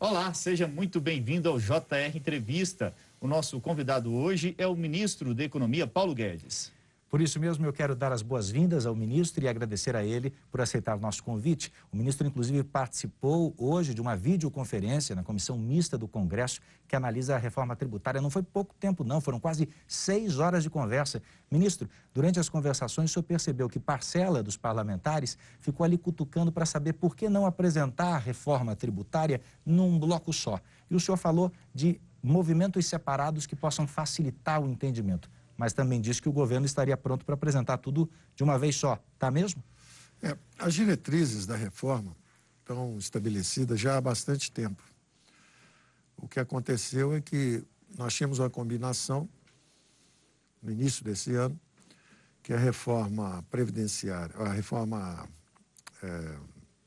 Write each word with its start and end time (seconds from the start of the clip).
Olá, 0.00 0.32
seja 0.32 0.68
muito 0.68 1.00
bem-vindo 1.00 1.48
ao 1.48 1.58
JR 1.58 2.14
Entrevista. 2.14 2.94
O 3.20 3.26
nosso 3.26 3.60
convidado 3.60 4.14
hoje 4.14 4.54
é 4.56 4.64
o 4.64 4.76
ministro 4.76 5.34
da 5.34 5.42
Economia, 5.42 5.88
Paulo 5.88 6.14
Guedes. 6.14 6.70
Por 7.08 7.22
isso 7.22 7.40
mesmo, 7.40 7.64
eu 7.64 7.72
quero 7.72 7.96
dar 7.96 8.12
as 8.12 8.20
boas-vindas 8.20 8.84
ao 8.84 8.94
ministro 8.94 9.42
e 9.42 9.48
agradecer 9.48 9.96
a 9.96 10.04
ele 10.04 10.30
por 10.50 10.60
aceitar 10.60 10.94
o 10.94 11.00
nosso 11.00 11.24
convite. 11.24 11.72
O 11.90 11.96
ministro, 11.96 12.26
inclusive, 12.26 12.62
participou 12.62 13.54
hoje 13.56 13.94
de 13.94 14.00
uma 14.00 14.14
videoconferência 14.14 15.16
na 15.16 15.22
Comissão 15.22 15.56
Mista 15.56 15.96
do 15.96 16.06
Congresso 16.06 16.60
que 16.86 16.94
analisa 16.94 17.34
a 17.34 17.38
reforma 17.38 17.74
tributária. 17.74 18.20
Não 18.20 18.28
foi 18.28 18.42
pouco 18.42 18.74
tempo, 18.74 19.04
não, 19.04 19.22
foram 19.22 19.40
quase 19.40 19.70
seis 19.86 20.38
horas 20.38 20.62
de 20.62 20.68
conversa. 20.68 21.22
Ministro, 21.50 21.88
durante 22.12 22.38
as 22.38 22.50
conversações, 22.50 23.10
o 23.10 23.12
senhor 23.14 23.22
percebeu 23.22 23.70
que 23.70 23.78
parcela 23.78 24.42
dos 24.42 24.58
parlamentares 24.58 25.38
ficou 25.60 25.84
ali 25.84 25.96
cutucando 25.96 26.52
para 26.52 26.66
saber 26.66 26.92
por 26.92 27.16
que 27.16 27.30
não 27.30 27.46
apresentar 27.46 28.16
a 28.16 28.18
reforma 28.18 28.76
tributária 28.76 29.40
num 29.64 29.98
bloco 29.98 30.30
só. 30.30 30.60
E 30.90 30.94
o 30.94 31.00
senhor 31.00 31.16
falou 31.16 31.50
de 31.74 31.98
movimentos 32.22 32.84
separados 32.84 33.46
que 33.46 33.56
possam 33.56 33.86
facilitar 33.86 34.60
o 34.60 34.68
entendimento 34.68 35.30
mas 35.58 35.72
também 35.72 36.00
disse 36.00 36.22
que 36.22 36.28
o 36.28 36.32
governo 36.32 36.64
estaria 36.64 36.96
pronto 36.96 37.24
para 37.26 37.34
apresentar 37.34 37.78
tudo 37.78 38.08
de 38.36 38.44
uma 38.44 38.56
vez 38.56 38.76
só. 38.76 39.02
Está 39.14 39.28
mesmo? 39.28 39.62
É, 40.22 40.38
as 40.56 40.72
diretrizes 40.72 41.46
da 41.46 41.56
reforma 41.56 42.16
estão 42.60 42.96
estabelecidas 42.96 43.80
já 43.80 43.96
há 43.96 44.00
bastante 44.00 44.52
tempo. 44.52 44.80
O 46.16 46.28
que 46.28 46.38
aconteceu 46.38 47.12
é 47.12 47.20
que 47.20 47.64
nós 47.96 48.14
tínhamos 48.14 48.38
uma 48.38 48.48
combinação 48.48 49.28
no 50.62 50.70
início 50.70 51.04
desse 51.04 51.34
ano, 51.34 51.58
que 52.42 52.52
a 52.52 52.58
reforma 52.58 53.44
previdenciária, 53.50 54.34
a 54.36 54.52
reforma 54.52 55.28
é, 56.02 56.36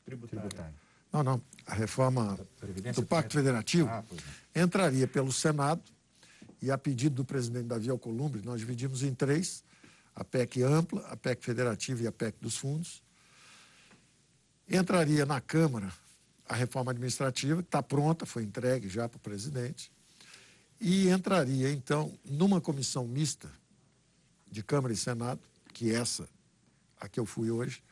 tributária. 0.04 0.74
Não, 1.12 1.22
não. 1.22 1.42
A 1.66 1.74
reforma 1.74 2.38
do 2.94 3.04
Pacto 3.04 3.34
Federativo 3.34 3.88
ah, 3.88 4.02
é. 4.54 4.62
entraria 4.62 5.06
pelo 5.06 5.30
Senado 5.30 5.82
e 6.62 6.70
a 6.70 6.78
pedido 6.78 7.16
do 7.16 7.24
presidente 7.24 7.66
Davi 7.66 7.90
Alcolumbre, 7.90 8.40
nós 8.44 8.60
dividimos 8.60 9.02
em 9.02 9.12
três, 9.12 9.64
a 10.14 10.22
PEC 10.22 10.62
ampla, 10.62 11.00
a 11.08 11.16
PEC 11.16 11.44
federativa 11.44 12.04
e 12.04 12.06
a 12.06 12.12
PEC 12.12 12.38
dos 12.40 12.56
fundos. 12.56 13.02
Entraria 14.70 15.26
na 15.26 15.40
Câmara 15.40 15.92
a 16.48 16.54
reforma 16.54 16.92
administrativa, 16.92 17.62
que 17.62 17.68
está 17.68 17.82
pronta, 17.82 18.24
foi 18.24 18.44
entregue 18.44 18.88
já 18.88 19.08
para 19.08 19.16
o 19.16 19.20
presidente, 19.20 19.90
e 20.80 21.08
entraria, 21.08 21.70
então, 21.70 22.16
numa 22.24 22.60
comissão 22.60 23.06
mista 23.06 23.50
de 24.48 24.62
Câmara 24.62 24.92
e 24.92 24.96
Senado, 24.96 25.40
que 25.72 25.92
essa, 25.92 26.28
a 27.00 27.08
que 27.08 27.18
eu 27.18 27.26
fui 27.26 27.50
hoje, 27.50 27.82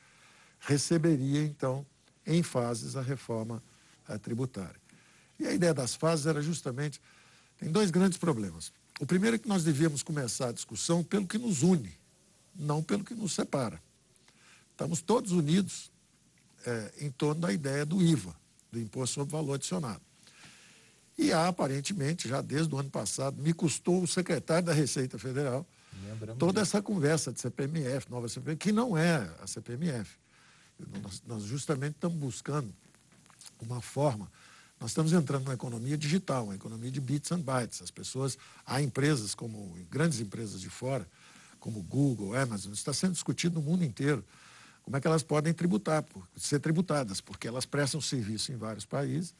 receberia, 0.60 1.42
então, 1.42 1.84
em 2.26 2.42
fases 2.42 2.94
a 2.94 3.02
reforma 3.02 3.62
a 4.06 4.18
tributária. 4.18 4.80
E 5.38 5.46
a 5.46 5.52
ideia 5.52 5.72
das 5.72 5.94
fases 5.94 6.26
era 6.26 6.42
justamente 6.42 7.00
tem 7.60 7.70
dois 7.70 7.90
grandes 7.90 8.18
problemas. 8.18 8.72
O 8.98 9.06
primeiro 9.06 9.36
é 9.36 9.38
que 9.38 9.48
nós 9.48 9.62
devíamos 9.62 10.02
começar 10.02 10.48
a 10.48 10.52
discussão 10.52 11.04
pelo 11.04 11.26
que 11.26 11.38
nos 11.38 11.62
une, 11.62 11.92
não 12.56 12.82
pelo 12.82 13.04
que 13.04 13.14
nos 13.14 13.34
separa. 13.34 13.80
Estamos 14.72 15.02
todos 15.02 15.30
unidos 15.30 15.90
é, 16.66 16.92
em 17.00 17.10
torno 17.10 17.42
da 17.42 17.52
ideia 17.52 17.84
do 17.84 18.02
IVA, 18.02 18.34
do 18.72 18.80
Imposto 18.80 19.14
sobre 19.16 19.32
Valor 19.32 19.54
Adicionado. 19.54 20.00
E 21.18 21.32
há, 21.32 21.48
aparentemente, 21.48 22.26
já 22.26 22.40
desde 22.40 22.74
o 22.74 22.78
ano 22.78 22.88
passado, 22.88 23.40
me 23.42 23.52
custou 23.52 24.02
o 24.02 24.08
secretário 24.08 24.64
da 24.64 24.72
Receita 24.72 25.18
Federal 25.18 25.66
Lembramos 26.02 26.38
toda 26.38 26.62
disso. 26.62 26.76
essa 26.76 26.82
conversa 26.82 27.30
de 27.30 27.40
CPMF, 27.40 28.10
nova 28.10 28.26
CPMF, 28.26 28.58
que 28.58 28.72
não 28.72 28.96
é 28.96 29.30
a 29.42 29.46
CPMF. 29.46 30.16
Nós, 31.02 31.22
nós 31.26 31.42
justamente 31.42 31.94
estamos 31.94 32.16
buscando 32.16 32.72
uma 33.60 33.82
forma 33.82 34.30
nós 34.80 34.92
estamos 34.92 35.12
entrando 35.12 35.44
numa 35.44 35.52
economia 35.52 35.96
digital, 35.98 36.44
uma 36.44 36.54
economia 36.54 36.90
de 36.90 37.02
bits 37.02 37.30
and 37.32 37.40
bytes. 37.40 37.82
As 37.82 37.90
pessoas, 37.90 38.38
há 38.64 38.80
empresas 38.80 39.34
como 39.34 39.76
grandes 39.90 40.20
empresas 40.20 40.58
de 40.58 40.70
fora, 40.70 41.06
como 41.58 41.82
Google, 41.82 42.34
Amazon, 42.34 42.72
está 42.72 42.92
sendo 42.94 43.12
discutido 43.12 43.56
no 43.56 43.62
mundo 43.62 43.84
inteiro 43.84 44.24
como 44.82 44.96
é 44.96 45.00
que 45.00 45.06
elas 45.06 45.22
podem 45.22 45.52
tributar, 45.52 46.02
ser 46.34 46.58
tributadas, 46.58 47.20
porque 47.20 47.46
elas 47.46 47.66
prestam 47.66 48.00
serviço 48.00 48.50
em 48.50 48.56
vários 48.56 48.86
países 48.86 49.34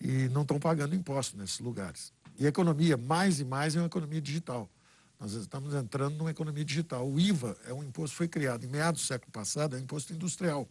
e 0.00 0.28
não 0.28 0.42
estão 0.42 0.60
pagando 0.60 0.94
imposto 0.94 1.36
nesses 1.36 1.58
lugares. 1.58 2.12
E 2.38 2.46
a 2.46 2.48
economia, 2.48 2.96
mais 2.96 3.40
e 3.40 3.44
mais, 3.44 3.74
é 3.74 3.80
uma 3.80 3.86
economia 3.86 4.20
digital. 4.20 4.70
Nós 5.18 5.32
estamos 5.32 5.74
entrando 5.74 6.16
numa 6.16 6.30
economia 6.30 6.64
digital. 6.64 7.08
O 7.08 7.18
IVA 7.18 7.56
é 7.66 7.74
um 7.74 7.82
imposto 7.82 8.14
que 8.14 8.18
foi 8.18 8.28
criado 8.28 8.64
em 8.64 8.68
meados 8.68 9.02
do 9.02 9.06
século 9.06 9.32
passado, 9.32 9.74
é 9.74 9.78
um 9.78 9.82
imposto 9.82 10.12
industrial. 10.12 10.68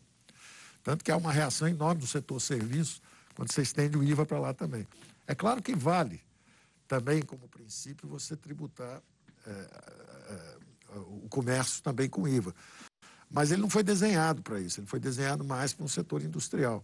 Tanto 0.82 1.04
que 1.04 1.12
há 1.12 1.18
uma 1.18 1.32
reação 1.32 1.68
enorme 1.68 2.00
do 2.00 2.08
setor 2.08 2.40
serviço 2.40 3.02
quando 3.36 3.52
você 3.52 3.62
estende 3.62 3.98
o 3.98 4.04
IVA 4.04 4.26
para 4.26 4.40
lá 4.40 4.54
também. 4.54 4.88
É 5.28 5.36
claro 5.36 5.62
que 5.62 5.76
vale 5.76 6.22
também, 6.88 7.22
como 7.22 7.48
princípio, 7.48 8.08
você 8.08 8.36
tributar 8.36 9.02
é, 9.48 9.52
é, 9.52 10.58
o 10.98 11.28
comércio 11.30 11.82
também 11.82 12.10
com 12.10 12.28
IVA. 12.28 12.54
Mas 13.30 13.50
ele 13.50 13.62
não 13.62 13.70
foi 13.70 13.82
desenhado 13.82 14.42
para 14.42 14.60
isso, 14.60 14.82
ele 14.82 14.88
foi 14.88 15.00
desenhado 15.00 15.44
mais 15.44 15.72
para 15.72 15.86
um 15.86 15.88
setor 15.88 16.22
industrial. 16.22 16.84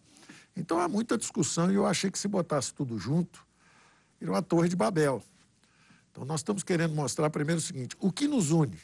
Então 0.55 0.79
há 0.79 0.87
muita 0.87 1.17
discussão 1.17 1.69
e 1.71 1.75
eu 1.75 1.85
achei 1.85 2.09
que 2.09 2.17
se 2.17 2.27
botasse 2.27 2.73
tudo 2.73 2.97
junto, 2.97 3.45
era 4.19 4.31
uma 4.31 4.41
torre 4.41 4.69
de 4.69 4.75
Babel. 4.75 5.21
Então 6.09 6.23
nós 6.23 6.39
estamos 6.39 6.63
querendo 6.63 6.95
mostrar 6.95 7.29
primeiro 7.29 7.59
o 7.59 7.63
seguinte: 7.63 7.95
o 7.99 8.11
que 8.11 8.27
nos 8.27 8.51
une? 8.51 8.79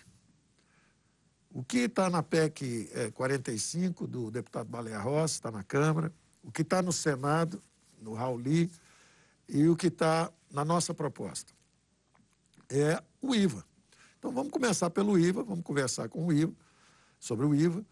O 1.49 1.63
que 1.63 1.79
está 1.79 2.09
na 2.09 2.21
PEC 2.21 2.89
45 3.13 4.07
do 4.07 4.29
deputado 4.29 4.67
Baleia 4.67 4.99
Rossi, 4.99 5.35
está 5.35 5.51
na 5.51 5.63
Câmara, 5.63 6.11
o 6.43 6.51
que 6.51 6.61
está 6.61 6.81
no 6.81 6.91
Senado, 6.91 7.61
no 8.01 8.13
Rauli, 8.13 8.69
e 9.47 9.67
o 9.67 9.75
que 9.75 9.87
está 9.87 10.31
na 10.51 10.63
nossa 10.63 10.93
proposta. 10.93 11.53
É 12.69 13.01
o 13.21 13.33
IVA. 13.33 13.63
Então 14.19 14.31
vamos 14.31 14.51
começar 14.51 14.89
pelo 14.89 15.17
IVA, 15.17 15.43
vamos 15.43 15.63
conversar 15.63 16.09
com 16.09 16.25
o 16.25 16.33
IVA, 16.33 16.53
sobre 17.19 17.45
o 17.45 17.55
IVA. 17.55 17.85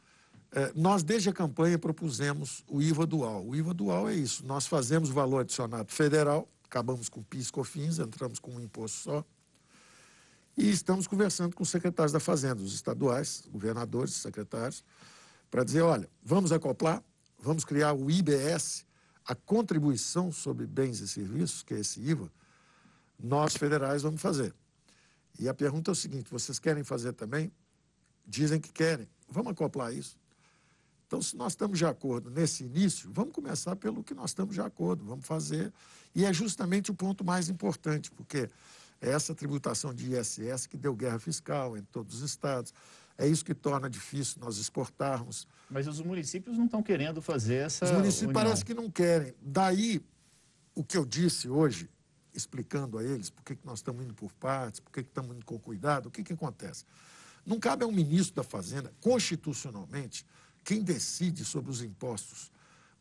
É, 0.54 0.72
nós, 0.76 1.04
desde 1.04 1.30
a 1.30 1.34
campanha, 1.34 1.80
propusemos 1.80 2.64
o 2.68 2.82
IVA 2.82 3.06
dual. 3.06 3.46
O 3.46 3.56
IVA 3.56 3.74
dual 3.74 4.10
é 4.10 4.16
isso: 4.16 4.46
nós 4.46 4.68
fazemos 4.68 5.10
valor 5.10 5.40
adicionado 5.40 5.92
federal, 5.92 6.50
acabamos 6.66 7.08
com 7.08 7.24
PIS 7.24 7.50
COFINS, 7.50 8.00
entramos 8.00 8.40
com 8.40 8.52
um 8.52 8.60
imposto 8.60 8.98
só. 8.98 9.26
E 10.58 10.70
estamos 10.70 11.08
conversando 11.08 11.56
com 11.56 11.64
os 11.64 11.70
secretários 11.70 12.12
da 12.12 12.20
Fazenda, 12.20 12.62
os 12.62 12.74
estaduais, 12.74 13.44
governadores, 13.50 14.14
secretários, 14.14 14.84
para 15.50 15.64
dizer: 15.64 15.82
olha, 15.82 16.10
vamos 16.24 16.52
acoplar, 16.52 17.02
vamos 17.42 17.66
criar 17.66 17.94
o 17.94 18.10
IBS, 18.10 18.86
a 19.26 19.36
contribuição 19.36 20.32
sobre 20.32 20.66
bens 20.66 21.00
e 21.00 21.08
serviços, 21.08 21.64
que 21.64 21.74
é 21.74 21.80
esse 21.80 22.00
IVA, 22.00 22.32
nós 23.20 23.56
federais 23.56 24.02
vamos 24.02 24.22
fazer. 24.22 24.54
E 25.40 25.48
a 25.48 25.54
pergunta 25.54 25.92
é 25.92 25.94
o 25.94 25.96
seguinte: 25.96 26.30
vocês 26.32 26.60
querem 26.60 26.84
fazer 26.84 27.14
também? 27.14 27.52
Dizem 28.26 28.60
que 28.60 28.72
querem. 28.72 29.08
Vamos 29.30 29.52
acoplar 29.52 29.94
isso. 29.94 30.18
Então, 31.08 31.22
se 31.22 31.36
nós 31.36 31.54
estamos 31.54 31.78
de 31.78 31.86
acordo 31.86 32.30
nesse 32.30 32.64
início, 32.64 33.10
vamos 33.12 33.34
começar 33.34 33.76
pelo 33.76 34.02
que 34.02 34.14
nós 34.14 34.30
estamos 34.30 34.56
de 34.56 34.62
acordo, 34.62 35.04
vamos 35.04 35.26
fazer. 35.26 35.74
E 36.16 36.24
é 36.24 36.32
justamente 36.32 36.90
o 36.90 36.94
ponto 36.94 37.24
mais 37.24 37.50
importante, 37.50 38.10
porque 38.12 38.50
é 39.02 39.10
essa 39.10 39.36
tributação 39.36 39.94
de 39.94 40.16
ISS 40.16 40.68
que 40.68 40.78
deu 40.78 40.96
guerra 40.96 41.20
fiscal 41.20 41.76
em 41.76 41.82
todos 41.82 42.16
os 42.16 42.22
estados. 42.22 42.74
É 43.22 43.28
isso 43.28 43.46
que 43.46 43.54
torna 43.54 43.88
difícil 43.88 44.42
nós 44.42 44.58
exportarmos. 44.58 45.48
Mas 45.70 45.88
os 45.88 46.02
municípios 46.02 46.58
não 46.58 46.66
estão 46.66 46.82
querendo 46.82 47.22
fazer 47.22 47.56
essa. 47.56 47.86
Os 47.86 47.92
municípios 47.92 48.30
união. 48.30 48.34
parece 48.44 48.66
que 48.66 48.74
não 48.74 48.90
querem. 48.90 49.36
Daí, 49.40 50.04
o 50.74 50.84
que 50.84 50.98
eu 50.98 51.06
disse 51.06 51.48
hoje, 51.48 51.88
explicando 52.34 52.98
a 52.98 53.04
eles 53.04 53.30
por 53.30 53.44
que, 53.44 53.56
que 53.56 53.64
nós 53.64 53.78
estamos 53.78 54.04
indo 54.04 54.16
por 54.16 54.34
partes, 54.34 54.80
por 54.80 54.92
que, 54.92 55.04
que 55.04 55.10
estamos 55.10 55.36
indo 55.36 55.46
com 55.46 55.60
cuidado, 55.60 56.08
o 56.08 56.12
que, 56.12 56.24
que 56.24 56.34
acontece? 56.34 56.84
Não 57.46 57.60
cabe 57.60 57.84
a 57.84 57.88
um 57.88 57.92
ministro 57.92 58.38
da 58.38 58.44
Fazenda, 58.44 58.92
constitucionalmente, 59.00 60.26
quem 60.64 60.82
decide 60.82 61.46
sobre 61.46 61.70
os 61.70 61.84
impostos 61.84 62.52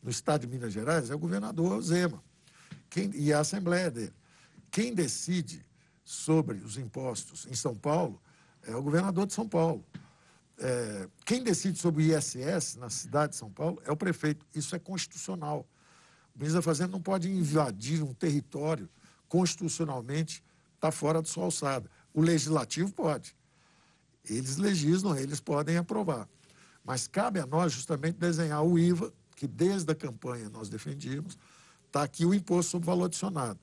no 0.02 0.10
estado 0.10 0.42
de 0.42 0.48
Minas 0.48 0.72
Gerais 0.72 1.08
é 1.08 1.14
o 1.14 1.18
governador 1.18 1.80
Zema 1.80 2.22
quem, 2.90 3.10
e 3.14 3.32
a 3.32 3.40
Assembleia 3.40 3.90
dele. 3.90 4.12
Quem 4.70 4.92
decide 4.92 5.64
sobre 6.04 6.58
os 6.58 6.76
impostos 6.76 7.46
em 7.46 7.54
São 7.54 7.74
Paulo 7.74 8.20
é 8.62 8.76
o 8.76 8.82
governador 8.82 9.26
de 9.26 9.32
São 9.32 9.48
Paulo. 9.48 9.82
É, 10.60 11.08
quem 11.24 11.42
decide 11.42 11.78
sobre 11.78 12.04
o 12.04 12.16
ISS 12.16 12.76
na 12.76 12.90
cidade 12.90 13.32
de 13.32 13.38
São 13.38 13.50
Paulo 13.50 13.80
é 13.84 13.90
o 13.90 13.96
prefeito. 13.96 14.46
Isso 14.54 14.76
é 14.76 14.78
constitucional. 14.78 15.66
O 16.34 16.38
ministro 16.38 16.60
da 16.60 16.62
Fazenda 16.62 16.92
não 16.92 17.00
pode 17.00 17.30
invadir 17.30 18.02
um 18.02 18.14
território 18.14 18.88
constitucionalmente 19.30 20.42
está 20.74 20.90
fora 20.90 21.22
de 21.22 21.28
sua 21.28 21.44
alçada. 21.44 21.88
O 22.12 22.20
legislativo 22.20 22.92
pode. 22.92 23.34
Eles 24.28 24.56
legislam, 24.56 25.16
eles 25.16 25.40
podem 25.40 25.76
aprovar. 25.76 26.28
Mas 26.84 27.06
cabe 27.06 27.38
a 27.38 27.46
nós 27.46 27.72
justamente 27.72 28.18
desenhar 28.18 28.62
o 28.64 28.78
IVA, 28.78 29.12
que 29.36 29.46
desde 29.46 29.90
a 29.92 29.94
campanha 29.94 30.50
nós 30.50 30.68
defendíamos, 30.68 31.38
está 31.86 32.02
aqui 32.02 32.26
o 32.26 32.34
imposto 32.34 32.72
sobre 32.72 32.86
valor 32.86 33.04
adicionado. 33.04 33.58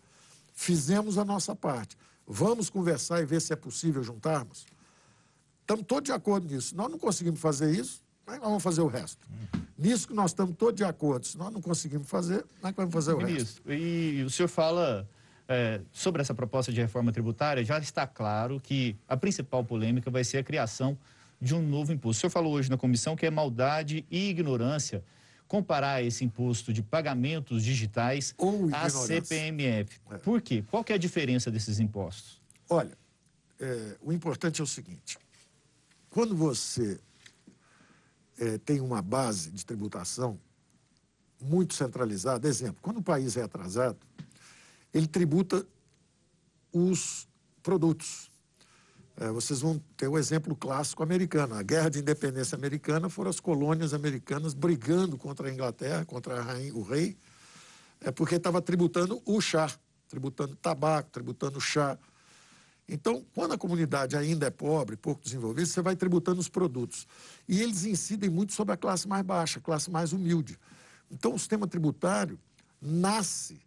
Fizemos 0.54 1.18
a 1.18 1.26
nossa 1.26 1.56
parte. 1.56 1.98
Vamos 2.26 2.70
conversar 2.70 3.22
e 3.22 3.26
ver 3.26 3.42
se 3.42 3.52
é 3.52 3.56
possível 3.56 4.04
juntarmos? 4.04 4.66
Estamos 5.68 5.86
todos 5.86 6.06
de 6.06 6.14
acordo 6.14 6.48
nisso. 6.48 6.74
Nós 6.78 6.90
não 6.90 6.98
conseguimos 6.98 7.42
fazer 7.42 7.70
isso, 7.76 8.02
Mas 8.26 8.38
nós 8.38 8.48
vamos 8.48 8.64
fazer 8.64 8.80
o 8.80 8.88
resto. 8.88 9.28
Nisso 9.78 10.08
que 10.08 10.14
nós 10.14 10.32
estamos 10.32 10.56
todos 10.56 10.76
de 10.76 10.86
acordo. 10.86 11.28
Se 11.28 11.38
nós 11.38 11.52
não 11.52 11.62
conseguimos 11.62 12.10
fazer, 12.10 12.46
nós 12.64 12.74
vamos 12.74 12.94
fazer 12.94 13.12
o 13.12 13.18
Ministro, 13.18 13.62
resto. 13.66 13.84
E 13.84 14.24
o 14.24 14.30
senhor 14.30 14.48
fala 14.48 15.06
é, 15.46 15.82
sobre 15.92 16.22
essa 16.22 16.34
proposta 16.34 16.72
de 16.72 16.80
reforma 16.80 17.12
tributária, 17.12 17.66
já 17.66 17.78
está 17.80 18.08
claro 18.08 18.62
que 18.62 18.96
a 19.10 19.18
principal 19.18 19.62
polêmica 19.62 20.10
vai 20.10 20.24
ser 20.24 20.38
a 20.38 20.44
criação 20.44 20.98
de 21.42 21.54
um 21.54 21.62
novo 21.62 21.92
imposto. 21.92 22.18
O 22.18 22.22
senhor 22.22 22.32
falou 22.32 22.54
hoje 22.54 22.70
na 22.70 22.78
comissão 22.78 23.14
que 23.14 23.26
é 23.26 23.30
maldade 23.30 24.06
e 24.10 24.30
ignorância 24.30 25.04
comparar 25.50 26.02
esse 26.02 26.24
imposto 26.24 26.72
de 26.72 26.82
pagamentos 26.82 27.62
digitais 27.62 28.34
Ou 28.38 28.70
à. 28.74 28.90
CPMF. 28.90 30.00
É. 30.12 30.18
Por 30.20 30.42
quê? 30.42 30.64
Qual 30.72 30.82
que 30.82 30.94
é 30.94 30.96
a 30.96 31.00
diferença 31.00 31.52
desses 31.52 31.82
impostos? 31.82 32.42
Olha, 32.70 32.98
é, 33.60 33.98
o 34.02 34.14
importante 34.14 34.62
é 34.62 34.64
o 34.64 34.68
seguinte: 34.68 35.18
quando 36.18 36.36
você 36.36 37.00
é, 38.40 38.58
tem 38.58 38.82
uma 38.82 39.04
base 39.04 39.52
de 39.52 39.64
tributação 39.64 40.40
muito 41.40 41.76
centralizada, 41.76 42.48
exemplo, 42.48 42.78
quando 42.82 42.98
o 42.98 43.04
país 43.04 43.38
é 43.38 43.44
atrasado, 43.44 44.00
ele 44.92 45.06
tributa 45.06 45.64
os 46.74 47.28
produtos. 47.62 48.32
É, 49.16 49.30
vocês 49.30 49.62
vão 49.62 49.80
ter 49.96 50.08
o 50.08 50.18
exemplo 50.18 50.56
clássico 50.56 51.04
americano. 51.04 51.54
A 51.54 51.62
guerra 51.62 51.90
de 51.90 52.00
independência 52.00 52.56
americana 52.56 53.10
foram 53.10 53.30
as 53.30 53.40
colônias 53.40 53.94
americanas 53.94 54.56
brigando 54.56 55.20
contra 55.20 55.48
a 55.48 55.54
Inglaterra, 55.54 56.04
contra 56.04 56.40
a 56.40 56.42
rainha, 56.42 56.74
o 56.74 56.82
rei, 56.82 57.16
é 58.02 58.10
porque 58.10 58.38
estava 58.38 58.60
tributando 58.60 59.22
o 59.24 59.40
chá, 59.40 59.72
tributando 60.10 60.56
tabaco, 60.56 61.12
tributando 61.12 61.62
chá. 61.62 61.96
Então, 62.90 63.26
quando 63.36 63.54
a 63.54 63.58
comunidade 63.58 64.16
ainda 64.16 64.48
é 64.48 64.50
pobre, 64.50 64.96
pouco 64.96 65.22
desenvolvida, 65.22 65.66
você 65.66 65.82
vai 65.82 65.96
tributando 65.96 66.40
os 66.40 66.48
produtos. 66.48 67.06
E 67.48 67.62
eles 67.62 67.84
incidem 67.84 68.30
muito 68.30 68.54
sobre 68.54 68.74
a 68.74 68.78
classe 68.78 69.08
mais 69.08 69.24
baixa, 69.24 69.60
a 69.60 69.62
classe 69.62 69.92
mais 69.92 70.14
humilde. 70.14 70.58
Então, 71.12 71.34
o 71.34 71.40
sistema 71.40 71.68
tributário 71.68 72.40
nasce 72.82 73.60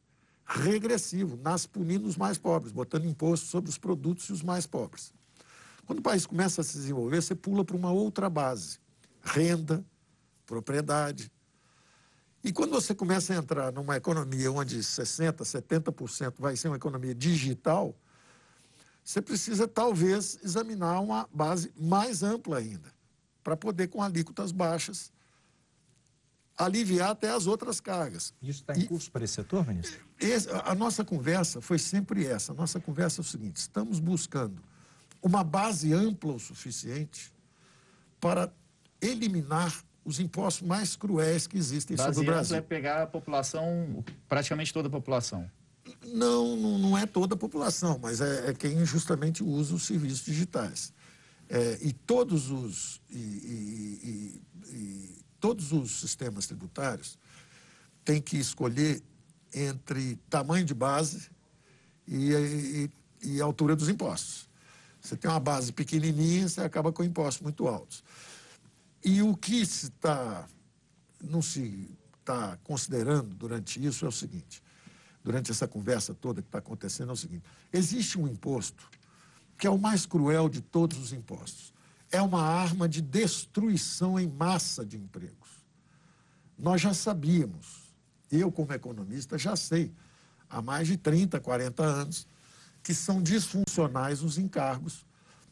regressivo, 0.47 1.39
nasce 1.43 1.69
punindo 1.69 2.09
os 2.09 2.17
mais 2.17 2.39
pobres, 2.39 2.73
botando 2.73 3.05
imposto 3.05 3.47
sobre 3.47 3.69
os 3.69 3.77
produtos 3.77 4.29
e 4.31 4.33
os 4.33 4.43
mais 4.43 4.67
pobres. 4.67 5.13
Quando 5.87 5.99
o 5.99 6.03
país 6.03 6.25
começa 6.25 6.63
a 6.63 6.65
se 6.65 6.79
desenvolver, 6.79 7.21
você 7.21 7.35
pula 7.35 7.65
para 7.65 7.77
uma 7.77 7.93
outra 7.93 8.31
base: 8.31 8.79
renda, 9.23 9.85
propriedade. 10.47 11.31
E 12.43 12.53
quando 12.53 12.71
você 12.71 12.95
começa 12.95 13.35
a 13.35 13.37
entrar 13.37 13.71
numa 13.71 13.97
economia 13.97 14.51
onde 14.51 14.79
60%, 14.79 15.43
70% 15.43 16.35
vai 16.39 16.57
ser 16.57 16.69
uma 16.69 16.77
economia 16.77 17.15
digital, 17.15 17.95
você 19.05 19.21
precisa 19.23 19.67
talvez 19.67 20.39
examinar 20.43 21.01
uma 21.01 21.29
base 21.33 21.73
mais 21.77 22.23
ampla 22.23 22.59
ainda, 22.59 22.93
para 23.43 23.57
poder, 23.57 23.89
com 23.89 24.03
alíquotas 24.03 24.53
baixas, 24.53 25.13
aliviar 26.57 27.11
até 27.11 27.31
as 27.31 27.47
outras 27.47 27.81
cargas. 27.81 28.35
Isso 28.43 28.61
está 28.61 28.77
em 28.77 28.81
E- 28.83 28.87
curso 28.87 29.11
para 29.11 29.25
esse 29.25 29.35
setor, 29.35 29.67
ministro? 29.67 30.05
Esse- 30.19 30.49
a 30.51 30.75
nossa 30.75 31.05
conversa 31.05 31.61
foi 31.61 31.79
sempre 31.79 32.27
essa. 32.27 32.53
A 32.53 32.55
nossa 32.55 32.79
conversa 32.79 33.21
é 33.21 33.23
o 33.23 33.25
seguinte: 33.25 33.57
estamos 33.57 33.99
buscando 33.99 34.63
uma 35.23 35.43
base 35.43 35.93
ampla 35.93 36.33
o 36.35 36.39
suficiente 36.39 37.33
para 38.21 38.53
eliminar 39.01 39.83
os 40.05 40.21
impostos 40.21 40.67
mais 40.67 40.95
cruéis 40.97 41.47
que 41.47 41.57
existem 41.57 41.97
sobre 41.97 42.21
o 42.21 42.25
Brasil. 42.25 42.57
é 42.57 42.61
pegar 42.61 43.03
a 43.03 43.07
população, 43.07 44.05
praticamente 44.29 44.73
toda 44.73 44.89
a 44.89 44.91
população. 44.91 45.51
Não, 46.07 46.57
não, 46.57 46.97
é 46.99 47.07
toda 47.07 47.35
a 47.35 47.39
população, 47.39 47.99
mas 48.03 48.21
é, 48.21 48.51
é 48.51 48.55
quem 48.55 48.85
justamente 48.85 49.43
usa 49.43 49.75
os 49.75 49.85
serviços 49.85 50.25
digitais. 50.25 50.93
É, 51.49 51.79
e 51.83 51.93
todos 51.93 52.51
os 52.51 53.01
e, 53.11 53.19
e- 53.19 54.01
e- 54.05 54.43
e 54.73 55.19
todos 55.41 55.73
os 55.73 56.01
sistemas 56.01 56.47
tributários 56.47 57.19
têm 58.05 58.21
que 58.21 58.37
escolher 58.37 59.03
entre 59.53 60.17
tamanho 60.29 60.65
de 60.65 60.75
base 60.75 61.29
e, 62.07 63.41
altura 63.43 63.75
dos 63.75 63.89
impostos. 63.89 64.49
Você 65.01 65.17
tem 65.17 65.31
uma 65.31 65.41
base 65.41 65.73
pequenininha, 65.73 66.49
você 66.49 66.61
acaba 66.61 66.93
com 66.93 67.03
impostos 67.03 67.43
muito 67.43 67.67
altos. 67.67 68.05
E 69.05 69.23
o 69.23 69.37
que 69.37 69.65
se 69.65 69.87
está 69.87 70.47
não 71.23 71.43
se 71.43 71.89
está 72.21 72.57
considerando 72.63 73.35
durante 73.35 73.85
isso 73.85 74.05
é 74.05 74.09
o 74.09 74.13
seguinte: 74.13 74.63
durante 75.23 75.51
essa 75.51 75.69
conversa 75.69 76.15
toda 76.15 76.43
que 76.43 76.49
está 76.49 76.59
acontecendo 76.59 77.11
é 77.11 77.13
o 77.13 77.17
seguinte: 77.17 77.45
existe 77.73 78.19
um 78.19 78.27
imposto 78.27 78.89
que 79.61 79.67
é 79.67 79.71
o 79.71 79.79
mais 79.79 80.07
cruel 80.07 80.49
de 80.49 80.63
todos 80.63 80.97
os 80.97 81.13
impostos. 81.13 81.75
É 82.11 82.21
uma 82.23 82.43
arma 82.43 82.89
de 82.89 83.03
destruição 83.03 84.19
em 84.19 84.27
massa 84.27 84.85
de 84.85 84.97
empregos. 84.97 85.51
Nós 86.59 86.81
já 86.81 86.95
sabíamos, 86.95 87.93
eu 88.33 88.51
como 88.51 88.73
economista 88.73 89.37
já 89.37 89.55
sei, 89.55 89.93
há 90.49 90.63
mais 90.63 90.89
de 90.89 90.97
30, 90.97 91.39
40 91.39 91.83
anos, 91.83 92.27
que 92.83 92.95
são 92.95 93.23
disfuncionais 93.23 94.23
os 94.23 94.39
encargos 94.39 95.05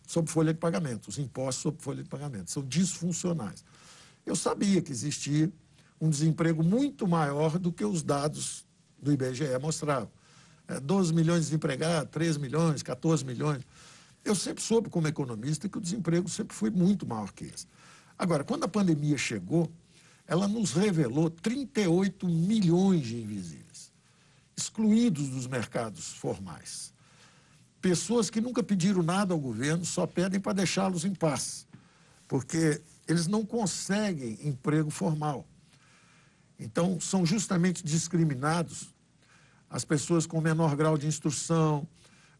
sob 0.06 0.30
folha 0.30 0.54
de 0.54 0.58
pagamento, 0.58 1.08
os 1.08 1.18
impostos 1.18 1.62
sob 1.62 1.82
folha 1.82 2.02
de 2.02 2.08
pagamento, 2.08 2.50
são 2.50 2.64
disfuncionais. 2.64 3.62
Eu 4.24 4.34
sabia 4.34 4.80
que 4.80 4.90
existia 4.90 5.52
um 6.00 6.08
desemprego 6.08 6.62
muito 6.62 7.06
maior 7.06 7.58
do 7.58 7.70
que 7.70 7.84
os 7.84 8.02
dados 8.02 8.66
do 9.00 9.12
IBGE 9.12 9.58
mostravam. 9.60 10.10
É, 10.66 10.78
12 10.78 11.14
milhões 11.14 11.40
de 11.40 11.46
desempregados, 11.46 12.10
13 12.10 12.38
milhões, 12.38 12.82
14 12.82 13.24
milhões. 13.24 13.62
Eu 14.24 14.34
sempre 14.34 14.62
soube, 14.62 14.90
como 14.90 15.08
economista, 15.08 15.68
que 15.68 15.78
o 15.78 15.80
desemprego 15.80 16.28
sempre 16.28 16.54
foi 16.54 16.70
muito 16.70 17.06
maior 17.06 17.32
que 17.32 17.44
esse. 17.44 17.66
Agora, 18.18 18.44
quando 18.44 18.64
a 18.64 18.68
pandemia 18.68 19.16
chegou, 19.16 19.70
ela 20.26 20.46
nos 20.46 20.72
revelou 20.72 21.30
38 21.30 22.28
milhões 22.28 23.06
de 23.06 23.16
invisíveis, 23.16 23.90
excluídos 24.54 25.28
dos 25.30 25.46
mercados 25.46 26.12
formais. 26.12 26.92
Pessoas 27.80 28.28
que 28.28 28.40
nunca 28.40 28.62
pediram 28.62 29.02
nada 29.02 29.32
ao 29.32 29.40
governo, 29.40 29.84
só 29.84 30.06
pedem 30.06 30.40
para 30.40 30.52
deixá-los 30.52 31.04
em 31.04 31.14
paz, 31.14 31.66
porque 32.26 32.82
eles 33.06 33.26
não 33.26 33.46
conseguem 33.46 34.38
emprego 34.42 34.90
formal. 34.90 35.46
Então, 36.58 36.98
são 37.00 37.24
justamente 37.24 37.84
discriminados 37.84 38.94
as 39.70 39.84
pessoas 39.84 40.26
com 40.26 40.40
menor 40.40 40.74
grau 40.74 40.96
de 40.98 41.06
instrução, 41.06 41.86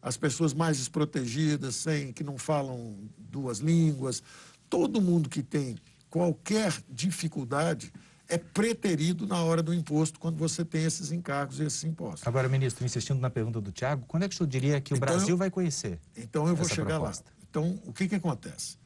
as 0.01 0.17
pessoas 0.17 0.55
mais 0.55 0.79
desprotegidas, 0.79 1.77
sem, 1.77 2.13
que 2.13 2.25
não 2.25 2.39
falam 2.39 2.97
duas 3.19 3.59
línguas. 3.59 4.23
Todo 4.69 5.01
mundo 5.01 5.29
que 5.29 5.43
tem 5.43 5.77
qualquer 6.09 6.73
dificuldade 6.89 7.93
é 8.29 8.37
preterido 8.39 9.27
na 9.27 9.43
hora 9.43 9.63
do 9.63 9.73
imposto 9.73 10.19
quando 10.21 10.37
você 10.37 10.65
tem 10.65 10.85
esses 10.85 11.11
encargos 11.13 11.61
e 11.61 11.65
esses 11.65 11.83
impostos. 11.85 12.27
Agora, 12.27 12.49
ministro, 12.49 12.85
insistindo 12.85 13.21
na 13.21 13.31
pergunta 13.31 13.61
do 13.61 13.73
Tiago, 13.73 14.05
quando 14.07 14.25
é 14.25 14.29
que 14.29 14.35
o 14.35 14.39
senhor 14.39 14.49
diria 14.49 14.81
que 14.81 14.93
o 14.93 14.97
Então, 14.97 15.09
Brasil 15.09 15.37
vai 15.37 15.51
conhecer? 15.51 15.99
Então 16.17 16.47
eu 16.47 16.55
vou 16.55 16.69
chegar 16.69 16.99
proposta? 16.99 17.31
lá. 17.31 17.37
Então, 17.49 17.81
o 17.87 17.93
que, 17.93 18.07
que 18.07 18.15
acontece? 18.15 18.77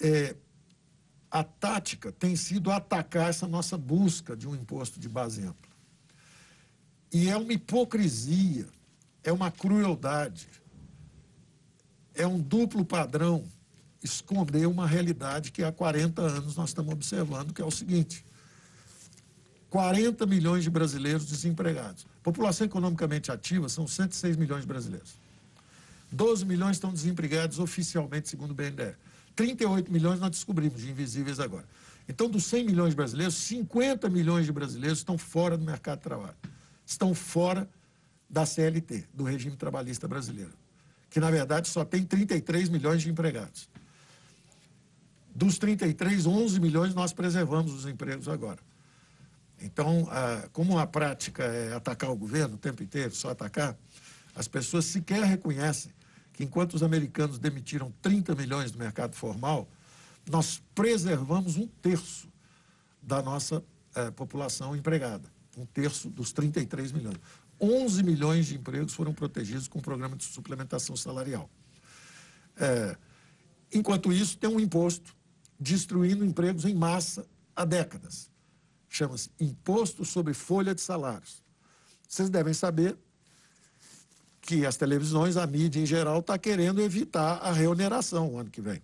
É, 0.00 0.36
a 1.34 1.42
tática 1.42 2.12
tem 2.12 2.36
sido 2.36 2.70
atacar 2.70 3.28
essa 3.28 3.48
nossa 3.48 3.76
busca 3.76 4.36
de 4.36 4.46
um 4.46 4.54
imposto 4.54 5.00
de 5.00 5.08
base 5.08 5.42
ampla. 5.42 5.74
E 7.12 7.28
é 7.28 7.36
uma 7.36 7.52
hipocrisia, 7.52 8.68
é 9.24 9.32
uma 9.32 9.50
crueldade, 9.50 10.46
é 12.14 12.24
um 12.24 12.40
duplo 12.40 12.84
padrão 12.84 13.44
esconder 14.00 14.68
uma 14.68 14.86
realidade 14.86 15.50
que 15.50 15.64
há 15.64 15.72
40 15.72 16.22
anos 16.22 16.54
nós 16.54 16.70
estamos 16.70 16.92
observando, 16.92 17.52
que 17.52 17.60
é 17.60 17.64
o 17.64 17.70
seguinte: 17.70 18.24
40 19.70 20.24
milhões 20.26 20.62
de 20.62 20.70
brasileiros 20.70 21.26
desempregados. 21.26 22.06
População 22.22 22.64
economicamente 22.64 23.32
ativa 23.32 23.68
são 23.68 23.88
106 23.88 24.36
milhões 24.36 24.60
de 24.60 24.68
brasileiros. 24.68 25.18
12 26.12 26.44
milhões 26.44 26.76
estão 26.76 26.92
desempregados 26.92 27.58
oficialmente, 27.58 28.28
segundo 28.28 28.52
o 28.52 28.54
BNDES. 28.54 28.94
38 29.34 29.90
milhões 29.92 30.20
nós 30.20 30.30
descobrimos 30.30 30.80
de 30.80 30.90
invisíveis 30.90 31.40
agora. 31.40 31.64
Então, 32.08 32.28
dos 32.28 32.44
100 32.44 32.64
milhões 32.64 32.90
de 32.90 32.96
brasileiros, 32.96 33.34
50 33.34 34.08
milhões 34.10 34.46
de 34.46 34.52
brasileiros 34.52 34.98
estão 34.98 35.16
fora 35.16 35.56
do 35.56 35.64
mercado 35.64 35.98
de 35.98 36.04
trabalho. 36.04 36.36
Estão 36.84 37.14
fora 37.14 37.68
da 38.28 38.44
CLT, 38.44 39.06
do 39.14 39.24
regime 39.24 39.56
trabalhista 39.56 40.06
brasileiro, 40.08 40.52
que 41.08 41.20
na 41.20 41.30
verdade 41.30 41.68
só 41.68 41.84
tem 41.84 42.04
33 42.04 42.68
milhões 42.68 43.02
de 43.02 43.10
empregados. 43.10 43.68
Dos 45.34 45.56
33, 45.58 46.26
11 46.26 46.60
milhões 46.60 46.94
nós 46.94 47.12
preservamos 47.12 47.72
os 47.72 47.86
empregos 47.86 48.28
agora. 48.28 48.60
Então, 49.60 50.08
como 50.52 50.78
a 50.78 50.86
prática 50.86 51.42
é 51.44 51.74
atacar 51.74 52.10
o 52.10 52.16
governo 52.16 52.56
o 52.56 52.58
tempo 52.58 52.82
inteiro, 52.82 53.14
só 53.14 53.30
atacar, 53.30 53.76
as 54.34 54.46
pessoas 54.46 54.84
sequer 54.84 55.22
reconhecem 55.22 55.92
que 56.34 56.44
enquanto 56.44 56.74
os 56.74 56.82
americanos 56.82 57.38
demitiram 57.38 57.92
30 58.02 58.34
milhões 58.34 58.70
do 58.70 58.78
mercado 58.78 59.14
formal, 59.14 59.68
nós 60.28 60.60
preservamos 60.74 61.56
um 61.56 61.66
terço 61.66 62.28
da 63.00 63.22
nossa 63.22 63.64
eh, 63.94 64.10
população 64.10 64.74
empregada, 64.74 65.30
um 65.56 65.64
terço 65.64 66.10
dos 66.10 66.32
33 66.32 66.92
milhões. 66.92 67.18
11 67.60 68.02
milhões 68.02 68.46
de 68.46 68.56
empregos 68.56 68.94
foram 68.94 69.14
protegidos 69.14 69.68
com 69.68 69.78
o 69.78 69.82
programa 69.82 70.16
de 70.16 70.24
suplementação 70.24 70.96
salarial. 70.96 71.48
É, 72.56 72.96
enquanto 73.72 74.12
isso, 74.12 74.36
tem 74.36 74.50
um 74.50 74.58
imposto 74.58 75.14
destruindo 75.58 76.24
empregos 76.24 76.64
em 76.64 76.74
massa 76.74 77.26
há 77.54 77.64
décadas. 77.64 78.30
Chama-se 78.88 79.30
Imposto 79.40 80.04
sobre 80.04 80.34
Folha 80.34 80.74
de 80.74 80.80
Salários. 80.80 81.42
Vocês 82.08 82.28
devem 82.28 82.54
saber 82.54 82.96
que 84.44 84.66
as 84.66 84.76
televisões, 84.76 85.38
a 85.38 85.46
mídia 85.46 85.80
em 85.80 85.86
geral, 85.86 86.20
está 86.20 86.36
querendo 86.36 86.80
evitar 86.82 87.38
a 87.38 87.50
reoneração 87.50 88.34
o 88.34 88.38
ano 88.38 88.50
que 88.50 88.60
vem. 88.60 88.82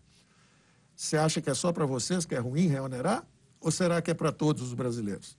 Você 0.97 1.19
acha 1.19 1.41
que 1.41 1.51
é 1.51 1.55
só 1.55 1.71
para 1.71 1.85
vocês 1.85 2.25
que 2.25 2.35
é 2.35 2.39
ruim 2.39 2.67
reonerar? 2.67 3.27
Ou 3.61 3.71
será 3.71 4.01
que 4.01 4.11
é 4.11 4.15
para 4.15 4.33
todos 4.33 4.63
os 4.63 4.73
brasileiros? 4.73 5.37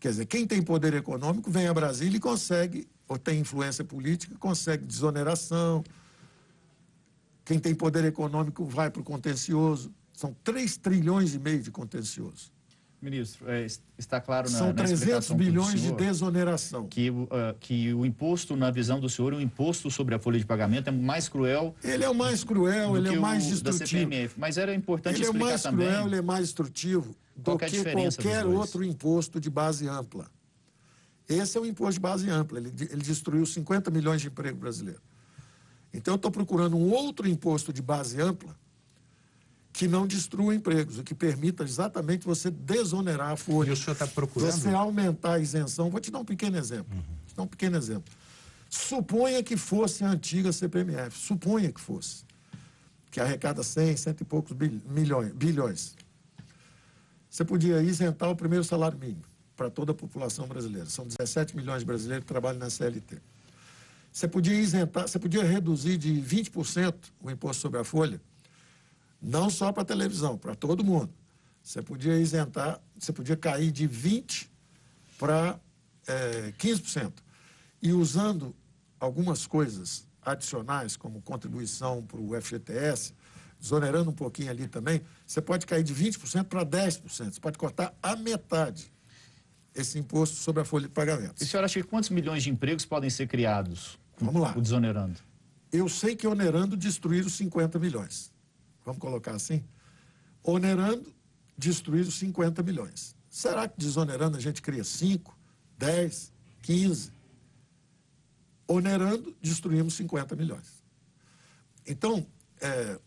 Quer 0.00 0.10
dizer, 0.10 0.26
quem 0.26 0.46
tem 0.48 0.60
poder 0.60 0.94
econômico 0.94 1.48
vem 1.48 1.68
a 1.68 1.74
Brasília 1.74 2.16
e 2.16 2.20
consegue, 2.20 2.88
ou 3.06 3.16
tem 3.16 3.38
influência 3.38 3.84
política, 3.84 4.34
consegue 4.36 4.84
desoneração. 4.84 5.84
Quem 7.44 7.58
tem 7.58 7.74
poder 7.74 8.04
econômico 8.04 8.64
vai 8.64 8.90
para 8.90 9.00
o 9.00 9.04
contencioso. 9.04 9.94
São 10.12 10.34
3 10.42 10.76
trilhões 10.78 11.34
e 11.34 11.38
meio 11.38 11.62
de 11.62 11.70
contencioso. 11.70 12.50
Ministro, 13.02 13.50
é, 13.50 13.66
está 13.96 14.20
claro 14.20 14.50
na 14.50 14.58
São 14.58 14.74
300 14.74 15.30
na 15.30 15.36
bilhões 15.36 15.80
de 15.80 15.92
desoneração. 15.92 16.86
Que, 16.86 17.08
uh, 17.08 17.28
que 17.58 17.94
o 17.94 18.04
imposto, 18.04 18.54
na 18.54 18.70
visão 18.70 19.00
do 19.00 19.08
senhor, 19.08 19.32
o 19.32 19.40
imposto 19.40 19.90
sobre 19.90 20.14
a 20.14 20.18
folha 20.18 20.38
de 20.38 20.44
pagamento 20.44 20.88
é 20.88 20.90
mais 20.90 21.26
cruel. 21.26 21.74
Ele 21.82 22.04
é 22.04 22.10
o 22.10 22.14
mais 22.14 22.44
cruel, 22.44 22.98
ele 22.98 23.08
é 23.08 23.12
o 23.12 23.20
mais 23.20 23.46
destrutivo. 23.46 24.10
Mas 24.36 24.58
era 24.58 24.74
importante 24.74 25.16
ele 25.16 25.24
explicar 25.24 25.58
também. 25.58 25.86
Ele 25.86 25.94
é 25.94 25.96
mais 25.96 26.02
cruel, 26.02 26.06
ele 26.06 26.16
é 26.16 26.22
mais 26.22 26.44
destrutivo 26.46 27.16
do 27.34 27.58
que 27.58 27.82
qualquer 27.92 28.44
outro 28.44 28.84
imposto 28.84 29.40
de 29.40 29.48
base 29.48 29.88
ampla. 29.88 30.30
Esse 31.26 31.56
é 31.56 31.60
o 31.60 31.64
imposto 31.64 31.94
de 31.94 32.00
base 32.00 32.28
ampla. 32.28 32.58
Ele, 32.58 32.68
ele 32.68 33.02
destruiu 33.02 33.46
50 33.46 33.90
milhões 33.90 34.20
de 34.20 34.26
emprego 34.26 34.58
brasileiro. 34.58 35.00
Então, 35.92 36.14
eu 36.14 36.16
estou 36.16 36.30
procurando 36.30 36.76
um 36.76 36.90
outro 36.90 37.26
imposto 37.26 37.72
de 37.72 37.80
base 37.80 38.20
ampla 38.20 38.54
que 39.72 39.86
não 39.86 40.06
destrua 40.06 40.54
empregos, 40.54 40.98
o 40.98 41.04
que 41.04 41.14
permita 41.14 41.62
exatamente 41.62 42.26
você 42.26 42.50
desonerar 42.50 43.30
a 43.30 43.36
folha. 43.36 43.70
E 43.70 43.72
o 43.72 43.76
senhor 43.76 43.92
está 43.92 44.06
procurando? 44.06 44.52
Você 44.52 44.68
aumentar 44.68 45.34
a 45.34 45.38
isenção. 45.38 45.90
Vou 45.90 46.00
te 46.00 46.10
dar 46.10 46.18
um 46.18 46.24
pequeno 46.24 46.58
exemplo. 46.58 46.96
Uhum. 46.96 47.02
Vou 47.02 47.26
te 47.26 47.34
dar 47.34 47.42
um 47.42 47.46
pequeno 47.46 47.76
exemplo. 47.76 48.12
Suponha 48.68 49.42
que 49.42 49.56
fosse 49.56 50.04
a 50.04 50.10
antiga 50.10 50.52
CPMF. 50.52 51.16
Suponha 51.16 51.72
que 51.72 51.80
fosse. 51.80 52.24
Que 53.10 53.20
arrecada 53.20 53.62
100, 53.62 53.96
cento 53.96 54.20
e 54.20 54.24
poucos 54.24 54.56
milhões, 54.86 55.32
bilhões. 55.32 55.96
Você 57.28 57.44
podia 57.44 57.82
isentar 57.82 58.30
o 58.30 58.36
primeiro 58.36 58.64
salário 58.64 58.98
mínimo 58.98 59.22
para 59.56 59.70
toda 59.70 59.92
a 59.92 59.94
população 59.94 60.46
brasileira. 60.46 60.88
São 60.88 61.06
17 61.06 61.56
milhões 61.56 61.80
de 61.80 61.86
brasileiros 61.86 62.24
que 62.24 62.28
trabalham 62.28 62.58
na 62.58 62.70
CLT. 62.70 63.18
Você 64.12 64.26
podia 64.26 64.54
isentar, 64.54 65.06
você 65.06 65.18
podia 65.18 65.44
reduzir 65.44 65.96
de 65.96 66.12
20% 66.14 66.94
o 67.22 67.30
imposto 67.30 67.62
sobre 67.62 67.78
a 67.78 67.84
folha 67.84 68.20
não 69.20 69.50
só 69.50 69.72
para 69.72 69.82
a 69.82 69.86
televisão, 69.86 70.38
para 70.38 70.54
todo 70.54 70.84
mundo. 70.84 71.12
Você 71.62 71.82
podia 71.82 72.18
isentar, 72.18 72.80
você 72.98 73.12
podia 73.12 73.36
cair 73.36 73.70
de 73.70 73.88
20% 73.88 74.48
para 75.18 75.60
é, 76.06 76.52
15%. 76.58 77.12
E 77.82 77.92
usando 77.92 78.54
algumas 78.98 79.46
coisas 79.46 80.06
adicionais, 80.22 80.96
como 80.96 81.20
contribuição 81.22 82.02
para 82.02 82.18
o 82.18 82.40
FGTS, 82.40 83.14
desonerando 83.60 84.10
um 84.10 84.14
pouquinho 84.14 84.50
ali 84.50 84.66
também, 84.66 85.02
você 85.26 85.40
pode 85.40 85.66
cair 85.66 85.82
de 85.82 85.94
20% 85.94 86.44
para 86.44 86.64
10%. 86.64 87.02
Você 87.32 87.40
pode 87.40 87.58
cortar 87.58 87.94
a 88.02 88.16
metade 88.16 88.90
esse 89.74 89.98
imposto 89.98 90.36
sobre 90.36 90.62
a 90.62 90.64
folha 90.64 90.88
de 90.88 90.92
pagamento. 90.92 91.40
E 91.40 91.44
o 91.44 91.46
senhor 91.46 91.62
acha 91.62 91.80
que 91.80 91.86
quantos 91.86 92.08
milhões 92.10 92.42
de 92.42 92.50
empregos 92.50 92.84
podem 92.84 93.08
ser 93.08 93.28
criados? 93.28 93.98
Vamos 94.18 94.40
lá. 94.40 94.54
O 94.56 94.60
desonerando. 94.60 95.20
Eu 95.72 95.88
sei 95.88 96.16
que 96.16 96.26
onerando 96.26 96.76
destruir 96.76 97.24
os 97.24 97.34
50 97.34 97.78
milhões 97.78 98.32
vamos 98.84 99.00
colocar 99.00 99.32
assim, 99.32 99.64
onerando, 100.42 101.12
destruir 101.56 102.06
os 102.06 102.14
50 102.14 102.62
milhões. 102.62 103.14
Será 103.28 103.68
que 103.68 103.78
desonerando 103.78 104.36
a 104.36 104.40
gente 104.40 104.60
cria 104.60 104.82
5, 104.82 105.36
10, 105.78 106.32
15? 106.62 107.12
Onerando, 108.66 109.36
destruímos 109.40 109.94
50 109.94 110.34
milhões. 110.36 110.82
Então, 111.86 112.26
é, 112.60 112.98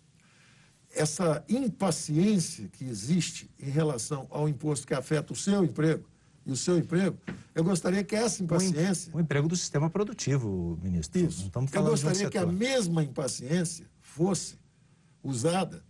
essa 0.94 1.44
impaciência 1.50 2.68
que 2.70 2.86
existe 2.86 3.50
em 3.60 3.70
relação 3.70 4.28
ao 4.30 4.48
imposto 4.48 4.86
que 4.86 4.94
afeta 4.94 5.34
o 5.34 5.36
seu 5.36 5.64
emprego 5.64 6.08
e 6.46 6.52
o 6.52 6.58
seu 6.58 6.78
emprego, 6.78 7.18
eu 7.56 7.64
gostaria 7.64 8.04
que 8.04 8.16
essa 8.16 8.44
impaciência. 8.44 9.12
O, 9.16 9.20
emprego 9.20 9.48
do 9.48 9.56
sistema 9.56 9.90
produtivo, 9.90 10.78
ministro. 10.84 11.22
Isso. 11.22 11.50
eu 11.74 11.84
gostaria 11.84 12.30
que 12.30 12.38
a 12.38 12.46
mesma 12.46 13.04
impaciência 13.04 13.86
fosse 14.02 14.58
usada 15.24 15.84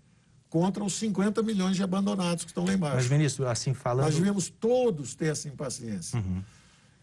contra 0.49 0.83
os 0.83 0.93
50 0.93 1.41
milhões 1.41 1.75
de 1.75 1.81
abandonados 1.81 2.43
que 2.43 2.51
estão 2.51 2.63
lá 2.63 2.73
embaixo. 2.73 2.97
Mas, 2.97 3.09
ministro, 3.09 3.47
assim 3.47 3.73
falando. 3.73 4.05
Nós 4.05 4.15
devemos 4.15 4.49
todos 4.49 5.15
ter 5.15 5.31
essa 5.31 5.47
impaciência. 5.47 6.19
Uhum. 6.19 6.43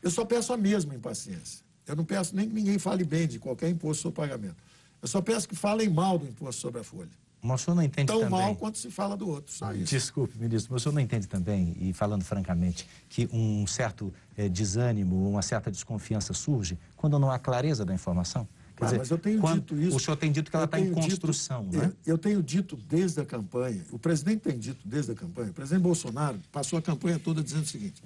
Eu 0.01 0.11
só 0.11 0.25
peço 0.25 0.53
a 0.53 0.57
mesma 0.57 0.95
impaciência. 0.95 1.65
Eu 1.87 1.97
não 1.97 2.05
peço 2.05 2.35
nem 2.37 2.49
que 2.49 2.55
ninguém 2.55 2.79
fale 2.79 3.03
bem 3.03 3.27
de 3.27 3.39
qualquer 3.41 3.69
imposto 3.69 4.03
sobre 4.03 4.17
pagamento. 4.17 4.63
Eu 5.03 5.09
só 5.09 5.21
peço 5.21 5.49
que 5.49 5.57
falem 5.57 5.89
mal 5.89 6.19
do 6.19 6.27
imposto 6.27 6.61
sobre 6.61 6.81
a 6.81 6.85
folha. 6.85 7.11
Mas 7.43 7.63
o 7.63 7.65
senhor 7.65 7.75
não 7.75 7.83
entende 7.83 8.07
Tão 8.07 8.21
também... 8.21 8.39
mal 8.39 8.55
quanto 8.55 8.77
se 8.77 8.91
fala 8.91 9.17
do 9.17 9.29
outro, 9.29 9.53
só 9.53 9.73
isso. 9.73 9.87
Desculpe, 9.87 10.39
ministro, 10.39 10.73
mas 10.73 10.83
o 10.83 10.85
senhor 10.85 10.95
não 10.95 11.01
entende 11.01 11.27
também, 11.27 11.75
e 11.81 11.93
falando 11.93 12.23
francamente, 12.23 12.87
que 13.09 13.29
um 13.33 13.67
certo 13.67 14.13
é, 14.37 14.49
desânimo, 14.49 15.29
uma 15.29 15.41
certa 15.41 15.71
desconfiança 15.71 16.35
surge 16.35 16.79
quando 16.97 17.19
não 17.19 17.31
há 17.31 17.39
clareza 17.39 17.85
da 17.85 17.95
informação? 17.95 18.47
Quer 18.81 18.87
ah, 18.87 18.89
dizer, 18.89 18.99
mas 18.99 19.11
eu 19.11 19.19
tenho 19.19 19.41
quando, 19.43 19.61
dito 19.61 19.79
isso. 19.79 19.95
O 19.95 20.01
senhor 20.01 20.17
tem 20.17 20.33
dito 20.33 20.51
que 20.51 20.57
ela 20.57 20.65
está 20.65 20.81
em 20.81 20.91
construção, 20.91 21.69
dito, 21.69 21.83
né? 21.83 21.93
Eu 22.07 22.17
tenho 22.17 22.43
dito 22.43 22.77
desde 22.77 23.21
a 23.21 23.27
campanha, 23.27 23.85
o 23.91 23.99
presidente 23.99 24.41
tem 24.41 24.59
dito 24.59 24.81
desde 24.89 25.13
a 25.13 25.15
campanha, 25.15 25.51
o 25.51 25.53
presidente 25.53 25.83
Bolsonaro 25.83 26.41
passou 26.51 26.79
a 26.79 26.83
campanha 26.83 27.19
toda 27.19 27.43
dizendo 27.43 27.65
o 27.65 27.67
seguinte: 27.67 28.03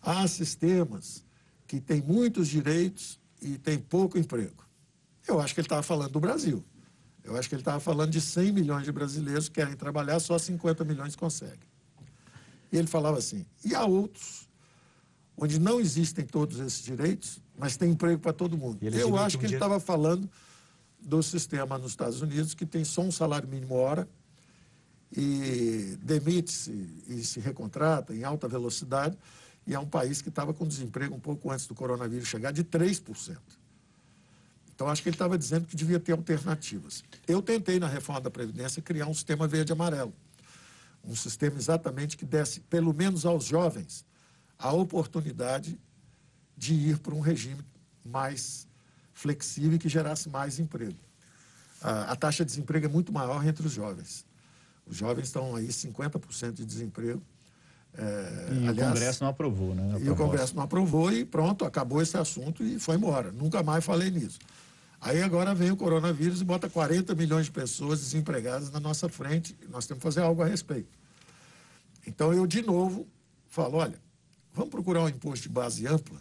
há 0.00 0.28
sistemas 0.28 1.24
que 1.66 1.80
têm 1.80 2.00
muitos 2.00 2.46
direitos 2.46 3.18
e 3.42 3.58
têm 3.58 3.76
pouco 3.76 4.16
emprego. 4.16 4.64
Eu 5.26 5.40
acho 5.40 5.52
que 5.52 5.60
ele 5.60 5.66
estava 5.66 5.82
falando 5.82 6.12
do 6.12 6.20
Brasil. 6.20 6.64
Eu 7.24 7.36
acho 7.36 7.48
que 7.48 7.56
ele 7.56 7.62
estava 7.62 7.80
falando 7.80 8.10
de 8.12 8.20
100 8.20 8.52
milhões 8.52 8.84
de 8.84 8.92
brasileiros 8.92 9.48
que 9.48 9.56
querem 9.56 9.74
trabalhar, 9.74 10.20
só 10.20 10.38
50 10.38 10.84
milhões 10.84 11.16
conseguem. 11.16 11.68
E 12.70 12.78
ele 12.78 12.86
falava 12.86 13.18
assim: 13.18 13.44
e 13.64 13.74
há 13.74 13.84
outros, 13.84 14.48
onde 15.36 15.58
não 15.58 15.80
existem 15.80 16.24
todos 16.24 16.60
esses 16.60 16.84
direitos, 16.84 17.42
mas 17.56 17.76
tem 17.76 17.90
emprego 17.90 18.18
para 18.18 18.32
todo 18.32 18.56
mundo. 18.56 18.78
Eu 18.82 19.16
acho 19.16 19.38
que, 19.38 19.46
ele 19.46 19.54
estava 19.54 19.78
falando 19.78 20.28
do 21.00 21.22
sistema 21.22 21.78
nos 21.78 21.92
Estados 21.92 22.20
Unidos 22.20 22.54
que 22.54 22.66
tem 22.66 22.84
só 22.84 23.02
um 23.02 23.12
salário 23.12 23.48
mínimo 23.48 23.74
hora 23.74 24.08
e 25.16 25.96
demite-se 26.02 26.72
e 27.06 27.22
se 27.22 27.38
recontrata 27.38 28.14
em 28.14 28.24
alta 28.24 28.48
velocidade 28.48 29.16
e 29.66 29.74
é 29.74 29.78
um 29.78 29.86
país 29.86 30.20
que 30.20 30.28
estava 30.28 30.52
com 30.52 30.66
desemprego 30.66 31.14
um 31.14 31.20
pouco 31.20 31.50
antes 31.50 31.66
do 31.66 31.74
coronavírus 31.74 32.28
chegar 32.28 32.52
de 32.52 32.64
3%. 32.64 33.36
Então, 34.74 34.88
acho 34.88 35.02
que 35.02 35.08
ele 35.08 35.14
estava 35.14 35.38
dizendo 35.38 35.66
que 35.66 35.76
devia 35.76 36.00
ter 36.00 36.12
alternativas. 36.12 37.04
Eu 37.28 37.40
tentei, 37.40 37.78
na 37.78 37.86
reforma 37.86 38.20
da 38.20 38.30
Previdência, 38.30 38.82
criar 38.82 39.06
um 39.06 39.14
sistema 39.14 39.46
verde-amarelo. 39.46 40.12
Um 41.04 41.14
sistema 41.14 41.56
exatamente 41.56 42.16
que 42.16 42.24
desse, 42.24 42.60
pelo 42.60 42.92
menos 42.92 43.24
aos 43.24 43.44
jovens, 43.44 44.04
a 44.58 44.72
oportunidade 44.72 45.78
de 46.56 46.74
ir 46.74 46.98
para 46.98 47.14
um 47.14 47.20
regime 47.20 47.64
mais 48.04 48.66
flexível 49.12 49.74
e 49.74 49.78
que 49.78 49.88
gerasse 49.88 50.28
mais 50.28 50.58
emprego. 50.58 50.98
A, 51.80 52.12
a 52.12 52.16
taxa 52.16 52.44
de 52.44 52.50
desemprego 52.50 52.86
é 52.86 52.88
muito 52.88 53.12
maior 53.12 53.46
entre 53.46 53.66
os 53.66 53.72
jovens. 53.72 54.26
Os 54.86 54.96
jovens 54.96 55.24
estão 55.24 55.56
aí 55.56 55.68
50% 55.68 56.52
de 56.52 56.64
desemprego. 56.64 57.22
É, 57.96 58.48
e 58.52 58.68
aliás, 58.68 58.78
o 58.78 58.92
Congresso 58.92 59.24
não 59.24 59.30
aprovou, 59.30 59.74
né? 59.74 59.98
E 60.00 60.10
o 60.10 60.16
Congresso 60.16 60.56
não 60.56 60.62
aprovou 60.64 61.12
e 61.12 61.24
pronto, 61.24 61.64
acabou 61.64 62.02
esse 62.02 62.16
assunto 62.16 62.64
e 62.64 62.78
foi 62.78 62.96
embora. 62.96 63.30
Nunca 63.30 63.62
mais 63.62 63.84
falei 63.84 64.10
nisso. 64.10 64.38
Aí 65.00 65.22
agora 65.22 65.54
vem 65.54 65.70
o 65.70 65.76
coronavírus 65.76 66.40
e 66.40 66.44
bota 66.44 66.68
40 66.68 67.14
milhões 67.14 67.46
de 67.46 67.52
pessoas 67.52 68.00
desempregadas 68.00 68.70
na 68.70 68.80
nossa 68.80 69.08
frente. 69.08 69.56
Nós 69.68 69.86
temos 69.86 70.00
que 70.00 70.08
fazer 70.08 70.20
algo 70.22 70.42
a 70.42 70.46
respeito. 70.46 70.88
Então 72.06 72.32
eu, 72.32 72.46
de 72.46 72.62
novo, 72.62 73.06
falo: 73.48 73.76
olha, 73.76 73.98
vamos 74.52 74.70
procurar 74.70 75.02
um 75.02 75.08
imposto 75.08 75.42
de 75.44 75.48
base 75.50 75.86
ampla 75.86 76.20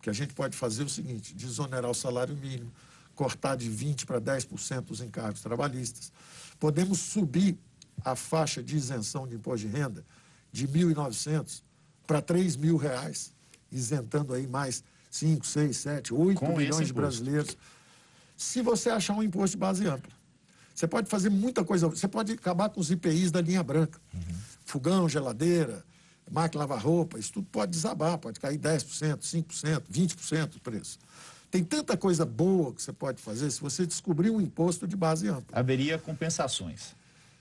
que 0.00 0.10
a 0.10 0.12
gente 0.12 0.34
pode 0.34 0.56
fazer 0.56 0.84
o 0.84 0.88
seguinte: 0.88 1.34
desonerar 1.34 1.90
o 1.90 1.94
salário 1.94 2.36
mínimo, 2.36 2.72
cortar 3.14 3.56
de 3.56 3.70
20% 3.70 4.06
para 4.06 4.20
10% 4.20 4.90
os 4.90 5.00
encargos 5.00 5.40
trabalhistas. 5.40 6.12
Podemos 6.58 6.98
subir 6.98 7.58
a 8.04 8.16
faixa 8.16 8.62
de 8.62 8.76
isenção 8.76 9.26
de 9.26 9.36
imposto 9.36 9.66
de 9.66 9.72
renda 9.72 10.04
de 10.52 10.66
1.900 10.66 11.62
para 12.06 12.18
R$ 12.18 12.56
mil 12.58 12.76
reais, 12.76 13.32
isentando 13.70 14.34
aí 14.34 14.46
mais 14.46 14.82
5, 15.10 15.46
6, 15.46 15.76
7, 15.76 16.14
8 16.14 16.38
Com 16.40 16.56
milhões 16.56 16.86
de 16.86 16.92
brasileiros. 16.92 17.56
Se 18.36 18.62
você 18.62 18.90
achar 18.90 19.14
um 19.14 19.22
imposto 19.22 19.56
de 19.56 19.60
base 19.60 19.86
ampla. 19.86 20.10
Você 20.74 20.86
pode 20.88 21.10
fazer 21.10 21.28
muita 21.28 21.62
coisa. 21.62 21.88
Você 21.88 22.08
pode 22.08 22.32
acabar 22.32 22.70
com 22.70 22.80
os 22.80 22.90
IPIs 22.90 23.30
da 23.30 23.40
linha 23.40 23.62
branca. 23.62 24.00
Uhum. 24.14 24.20
Fogão, 24.64 25.08
geladeira, 25.08 25.84
máquina 26.30 26.62
lavar 26.62 26.80
roupa, 26.80 27.18
isso 27.18 27.32
tudo 27.32 27.46
pode 27.50 27.72
desabar, 27.72 28.16
pode 28.18 28.38
cair 28.38 28.58
10%, 28.58 29.18
5%, 29.18 29.82
20% 29.90 30.46
do 30.48 30.60
preço. 30.60 30.98
Tem 31.50 31.64
tanta 31.64 31.96
coisa 31.96 32.24
boa 32.24 32.72
que 32.72 32.80
você 32.80 32.92
pode 32.92 33.20
fazer 33.20 33.50
se 33.50 33.60
você 33.60 33.84
descobrir 33.84 34.30
um 34.30 34.40
imposto 34.40 34.86
de 34.86 34.96
base 34.96 35.28
ampla. 35.28 35.58
Haveria 35.58 35.98
compensações. 35.98 36.94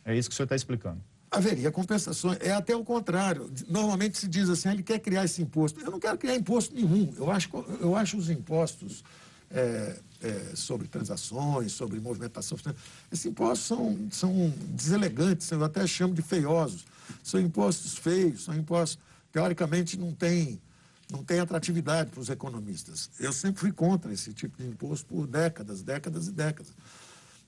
É 0.04 0.18
isso 0.18 0.28
que 0.28 0.34
o 0.34 0.36
senhor 0.36 0.46
está 0.46 0.56
explicando. 0.56 1.00
Haveria 1.30 1.72
compensações. 1.72 2.40
É 2.42 2.52
até 2.52 2.76
o 2.76 2.84
contrário. 2.84 3.52
Normalmente 3.68 4.18
se 4.18 4.28
diz 4.28 4.50
assim, 4.50 4.70
ah, 4.70 4.74
ele 4.74 4.82
quer 4.82 4.98
criar 4.98 5.26
esse 5.26 5.42
imposto. 5.44 5.80
Eu 5.80 5.92
não 5.92 6.00
quero 6.00 6.18
criar 6.18 6.36
imposto 6.36 6.74
nenhum. 6.74 7.14
Eu 7.16 7.30
acho, 7.30 7.50
eu 7.80 7.96
acho 7.96 8.18
os 8.18 8.32
impostos 8.32 9.04
é, 9.52 9.96
é, 10.22 10.56
sobre 10.56 10.88
transações, 10.88 11.72
sobre 11.72 12.00
movimentação. 12.00 12.58
Esses 13.12 13.26
impostos 13.28 13.68
são, 13.68 14.08
são 14.12 14.54
deselegantes, 14.70 15.50
eu 15.52 15.64
até 15.64 15.86
chamo 15.86 16.16
de 16.16 16.24
feiosos. 16.24 16.86
São 17.24 17.40
impostos 17.40 17.98
feios, 17.98 18.44
são 18.44 18.56
impostos, 18.56 19.00
teoricamente, 19.32 19.98
não 19.98 20.14
têm 20.14 20.60
não 21.12 21.24
tem 21.24 21.40
atratividade 21.40 22.12
para 22.12 22.20
os 22.20 22.30
economistas. 22.30 23.10
Eu 23.20 23.34
sempre 23.34 23.60
fui 23.60 23.72
contra 23.72 24.14
esse 24.14 24.32
tipo 24.32 24.62
de 24.62 24.70
imposto 24.70 25.08
por 25.08 25.26
décadas, 25.26 25.82
décadas 25.82 26.28
e 26.28 26.32
décadas. 26.32 26.72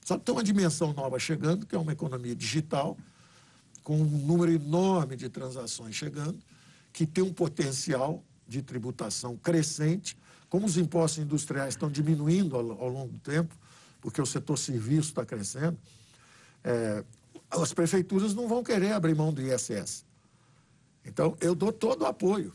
Só 0.04 0.18
que 0.18 0.26
tem 0.26 0.34
uma 0.34 0.44
dimensão 0.44 0.94
nova 0.94 1.20
chegando, 1.20 1.68
que 1.68 1.76
é 1.76 1.78
uma 1.78 1.92
economia 1.92 2.36
digital, 2.36 2.98
com 3.84 4.02
um 4.02 4.06
número 4.06 4.52
enorme 4.52 5.16
de 5.16 5.30
transações 5.30 5.94
chegando, 5.94 6.40
que 6.92 7.06
tem 7.06 7.24
um 7.24 7.32
potencial 7.32 8.24
de 8.48 8.64
tributação 8.64 9.38
crescente 9.38 10.18
como 10.50 10.66
os 10.66 10.76
impostos 10.76 11.24
industriais 11.24 11.76
estão 11.76 11.90
diminuindo 11.90 12.58
ao, 12.58 12.72
ao 12.72 12.90
longo 12.90 13.14
do 13.14 13.20
tempo, 13.20 13.56
porque 14.02 14.22
o 14.22 14.26
setor 14.26 14.58
serviço 14.58 15.10
está 15.10 15.26
crescendo, 15.26 15.78
é, 16.62 17.06
as 17.60 17.74
prefeituras 17.74 18.34
não 18.34 18.48
vão 18.48 18.64
querer 18.64 18.94
abrir 18.94 19.16
mão 19.16 19.34
do 19.34 19.42
ISS. 19.42 20.06
Então, 21.04 21.36
eu 21.42 21.54
dou 21.54 21.74
todo 21.74 22.04
o 22.04 22.06
apoio 22.06 22.54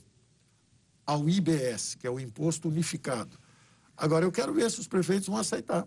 ao 1.04 1.28
IBS, 1.28 1.94
que 1.96 2.06
é 2.06 2.10
o 2.10 2.18
Imposto 2.18 2.68
Unificado. 2.68 3.38
Agora, 3.96 4.24
eu 4.24 4.32
quero 4.32 4.54
ver 4.54 4.70
se 4.70 4.80
os 4.80 4.88
prefeitos 4.88 5.28
vão 5.28 5.36
aceitar. 5.36 5.86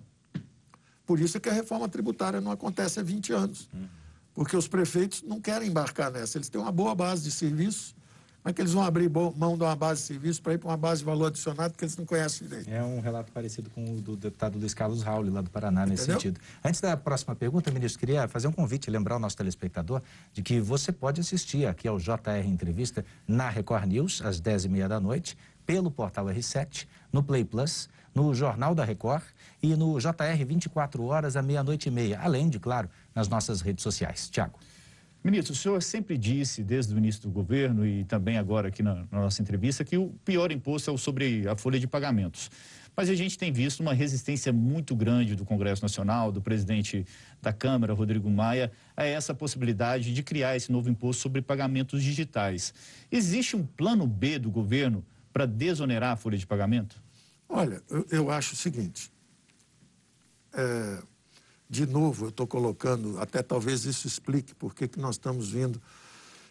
Por 1.06 1.20
isso 1.20 1.38
é 1.38 1.40
que 1.40 1.50
a 1.50 1.54
reforma 1.54 1.90
tributária 1.90 2.40
não 2.40 2.52
acontece 2.52 3.00
há 3.00 3.04
20 3.04 3.34
anos. 3.34 3.70
Porque 4.34 4.56
os 4.56 4.68
prefeitos 4.68 5.24
não 5.24 5.42
querem 5.42 5.70
embarcar 5.70 6.12
nessa. 6.12 6.38
Eles 6.38 6.50
têm 6.50 6.62
uma 6.62 6.72
boa 6.72 6.94
base 6.94 7.24
de 7.24 7.32
serviços, 7.32 7.96
como 8.42 8.52
é 8.52 8.54
que 8.54 8.62
eles 8.62 8.72
vão 8.72 8.84
abrir 8.84 9.10
mão 9.10 9.58
de 9.58 9.64
uma 9.64 9.76
base 9.76 10.02
de 10.02 10.08
serviço 10.08 10.42
para 10.42 10.54
ir 10.54 10.58
para 10.58 10.70
uma 10.70 10.78
base 10.78 11.00
de 11.00 11.06
valor 11.06 11.26
adicionado 11.26 11.74
que 11.78 11.84
eles 11.84 11.98
não 11.98 12.06
conhecem 12.06 12.48
direito? 12.48 12.70
É 12.70 12.82
um 12.82 13.02
relato 13.02 13.32
parecido 13.34 13.70
com 13.70 13.84
o 13.84 14.02
do 14.02 14.16
deputado 14.16 14.58
Luiz 14.58 14.74
Carlos 14.74 15.04
Raul, 15.04 15.30
lá 15.30 15.42
do 15.42 15.50
Paraná, 15.50 15.86
nesse 15.86 16.04
Entendeu? 16.04 16.22
sentido. 16.22 16.40
Antes 16.64 16.80
da 16.80 16.96
próxima 16.96 17.36
pergunta, 17.36 17.70
ministro, 17.70 18.00
queria 18.00 18.30
fazer 18.30 18.48
um 18.48 18.52
convite, 18.54 18.90
lembrar 18.90 19.18
o 19.18 19.20
nosso 19.20 19.36
telespectador 19.36 20.02
de 20.32 20.42
que 20.42 20.60
você 20.62 20.92
pode 20.92 21.20
assistir 21.20 21.66
aqui 21.66 21.86
ao 21.86 22.00
JR 22.00 22.46
Entrevista 22.46 23.06
na 23.28 23.50
Record 23.50 23.86
News, 23.86 24.22
às 24.24 24.40
10h30 24.40 24.88
da 24.88 25.00
noite, 25.02 25.38
pelo 25.66 25.92
portal 25.92 26.28
R7, 26.28 26.88
no 27.12 27.22
Play 27.22 27.44
Plus, 27.44 27.90
no 28.16 28.34
Jornal 28.34 28.74
da 28.74 28.86
Record 28.86 29.24
e 29.62 29.76
no 29.76 30.00
JR 30.00 30.46
24 30.46 31.04
horas 31.04 31.36
à 31.36 31.42
meia-noite 31.42 31.90
e 31.90 31.92
meia, 31.92 32.20
além 32.22 32.50
de, 32.50 32.58
claro, 32.58 32.90
nas 33.14 33.28
nossas 33.28 33.60
redes 33.62 33.84
sociais. 33.84 34.30
Tiago. 34.30 34.58
Ministro, 35.22 35.54
o 35.54 35.56
senhor 35.56 35.82
sempre 35.84 36.18
disse, 36.18 36.64
desde 36.64 36.94
o 36.94 36.98
início 36.98 37.22
do 37.24 37.30
governo 37.30 37.86
e 37.86 38.06
também 38.06 38.38
agora 38.38 38.70
aqui 38.70 38.82
na, 38.82 39.06
na, 39.12 39.20
nossa 39.20 39.42
entrevista, 39.42 39.84
que 39.84 39.98
o 39.98 40.10
pior 40.24 40.50
imposto 40.50 40.90
é 40.90 40.94
o 40.94 40.98
sobre 40.98 41.46
a 41.48 41.58
folha 41.58 41.78
de 41.78 41.88
pagamentos. 41.88 42.50
Mas 42.96 43.10
a 43.10 43.16
gente 43.16 43.38
tem 43.38 43.52
visto 43.52 43.82
uma 43.82 43.94
resistência 43.94 44.52
muito 44.54 44.96
grande 44.96 45.36
do 45.36 45.44
Congresso 45.44 45.82
Nacional, 45.82 46.32
do 46.32 46.42
presidente 46.42 47.06
da 47.42 47.52
Câmara, 47.52 47.94
Rodrigo 47.94 48.30
Maia, 48.30 48.72
a 48.96 49.04
essa 49.04 49.34
possibilidade 49.34 50.14
de 50.14 50.24
criar 50.24 50.56
esse 50.56 50.72
novo 50.72 50.90
imposto 50.90 51.22
sobre 51.22 51.42
pagamentos 51.42 52.02
digitais. 52.02 52.74
Existe 53.12 53.58
um 53.58 53.66
plano 53.66 54.08
B 54.08 54.40
do 54.40 54.50
governo 54.50 55.04
para 55.34 55.46
desonerar 55.46 56.14
a 56.14 56.16
folha 56.16 56.38
de 56.38 56.48
pagamento? 56.48 57.02
Olha, 57.48 57.82
eu, 57.90 58.06
eu 58.10 58.32
acho 58.32 58.54
o 58.54 58.58
seguinte. 58.58 59.12
É 60.54 61.04
de 61.70 61.86
novo, 61.86 62.26
eu 62.26 62.30
estou 62.30 62.48
colocando, 62.48 63.20
até 63.20 63.44
talvez 63.44 63.86
isso 63.86 64.08
explique 64.08 64.56
por 64.56 64.74
que 64.74 64.90
nós 64.98 65.16
estamos 65.16 65.52
vindo. 65.52 65.80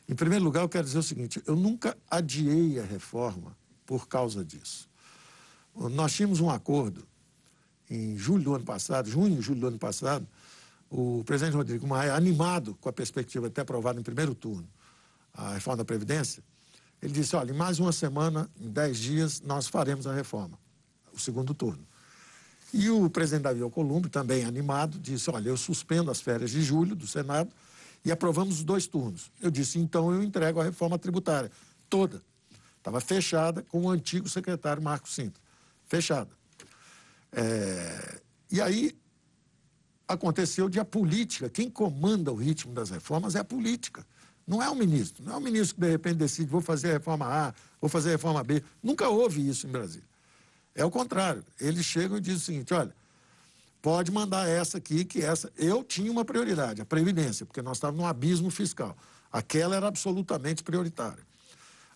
Em 0.09 0.15
primeiro 0.15 0.45
lugar, 0.45 0.63
eu 0.63 0.69
quero 0.69 0.85
dizer 0.85 0.99
o 0.99 1.03
seguinte: 1.03 1.43
eu 1.45 1.57
nunca 1.57 1.97
adiei 2.09 2.79
a 2.79 2.85
reforma 2.85 3.57
por 3.85 4.07
causa 4.07 4.45
disso. 4.45 4.89
Nós 5.75 6.13
tínhamos 6.13 6.41
um 6.41 6.49
acordo 6.49 7.05
em 7.91 8.17
julho 8.17 8.45
do 8.45 8.55
ano 8.55 8.65
passado, 8.65 9.11
junho, 9.11 9.43
julho 9.43 9.61
do 9.61 9.67
ano 9.67 9.79
passado, 9.79 10.27
o 10.91 11.23
presidente 11.25 11.57
Rodrigo 11.57 11.87
Maia, 11.87 12.15
animado 12.15 12.77
com 12.81 12.89
a 12.89 12.93
perspectiva 12.93 13.49
de 13.49 13.55
ter 13.55 13.63
aprovado 13.63 13.99
em 13.99 14.03
primeiro 14.03 14.35
turno 14.35 14.69
a 15.35 15.55
reforma 15.55 15.79
da 15.79 15.85
Previdência, 15.85 16.43
ele 17.01 17.13
disse: 17.13 17.35
olha, 17.35 17.51
em 17.51 17.57
mais 17.57 17.81
uma 17.81 17.93
semana, 17.93 18.49
em 18.61 18.71
dez 18.71 18.99
dias, 18.99 19.41
nós 19.41 19.67
faremos 19.67 20.07
a 20.07 20.13
reforma, 20.13 20.59
o 21.13 21.19
segundo 21.19 21.55
turno. 21.55 21.88
E 22.73 22.91
o 22.91 23.09
presidente 23.09 23.45
Davi 23.45 23.63
Alcolumbre, 23.63 24.11
também 24.11 24.45
animado, 24.45 24.99
disse: 24.99 25.31
Olha, 25.31 25.49
eu 25.49 25.57
suspendo 25.57 26.11
as 26.11 26.21
férias 26.21 26.51
de 26.51 26.63
julho 26.63 26.95
do 26.95 27.07
Senado 27.07 27.51
e 28.05 28.13
aprovamos 28.13 28.59
os 28.59 28.65
dois 28.65 28.87
turnos. 28.87 29.31
Eu 29.41 29.51
disse: 29.51 29.79
Então 29.79 30.13
eu 30.13 30.23
entrego 30.23 30.61
a 30.61 30.65
reforma 30.65 30.99
tributária 30.99 31.51
toda. 31.89 32.23
Estava 32.77 33.01
fechada 33.01 33.63
com 33.63 33.83
o 33.83 33.91
antigo 33.91 34.29
secretário 34.29 34.83
Marco 34.83 35.09
Sintra. 35.09 35.43
Fechada. 35.87 36.31
É... 37.33 38.21
E 38.51 38.61
aí 38.61 38.97
aconteceu 40.07 40.69
de 40.69 40.81
a 40.81 40.85
política, 40.85 41.51
quem 41.51 41.69
comanda 41.69 42.33
o 42.33 42.35
ritmo 42.35 42.73
das 42.73 42.89
reformas 42.89 43.35
é 43.35 43.41
a 43.41 43.45
política. 43.45 44.07
Não 44.47 44.63
é 44.63 44.71
o 44.71 44.75
ministro. 44.75 45.23
Não 45.23 45.35
é 45.35 45.37
o 45.37 45.41
ministro 45.41 45.75
que 45.75 45.83
de 45.83 45.91
repente 45.91 46.17
decide: 46.17 46.51
vou 46.51 46.63
fazer 46.63 46.89
a 46.89 46.93
reforma 46.95 47.27
A, 47.27 47.55
vou 47.81 47.91
fazer 47.91 48.09
a 48.09 48.13
reforma 48.13 48.43
B. 48.43 48.63
Nunca 48.83 49.09
houve 49.09 49.47
isso 49.47 49.67
em 49.67 49.71
Brasília. 49.71 50.08
É 50.79 50.85
o 50.85 50.91
contrário. 50.91 51.45
Eles 51.61 51.85
chegam 51.85 52.17
e 52.17 52.21
dizem 52.21 52.37
o 52.37 52.41
seguinte: 52.41 52.73
olha, 52.73 52.95
pode 53.83 54.13
mandar 54.13 54.49
essa 54.49 54.79
aqui, 54.79 55.05
que 55.05 55.21
essa. 55.21 55.53
Eu 55.59 55.83
tinha 55.83 56.11
uma 56.11 56.25
prioridade, 56.25 56.81
a 56.81 56.85
Previdência, 56.87 57.45
porque 57.45 57.61
nós 57.61 57.79
estávamos 57.79 58.01
num 58.01 58.09
abismo 58.09 58.49
fiscal. 58.49 58.97
Aquela 59.31 59.75
era 59.75 59.89
absolutamente 59.89 60.63
prioritária. 60.63 61.27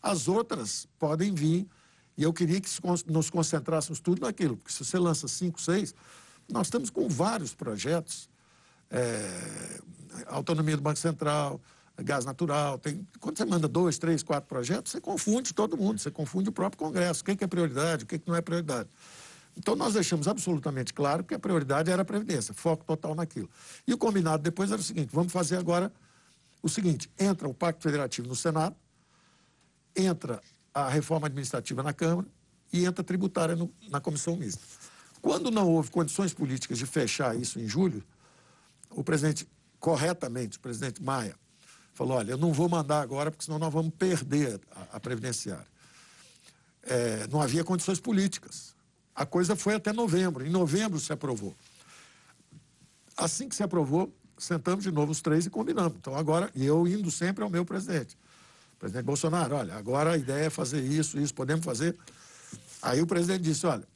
As 0.03 0.27
outras 0.27 0.89
podem 0.99 1.33
vir, 1.33 1.65
e 2.19 2.25
eu 2.25 2.33
queria 2.33 2.61
que 2.61 2.69
nos 3.07 3.31
concentrássemos 3.31 4.01
tudo 4.01 4.23
naquilo, 4.23 4.57
porque 4.57 4.73
se 4.73 4.85
você 4.85 4.99
lança 4.99 5.29
cinco, 5.29 5.61
seis, 5.61 5.95
nós 6.51 6.67
estamos 6.67 6.91
com 6.91 7.09
vários 7.09 7.55
projetos. 7.55 8.29
É, 8.91 9.81
autonomia 10.27 10.77
do 10.77 10.83
Banco 10.83 10.99
Central, 10.99 11.61
gás 12.03 12.25
natural. 12.25 12.79
Tem, 12.79 13.07
quando 13.21 13.39
você 13.39 13.45
manda 13.45 13.69
dois, 13.69 13.99
três, 13.99 14.23
quatro 14.23 14.49
projetos, 14.49 14.93
você 14.93 15.01
confunde 15.01 15.53
todo 15.53 15.77
mundo, 15.77 15.99
você 15.99 16.11
confunde 16.11 16.49
o 16.49 16.53
próprio 16.53 16.79
Congresso. 16.79 17.23
O 17.23 17.25
que 17.25 17.45
é 17.45 17.47
prioridade, 17.47 18.05
o 18.05 18.07
que 18.07 18.21
não 18.27 18.35
é 18.35 18.41
prioridade. 18.41 18.89
Então, 19.57 19.77
nós 19.77 19.95
deixamos 19.95 20.27
absolutamente 20.29 20.95
claro 20.95 21.23
que 21.25 21.35
a 21.35 21.39
prioridade 21.39 21.91
era 21.91 22.03
a 22.03 22.05
Previdência, 22.05 22.55
foco 22.55 22.85
total 22.85 23.15
naquilo. 23.15 23.51
E 23.87 23.93
o 23.93 23.99
combinado 23.99 24.43
depois 24.43 24.71
era 24.71 24.81
o 24.81 24.85
seguinte: 24.85 25.11
vamos 25.13 25.33
fazer 25.33 25.57
agora 25.57 25.93
o 26.63 26.69
seguinte: 26.69 27.11
entra 27.19 27.49
o 27.49 27.55
Pacto 27.55 27.83
Federativo 27.83 28.29
no 28.29 28.37
Senado, 28.37 28.75
entra 29.95 30.41
a 30.73 30.89
reforma 30.89 31.27
administrativa 31.27 31.83
na 31.83 31.93
Câmara 31.93 32.27
e 32.73 32.85
entra 32.87 33.03
a 33.03 33.05
tributária 33.05 33.55
no, 33.55 33.71
na 33.91 34.01
comissão 34.01 34.37
mista. 34.37 34.63
Quando 35.21 35.51
não 35.51 35.69
houve 35.69 35.91
condições 35.91 36.33
políticas 36.33 36.79
de 36.79 36.87
fechar 36.87 37.37
isso 37.39 37.61
em 37.61 37.69
julho, 37.69 38.03
o 38.91 39.05
presidente, 39.05 39.47
corretamente, 39.79 40.57
o 40.57 40.61
presidente 40.61 41.03
Maia, 41.03 41.37
falou: 41.93 42.17
olha, 42.17 42.33
eu 42.33 42.39
não 42.39 42.53
vou 42.53 42.69
mandar 42.69 43.01
agora, 43.01 43.31
porque 43.31 43.45
senão 43.45 43.59
nós 43.59 43.73
vamos 43.73 43.93
perder 43.95 44.61
a, 44.75 44.97
a 44.97 45.01
previdenciária. 45.01 45.67
É, 46.83 47.27
não 47.29 47.41
havia 47.41 47.63
condições 47.63 48.01
políticas. 48.01 48.75
A 49.15 49.25
coisa 49.25 49.55
foi 49.55 49.75
até 49.75 49.93
novembro. 49.93 50.45
Em 50.45 50.51
novembro 50.51 50.99
se 50.99 51.13
aprovou. 51.13 51.55
Assim 53.17 53.49
que 53.49 53.55
se 53.55 53.63
aprovou, 53.63 54.13
sentamos 54.39 54.83
de 54.83 54.91
novo 54.91 55.13
os 55.13 55.21
três 55.21 55.47
e 55.47 55.51
combinamos. 55.51 55.97
Então, 55.99 56.17
agora, 56.17 56.51
eu 56.57 56.89
indo 56.89 57.11
sempre 57.11 57.45
ao 57.45 57.51
meu 57.51 57.65
presidente. 57.65 58.17
Presidente 58.79 59.05
Bolsonaro, 59.05 59.55
olha, 59.55 59.75
agora 59.75 60.13
a 60.13 60.17
ideia 60.17 60.47
é 60.47 60.51
fazer 60.51 60.83
isso, 60.83 61.19
isso, 61.21 61.33
podemos 61.35 61.65
fazer. 61.65 61.97
Aí 62.81 63.01
o 63.01 63.07
presidente 63.07 63.43
disse: 63.43 63.67
olha, 63.67 63.87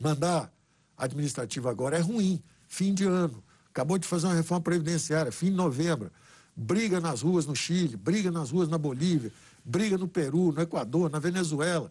mandar 0.00 0.52
administrativo 0.96 1.68
agora 1.68 1.96
é 1.96 2.00
ruim, 2.00 2.42
fim 2.66 2.92
de 2.92 3.04
ano. 3.04 3.42
Acabou 3.70 3.98
de 3.98 4.06
fazer 4.06 4.26
uma 4.26 4.34
reforma 4.34 4.62
previdenciária, 4.62 5.30
fim 5.30 5.46
de 5.46 5.56
novembro 5.56 6.10
briga 6.56 7.00
nas 7.00 7.22
ruas 7.22 7.46
no 7.46 7.54
Chile, 7.54 7.96
briga 7.96 8.30
nas 8.30 8.50
ruas 8.50 8.68
na 8.68 8.78
Bolívia, 8.78 9.32
briga 9.64 9.98
no 9.98 10.06
Peru, 10.06 10.52
no 10.52 10.60
Equador, 10.60 11.10
na 11.10 11.18
Venezuela. 11.18 11.90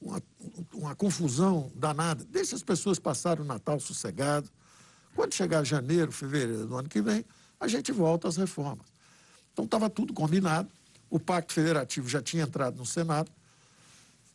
Uma, 0.00 0.22
uma 0.72 0.94
confusão 0.94 1.72
danada. 1.74 2.24
Deixa 2.30 2.54
as 2.54 2.62
pessoas 2.62 2.98
passarem 2.98 3.42
o 3.42 3.46
Natal 3.46 3.80
sossegado. 3.80 4.48
Quando 5.14 5.34
chegar 5.34 5.64
janeiro, 5.64 6.12
fevereiro 6.12 6.66
do 6.66 6.76
ano 6.76 6.88
que 6.88 7.02
vem, 7.02 7.24
a 7.58 7.66
gente 7.66 7.90
volta 7.90 8.28
às 8.28 8.36
reformas. 8.36 8.86
Então 9.52 9.64
estava 9.64 9.90
tudo 9.90 10.12
combinado. 10.12 10.68
O 11.10 11.18
Pacto 11.18 11.52
Federativo 11.52 12.08
já 12.08 12.22
tinha 12.22 12.44
entrado 12.44 12.76
no 12.76 12.86
Senado. 12.86 13.30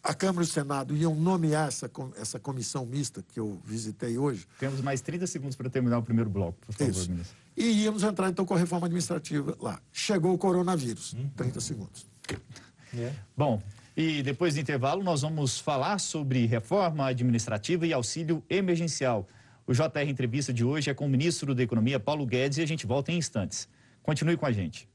A 0.03 0.13
Câmara 0.13 0.43
e 0.43 0.49
o 0.49 0.51
Senado 0.51 0.97
iam 0.97 1.15
nomear 1.15 1.69
essa, 1.69 1.89
essa 2.17 2.37
comissão 2.37 2.85
mista 2.85 3.23
que 3.23 3.39
eu 3.39 3.57
visitei 3.63 4.17
hoje. 4.17 4.45
Temos 4.59 4.81
mais 4.81 4.99
30 4.99 5.25
segundos 5.27 5.55
para 5.55 5.69
terminar 5.69 5.97
o 5.99 6.03
primeiro 6.03 6.29
bloco, 6.29 6.57
por 6.65 6.75
favor, 6.75 6.91
Isso. 6.91 7.09
ministro. 7.09 7.42
E 7.55 7.83
íamos 7.83 8.03
entrar 8.03 8.29
então 8.29 8.45
com 8.45 8.53
a 8.53 8.57
reforma 8.57 8.87
administrativa 8.87 9.55
lá. 9.59 9.79
Chegou 9.91 10.33
o 10.33 10.37
coronavírus, 10.37 11.15
30 11.35 11.61
segundos. 11.61 12.07
É. 12.97 13.11
Bom, 13.35 13.61
e 13.95 14.23
depois 14.23 14.55
do 14.55 14.59
intervalo 14.59 15.03
nós 15.03 15.21
vamos 15.21 15.59
falar 15.59 15.99
sobre 15.99 16.45
reforma 16.45 17.07
administrativa 17.07 17.85
e 17.85 17.93
auxílio 17.93 18.43
emergencial. 18.49 19.27
O 19.65 19.73
JR 19.73 20.07
Entrevista 20.07 20.51
de 20.51 20.63
hoje 20.63 20.89
é 20.89 20.93
com 20.93 21.05
o 21.05 21.09
ministro 21.09 21.55
da 21.55 21.63
Economia, 21.63 21.99
Paulo 21.99 22.25
Guedes, 22.25 22.57
e 22.57 22.61
a 22.61 22.67
gente 22.67 22.85
volta 22.85 23.11
em 23.11 23.17
instantes. 23.17 23.69
Continue 24.01 24.35
com 24.35 24.45
a 24.45 24.51
gente. 24.51 24.89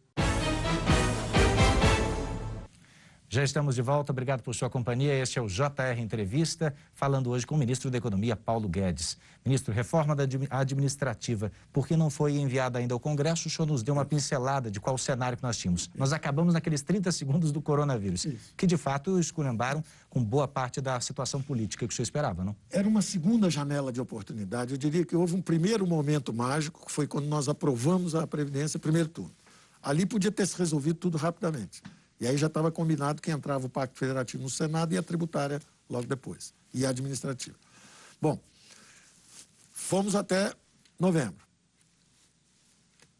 Já 3.31 3.45
estamos 3.45 3.75
de 3.75 3.83
volta, 3.83 4.11
obrigado 4.11 4.43
por 4.43 4.55
sua 4.55 4.71
companhia. 4.71 5.13
Este 5.13 5.39
é 5.39 5.43
o 5.43 5.47
JR 5.47 5.99
Entrevista, 5.99 6.75
falando 6.95 7.29
hoje 7.29 7.47
com 7.47 7.57
o 7.57 7.59
ministro 7.59 7.91
da 7.91 7.99
Economia, 7.99 8.35
Paulo 8.35 8.67
Guedes. 8.67 9.19
Ministro, 9.45 9.71
reforma 9.71 10.17
da 10.17 10.25
administrativa, 10.49 11.53
por 11.71 11.87
que 11.87 11.95
não 11.95 12.09
foi 12.09 12.39
enviada 12.39 12.79
ainda 12.79 12.95
ao 12.95 13.01
Congresso? 13.01 13.47
O 13.47 13.51
senhor 13.51 13.67
nos 13.67 13.83
deu 13.83 13.93
uma 13.93 14.07
pincelada 14.07 14.71
de 14.71 14.81
qual 14.81 14.97
o 14.97 14.99
cenário 14.99 15.37
que 15.37 15.43
nós 15.43 15.59
tínhamos. 15.59 15.91
Nós 15.95 16.15
acabamos 16.15 16.55
naqueles 16.55 16.81
30 16.81 17.13
segundos 17.13 17.53
do 17.53 17.61
coronavírus, 17.61 18.27
que 18.57 18.67
de 18.67 18.79
fato 18.79 19.21
esculhambaram 19.21 19.85
com 20.09 20.25
boa 20.25 20.49
parte 20.49 20.81
da 20.81 20.99
situação 20.99 21.43
política 21.43 21.87
que 21.87 21.93
o 21.93 21.95
senhor 21.95 22.05
esperava, 22.05 22.43
não? 22.43 22.57
Era 22.71 22.89
uma 22.89 23.03
segunda 23.03 23.51
janela 23.51 23.93
de 23.93 24.01
oportunidade. 24.01 24.73
Eu 24.73 24.79
diria 24.79 25.05
que 25.05 25.15
houve 25.15 25.37
um 25.37 25.43
primeiro 25.43 25.87
momento 25.87 26.33
mágico, 26.33 26.87
que 26.87 26.91
foi 26.91 27.07
quando 27.07 27.27
nós 27.27 27.47
aprovamos 27.47 28.15
a 28.15 28.27
Previdência, 28.27 28.79
primeiro 28.79 29.11
turno. 29.11 29.33
Ali 29.83 30.07
podia 30.07 30.33
ter 30.33 30.47
se 30.47 30.57
resolvido 30.57 30.97
tudo 30.97 31.19
rapidamente. 31.19 31.83
E 32.21 32.27
aí 32.27 32.37
já 32.37 32.49
estava 32.49 32.71
combinado 32.71 33.23
que 33.23 33.31
entrava 33.31 33.67
o 33.67 33.69
Pacto 33.69 33.99
Federativo 33.99 34.43
no 34.43 34.51
Senado 34.51 34.93
e 34.93 34.99
a 34.99 35.03
tributária 35.03 35.61
logo 35.89 36.07
depois, 36.07 36.53
e 36.75 36.85
a 36.85 36.91
administrativa. 36.91 37.57
Bom, 38.21 38.39
fomos 39.73 40.15
até 40.15 40.53
novembro. 40.99 41.47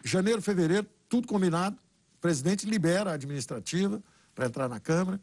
Janeiro, 0.05 0.43
fevereiro, 0.43 0.87
tudo 1.09 1.27
combinado. 1.27 1.77
O 2.17 2.21
presidente 2.21 2.67
libera 2.67 3.11
a 3.11 3.15
administrativa 3.15 4.03
para 4.35 4.47
entrar 4.47 4.69
na 4.69 4.81
Câmara. 4.81 5.21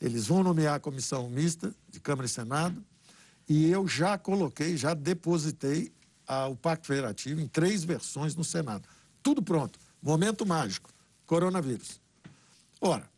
Eles 0.00 0.26
vão 0.26 0.42
nomear 0.42 0.74
a 0.74 0.80
comissão 0.80 1.28
mista 1.28 1.74
de 1.88 2.00
Câmara 2.00 2.26
e 2.26 2.28
Senado. 2.28 2.82
E 3.48 3.70
eu 3.70 3.86
já 3.86 4.16
coloquei, 4.16 4.76
já 4.76 4.94
depositei 4.94 5.92
a, 6.26 6.46
o 6.46 6.56
Pacto 6.56 6.86
Federativo 6.86 7.40
em 7.40 7.48
três 7.48 7.84
versões 7.84 8.34
no 8.34 8.44
Senado. 8.44 8.88
Tudo 9.22 9.42
pronto. 9.42 9.78
Momento 10.02 10.46
mágico. 10.46 10.90
Coronavírus. 11.26 11.99
Ora, 12.80 13.08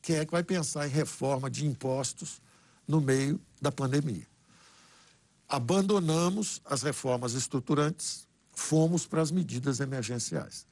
quem 0.00 0.16
é 0.16 0.24
que 0.24 0.32
vai 0.32 0.42
pensar 0.42 0.86
em 0.86 0.90
reforma 0.90 1.50
de 1.50 1.66
impostos 1.66 2.40
no 2.86 3.00
meio 3.00 3.40
da 3.60 3.72
pandemia? 3.72 4.26
Abandonamos 5.48 6.60
as 6.64 6.82
reformas 6.82 7.34
estruturantes, 7.34 8.28
fomos 8.52 9.06
para 9.06 9.20
as 9.20 9.30
medidas 9.30 9.80
emergenciais. 9.80 10.66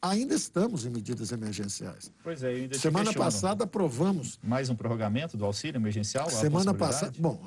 Ainda 0.00 0.34
estamos 0.34 0.84
em 0.84 0.90
medidas 0.90 1.32
emergenciais. 1.32 2.10
Pois 2.22 2.42
é, 2.42 2.48
ainda 2.48 2.78
Semana 2.78 3.12
passada 3.12 3.64
aprovamos. 3.64 4.38
Mais 4.42 4.68
um 4.68 4.76
prorrogamento 4.76 5.36
do 5.36 5.44
auxílio 5.44 5.78
emergencial? 5.78 6.28
Semana 6.30 6.74
passada. 6.74 7.12
Bom, 7.18 7.40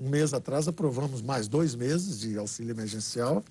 um 0.00 0.08
mês 0.08 0.34
atrás 0.34 0.66
aprovamos 0.66 1.22
mais 1.22 1.46
dois 1.46 1.74
meses 1.74 2.20
de 2.20 2.36
auxílio 2.36 2.72
emergencial. 2.72 3.44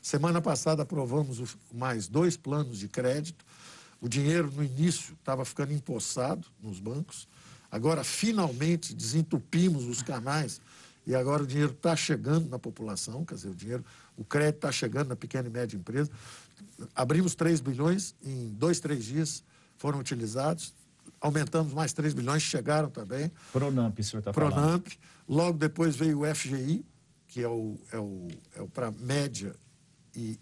Semana 0.00 0.40
passada 0.40 0.82
aprovamos 0.82 1.56
mais 1.72 2.08
dois 2.08 2.36
planos 2.36 2.78
de 2.78 2.88
crédito. 2.88 3.44
O 4.04 4.08
dinheiro 4.08 4.52
no 4.54 4.62
início 4.62 5.14
estava 5.14 5.46
ficando 5.46 5.72
empossado 5.72 6.46
nos 6.62 6.78
bancos. 6.78 7.26
Agora, 7.70 8.04
finalmente, 8.04 8.92
desentupimos 8.94 9.84
os 9.84 10.02
canais 10.02 10.60
e 11.06 11.14
agora 11.14 11.42
o 11.42 11.46
dinheiro 11.46 11.72
está 11.72 11.96
chegando 11.96 12.50
na 12.50 12.58
população, 12.58 13.24
quer 13.24 13.36
dizer, 13.36 13.48
o 13.48 13.54
dinheiro, 13.54 13.82
o 14.14 14.22
crédito 14.22 14.56
está 14.56 14.70
chegando 14.70 15.08
na 15.08 15.16
pequena 15.16 15.48
e 15.48 15.50
média 15.50 15.74
empresa. 15.74 16.10
Abrimos 16.94 17.34
3 17.34 17.62
bilhões, 17.62 18.14
em 18.22 18.50
dois, 18.50 18.78
três 18.78 19.06
dias 19.06 19.42
foram 19.78 20.00
utilizados. 20.00 20.74
Aumentamos 21.18 21.72
mais 21.72 21.94
3 21.94 22.12
bilhões, 22.12 22.42
chegaram 22.42 22.90
também. 22.90 23.32
Pronamp, 23.54 23.98
o 23.98 24.04
senhor 24.04 24.18
está 24.18 24.34
falando. 24.34 24.52
Pronamp. 24.52 24.86
Logo 25.26 25.56
depois 25.56 25.96
veio 25.96 26.20
o 26.20 26.34
FGI, 26.34 26.84
que 27.26 27.42
é 27.42 27.48
o, 27.48 27.78
é 27.90 27.98
o, 27.98 28.28
é 28.54 28.60
o 28.60 28.68
para 28.68 28.90
média 28.90 29.56
e, 30.14 30.38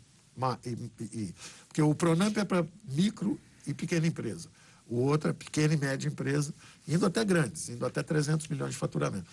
e, 0.67 0.91
e, 1.01 1.35
Porque 1.69 1.81
o 1.81 1.95
Pronamp 1.95 2.37
é 2.37 2.45
para 2.45 2.67
micro 2.89 3.39
e 3.67 3.75
pequena 3.75 4.07
empresa. 4.07 4.49
O 4.89 4.97
outro 4.97 5.31
é 5.31 5.33
pequena 5.33 5.75
e 5.75 5.77
média 5.77 6.09
empresa, 6.09 6.53
indo 6.87 7.07
até 7.07 7.25
grandes, 7.25 7.69
indo 7.69 7.85
até 7.87 8.03
300 8.03 8.49
milhões 8.49 8.73
de 8.73 8.77
faturamento. 8.77 9.27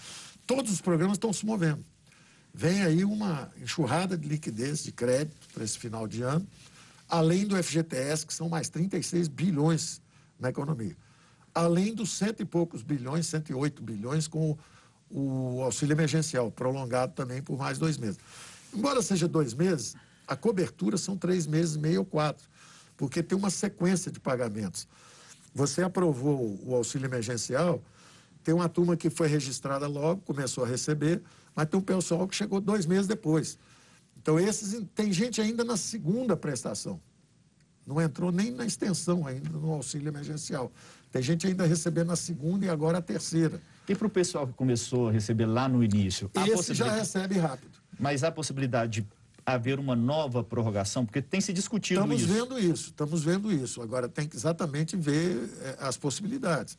Todos 0.46 0.72
os 0.72 0.82
programas 0.82 1.16
estão 1.16 1.34
se 1.34 1.46
movendo. 1.46 1.84
Vem 2.54 2.82
aí 2.82 3.04
uma 3.04 3.52
enxurrada 3.62 4.18
de 4.18 4.28
liquidez, 4.28 4.84
de 4.84 4.92
crédito 4.92 5.48
para 5.54 5.64
esse 5.64 5.78
final 5.78 6.08
de 6.08 6.22
ano, 6.22 6.48
além 7.08 7.46
do 7.46 7.62
FGTS, 7.62 8.26
que 8.26 8.34
são 8.34 8.50
mais 8.50 8.70
36 8.70 9.28
bilhões 9.28 10.02
na 10.40 10.50
economia. 10.50 10.96
Além 11.54 11.94
dos 11.94 12.12
cento 12.12 12.42
e 12.42 12.46
poucos 12.46 12.82
bilhões, 12.82 13.28
108 13.28 13.82
bilhões, 13.84 14.28
com 14.28 14.58
o, 15.10 15.62
auxílio 15.64 15.94
emergencial, 15.94 16.52
prolongado 16.52 17.14
também 17.14 17.42
por 17.42 17.58
mais 17.58 17.78
dois 17.78 17.98
meses. 17.98 18.20
Embora 18.74 19.02
seja 19.02 19.28
dois 19.28 19.54
meses, 19.54 19.96
a 20.28 20.36
cobertura 20.36 20.98
são 20.98 21.18
três 21.18 21.48
meses 21.48 21.76
e 21.76 21.80
meio 21.80 22.00
ou 22.00 22.06
quatro 22.06 22.48
porque 23.00 23.24
tem 23.24 23.38
uma 23.38 23.50
sequência 23.50 24.12
de 24.12 24.20
pagamentos. 24.20 24.86
Você 25.56 25.82
aprovou 25.82 26.60
o 26.66 26.76
auxílio 26.76 27.08
emergencial, 27.08 27.82
tem 28.44 28.54
uma 28.54 28.68
turma 28.68 28.98
que 28.98 29.10
foi 29.10 29.30
registrada 29.30 29.88
logo, 29.88 30.22
começou 30.24 30.66
a 30.66 30.68
receber, 30.68 31.24
mas 31.56 31.70
tem 31.70 31.80
um 31.80 31.84
pessoal 31.84 32.28
que 32.28 32.36
chegou 32.36 32.60
dois 32.60 32.86
meses 32.86 33.08
depois. 33.08 33.58
Então, 34.18 34.38
esses 34.38 34.84
tem 34.94 35.14
gente 35.14 35.40
ainda 35.40 35.64
na 35.64 35.78
segunda 35.78 36.36
prestação. 36.36 37.00
Não 37.88 38.02
entrou 38.02 38.34
nem 38.34 38.52
na 38.52 38.66
extensão 38.66 39.26
ainda 39.26 39.50
no 39.50 39.72
auxílio 39.72 40.10
emergencial. 40.10 40.70
Tem 41.10 41.22
gente 41.22 41.48
ainda 41.48 41.66
recebendo 41.66 42.12
a 42.12 42.18
segunda 42.18 42.66
e 42.66 42.70
agora 42.70 42.98
a 42.98 43.02
terceira. 43.02 43.62
E 43.88 43.96
para 43.96 44.08
o 44.08 44.10
pessoal 44.10 44.46
que 44.46 44.54
começou 44.54 45.08
a 45.08 45.12
receber 45.14 45.46
lá 45.46 45.70
no 45.70 45.82
início? 45.82 46.30
Esse 46.36 46.52
possibilidade... 46.52 46.92
já 46.92 46.96
recebe 46.98 47.40
rápido. 47.40 47.80
Mas 47.98 48.26
há 48.26 48.32
possibilidade 48.32 49.02
de 49.02 49.08
haver 49.54 49.80
uma 49.80 49.96
nova 49.96 50.44
prorrogação? 50.44 51.06
Porque 51.06 51.22
tem 51.22 51.42
se 51.42 51.54
discutido 51.54 52.02
estamos 52.02 52.22
isso. 52.22 52.32
Estamos 52.32 52.50
vendo 52.50 52.74
isso, 52.74 52.86
estamos 52.90 53.24
vendo 53.24 53.52
isso. 53.52 53.82
Agora 53.82 54.10
tem 54.10 54.28
que 54.28 54.36
exatamente 54.36 54.96
ver 54.96 55.50
é, 55.62 55.78
as 55.80 55.98
possibilidades. 55.98 56.78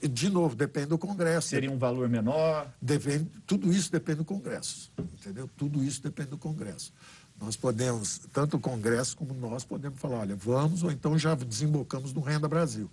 De 0.00 0.30
novo, 0.30 0.54
depende 0.54 0.86
do 0.86 0.98
Congresso. 0.98 1.48
Seria 1.48 1.70
um 1.70 1.78
valor 1.78 2.08
menor? 2.08 2.72
Depende, 2.80 3.28
tudo 3.46 3.72
isso 3.72 3.90
depende 3.90 4.18
do 4.18 4.24
Congresso, 4.24 4.92
entendeu? 4.96 5.50
Tudo 5.56 5.82
isso 5.82 6.00
depende 6.00 6.30
do 6.30 6.38
Congresso. 6.38 6.92
Nós 7.40 7.56
podemos, 7.56 8.22
tanto 8.32 8.56
o 8.56 8.60
Congresso 8.60 9.16
como 9.16 9.34
nós, 9.34 9.64
podemos 9.64 9.98
falar, 9.98 10.20
olha, 10.20 10.36
vamos, 10.36 10.82
ou 10.82 10.90
então 10.90 11.18
já 11.18 11.34
desembocamos 11.34 12.12
no 12.12 12.20
Renda 12.20 12.48
Brasil, 12.48 12.88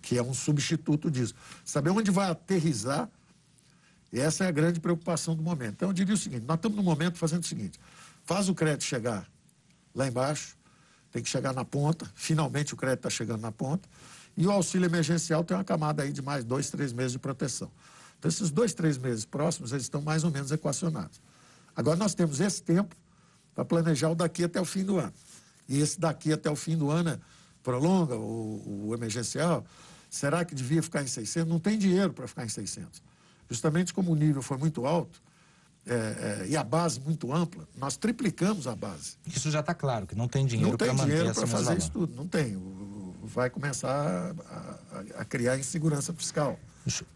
que 0.00 0.16
é 0.16 0.22
um 0.22 0.34
substituto 0.34 1.10
disso. 1.10 1.34
Saber 1.64 1.90
onde 1.90 2.10
vai 2.10 2.30
aterrizar, 2.30 3.08
essa 4.12 4.44
é 4.44 4.48
a 4.48 4.50
grande 4.50 4.80
preocupação 4.80 5.36
do 5.36 5.42
momento. 5.42 5.74
Então, 5.74 5.90
eu 5.90 5.92
diria 5.92 6.14
o 6.14 6.16
seguinte, 6.16 6.44
nós 6.46 6.56
estamos 6.56 6.76
no 6.76 6.82
momento 6.82 7.18
fazendo 7.18 7.42
o 7.42 7.46
seguinte, 7.46 7.78
Faz 8.24 8.48
o 8.48 8.54
crédito 8.54 8.84
chegar 8.84 9.28
lá 9.94 10.06
embaixo, 10.06 10.56
tem 11.12 11.22
que 11.22 11.28
chegar 11.28 11.52
na 11.52 11.64
ponta, 11.64 12.10
finalmente 12.14 12.74
o 12.74 12.76
crédito 12.76 13.00
está 13.00 13.10
chegando 13.10 13.40
na 13.40 13.52
ponta, 13.52 13.88
e 14.36 14.46
o 14.46 14.50
auxílio 14.50 14.86
emergencial 14.86 15.44
tem 15.44 15.56
uma 15.56 15.64
camada 15.64 16.02
aí 16.02 16.12
de 16.12 16.20
mais 16.20 16.44
dois, 16.44 16.70
três 16.70 16.92
meses 16.92 17.12
de 17.12 17.18
proteção. 17.18 17.70
Então, 18.18 18.28
esses 18.28 18.50
dois, 18.50 18.74
três 18.74 18.98
meses 18.98 19.24
próximos, 19.24 19.72
eles 19.72 19.84
estão 19.84 20.00
mais 20.00 20.24
ou 20.24 20.30
menos 20.30 20.50
equacionados. 20.50 21.20
Agora, 21.76 21.96
nós 21.96 22.14
temos 22.14 22.40
esse 22.40 22.62
tempo 22.62 22.96
para 23.54 23.64
planejar 23.64 24.10
o 24.10 24.14
daqui 24.14 24.44
até 24.44 24.60
o 24.60 24.64
fim 24.64 24.82
do 24.84 24.98
ano. 24.98 25.12
E 25.68 25.80
esse 25.80 26.00
daqui 26.00 26.32
até 26.32 26.50
o 26.50 26.56
fim 26.56 26.76
do 26.76 26.90
ano 26.90 27.10
é, 27.10 27.18
prolonga 27.62 28.16
o, 28.16 28.88
o 28.88 28.94
emergencial. 28.94 29.64
Será 30.10 30.44
que 30.44 30.54
devia 30.54 30.82
ficar 30.82 31.02
em 31.02 31.06
600? 31.06 31.50
Não 31.50 31.60
tem 31.60 31.78
dinheiro 31.78 32.12
para 32.12 32.26
ficar 32.26 32.44
em 32.44 32.48
600. 32.48 33.02
Justamente 33.48 33.92
como 33.92 34.12
o 34.12 34.16
nível 34.16 34.42
foi 34.42 34.56
muito 34.56 34.86
alto, 34.86 35.22
é, 35.86 35.94
é, 35.94 36.46
e 36.48 36.56
a 36.56 36.62
base 36.62 37.00
muito 37.00 37.32
ampla, 37.32 37.68
nós 37.76 37.96
triplicamos 37.96 38.66
a 38.66 38.74
base. 38.74 39.16
Isso 39.26 39.50
já 39.50 39.60
está 39.60 39.74
claro, 39.74 40.06
que 40.06 40.14
não 40.14 40.28
tem 40.28 40.46
dinheiro 40.46 40.78
para 40.78 40.86
manter 40.88 40.96
Não 40.96 41.06
tem 41.06 41.16
dinheiro 41.16 41.34
para 41.34 41.46
fazer 41.46 41.78
isso 41.78 41.90
tudo, 41.90 42.14
não 42.14 42.26
tem. 42.26 42.56
Vai 43.24 43.50
começar 43.50 44.34
a, 44.48 44.98
a, 45.18 45.20
a 45.20 45.24
criar 45.24 45.58
insegurança 45.58 46.12
fiscal. 46.12 46.58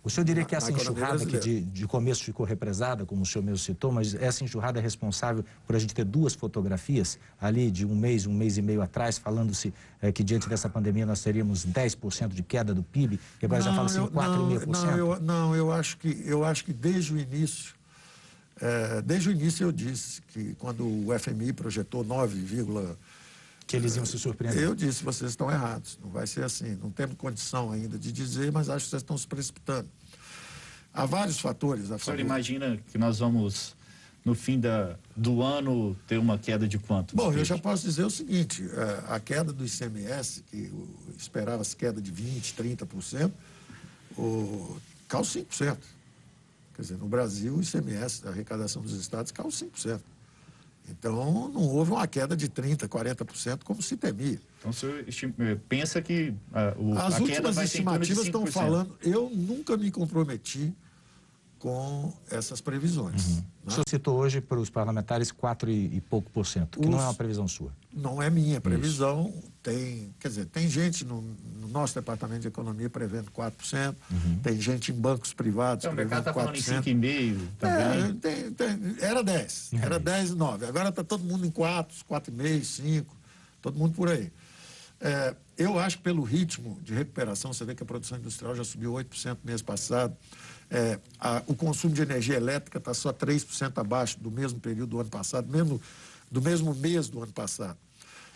O 0.02 0.08
senhor 0.08 0.24
diria 0.24 0.44
que 0.46 0.56
essa 0.56 0.72
enxurrada 0.72 1.26
que 1.26 1.38
de, 1.38 1.60
de 1.60 1.86
começo 1.86 2.24
ficou 2.24 2.46
represada, 2.46 3.04
como 3.04 3.22
o 3.22 3.26
senhor 3.26 3.44
mesmo 3.44 3.58
citou, 3.58 3.92
mas 3.92 4.14
essa 4.14 4.42
enxurrada 4.42 4.78
é 4.78 4.82
responsável 4.82 5.44
por 5.66 5.76
a 5.76 5.78
gente 5.78 5.94
ter 5.94 6.04
duas 6.04 6.34
fotografias 6.34 7.18
ali 7.38 7.70
de 7.70 7.84
um 7.84 7.94
mês, 7.94 8.24
um 8.24 8.32
mês 8.32 8.56
e 8.56 8.62
meio 8.62 8.80
atrás, 8.80 9.18
falando-se 9.18 9.72
é, 10.00 10.10
que 10.10 10.24
diante 10.24 10.48
dessa 10.48 10.70
pandemia 10.70 11.04
nós 11.04 11.22
teríamos 11.22 11.66
10% 11.66 12.28
de 12.28 12.42
queda 12.42 12.72
do 12.72 12.82
PIB, 12.82 13.20
e 13.42 13.44
agora 13.44 13.62
não, 13.62 13.70
já 13.70 13.76
fala-se 13.76 13.98
em 13.98 14.06
4,5%? 14.06 14.66
Não, 14.66 14.96
eu, 14.96 15.20
não 15.20 15.54
eu, 15.54 15.70
acho 15.70 15.98
que, 15.98 16.22
eu 16.24 16.44
acho 16.44 16.64
que 16.64 16.72
desde 16.72 17.12
o 17.12 17.18
início 17.18 17.74
é, 18.60 19.02
desde 19.02 19.28
o 19.28 19.32
início 19.32 19.66
eu 19.66 19.72
disse 19.72 20.20
que 20.28 20.54
quando 20.54 20.84
o 20.84 21.18
FMI 21.18 21.52
projetou 21.52 22.04
9, 22.04 22.36
que 23.66 23.76
eles 23.76 23.96
iam 23.96 24.06
se 24.06 24.18
surpreender. 24.18 24.62
Eu 24.62 24.74
disse, 24.74 25.04
vocês 25.04 25.30
estão 25.30 25.50
errados, 25.50 25.98
não 26.02 26.10
vai 26.10 26.26
ser 26.26 26.42
assim. 26.42 26.76
Não 26.82 26.90
temos 26.90 27.16
condição 27.16 27.70
ainda 27.70 27.98
de 27.98 28.10
dizer, 28.10 28.50
mas 28.50 28.68
acho 28.70 28.86
que 28.86 28.90
vocês 28.90 29.02
estão 29.02 29.16
se 29.16 29.26
precipitando. 29.26 29.88
Há 30.92 31.04
vários 31.04 31.38
fatores 31.38 31.90
a. 31.90 31.96
O 31.96 31.98
senhor 31.98 32.18
imagina 32.18 32.78
que 32.90 32.96
nós 32.96 33.18
vamos, 33.18 33.76
no 34.24 34.34
fim 34.34 34.58
da, 34.58 34.96
do 35.14 35.42
ano, 35.42 35.94
ter 36.06 36.18
uma 36.18 36.38
queda 36.38 36.66
de 36.66 36.78
quanto? 36.78 37.14
Bom, 37.14 37.30
eu 37.32 37.44
já 37.44 37.58
posso 37.58 37.84
dizer 37.84 38.04
o 38.04 38.10
seguinte, 38.10 38.66
é, 38.72 39.14
a 39.14 39.20
queda 39.20 39.52
do 39.52 39.64
ICMS, 39.64 40.42
que 40.50 40.72
esperava-se 41.18 41.76
queda 41.76 42.00
de 42.00 42.10
20%, 42.10 42.54
30%, 42.86 43.30
o, 44.16 44.80
caiu 45.06 45.22
5%. 45.22 45.76
Quer 46.78 46.82
dizer, 46.82 46.98
no 46.98 47.08
Brasil, 47.08 47.56
o 47.56 47.60
ICMS, 47.60 48.22
a 48.24 48.30
arrecadação 48.30 48.80
dos 48.80 48.92
estados, 48.92 49.32
caiu 49.32 49.48
5%. 49.48 49.98
Então, 50.88 51.48
não 51.48 51.62
houve 51.62 51.90
uma 51.90 52.06
queda 52.06 52.36
de 52.36 52.48
30%, 52.48 52.86
40%, 52.86 53.64
como 53.64 53.82
se 53.82 53.96
temia. 53.96 54.38
Então, 54.60 54.70
o 54.70 54.72
senhor 54.72 55.04
eh, 55.40 55.58
pensa 55.68 56.00
que 56.00 56.28
uh, 56.52 56.80
o, 56.80 56.96
As 56.96 57.16
a 57.16 57.18
últimas 57.18 57.56
estimativas 57.56 58.26
estão 58.26 58.46
falando. 58.46 58.96
Eu 59.02 59.28
nunca 59.28 59.76
me 59.76 59.90
comprometi 59.90 60.72
com 61.58 62.12
essas 62.30 62.60
previsões. 62.60 63.26
Uhum. 63.26 63.34
Né? 63.36 63.42
O 63.66 63.70
senhor 63.70 63.84
citou 63.88 64.16
hoje 64.16 64.40
para 64.40 64.58
os 64.58 64.70
parlamentares 64.70 65.32
4 65.32 65.70
e, 65.70 65.96
e 65.96 66.00
pouco 66.00 66.30
por 66.30 66.46
cento, 66.46 66.78
que 66.78 66.86
os, 66.86 66.90
não 66.90 67.00
é 67.00 67.02
uma 67.02 67.14
previsão 67.14 67.48
sua. 67.48 67.72
Não 67.92 68.22
é 68.22 68.30
minha 68.30 68.60
previsão. 68.60 69.28
Isso. 69.28 69.48
Tem, 69.62 70.14
quer 70.18 70.28
dizer, 70.28 70.46
tem 70.46 70.68
gente 70.68 71.04
no, 71.04 71.20
no, 71.20 71.68
nosso 71.68 71.94
departamento 71.94 72.42
de 72.42 72.48
economia 72.48 72.88
prevendo 72.88 73.30
4%, 73.30 73.94
uhum. 74.10 74.38
tem 74.42 74.58
gente 74.60 74.92
em 74.92 74.94
bancos 74.94 75.34
privados 75.34 75.84
então, 75.84 75.94
prevendo 75.94 76.22
4%. 76.22 76.32
O 76.32 76.36
mercado 76.36 76.54
está 76.56 76.72
falando 76.72 76.94
em 76.94 77.36
5,5% 77.36 77.38
também. 77.58 78.00
É, 78.00 78.12
tem, 78.14 78.52
tem, 78.52 78.96
era 79.00 79.22
10, 79.22 79.70
é. 79.74 79.76
era 79.84 79.98
10 79.98 80.30
e 80.30 80.34
9. 80.34 80.66
Agora 80.66 80.88
está 80.88 81.04
todo 81.04 81.24
mundo 81.24 81.44
em 81.44 81.50
4, 81.50 81.96
4,5, 82.08 82.64
5, 82.64 83.16
todo 83.60 83.76
mundo 83.76 83.94
por 83.94 84.08
aí. 84.08 84.32
É, 85.00 85.34
eu 85.56 85.78
acho 85.78 85.98
que 85.98 86.02
pelo 86.02 86.22
ritmo 86.22 86.78
de 86.82 86.92
recuperação, 86.94 87.52
você 87.52 87.64
vê 87.64 87.74
que 87.74 87.82
a 87.82 87.86
produção 87.86 88.18
industrial 88.18 88.54
já 88.54 88.64
subiu 88.64 88.92
8% 88.92 89.30
no 89.30 89.38
mês 89.44 89.62
passado, 89.62 90.16
é, 90.70 90.98
a, 91.18 91.42
o 91.46 91.54
consumo 91.54 91.94
de 91.94 92.02
energia 92.02 92.36
elétrica 92.36 92.78
está 92.78 92.92
só 92.92 93.12
3% 93.12 93.78
abaixo 93.78 94.18
do 94.20 94.30
mesmo 94.30 94.60
período 94.60 94.90
do 94.90 95.00
ano 95.00 95.10
passado, 95.10 95.50
mesmo, 95.50 95.80
do 96.30 96.42
mesmo 96.42 96.74
mês 96.74 97.08
do 97.08 97.22
ano 97.22 97.32
passado. 97.32 97.78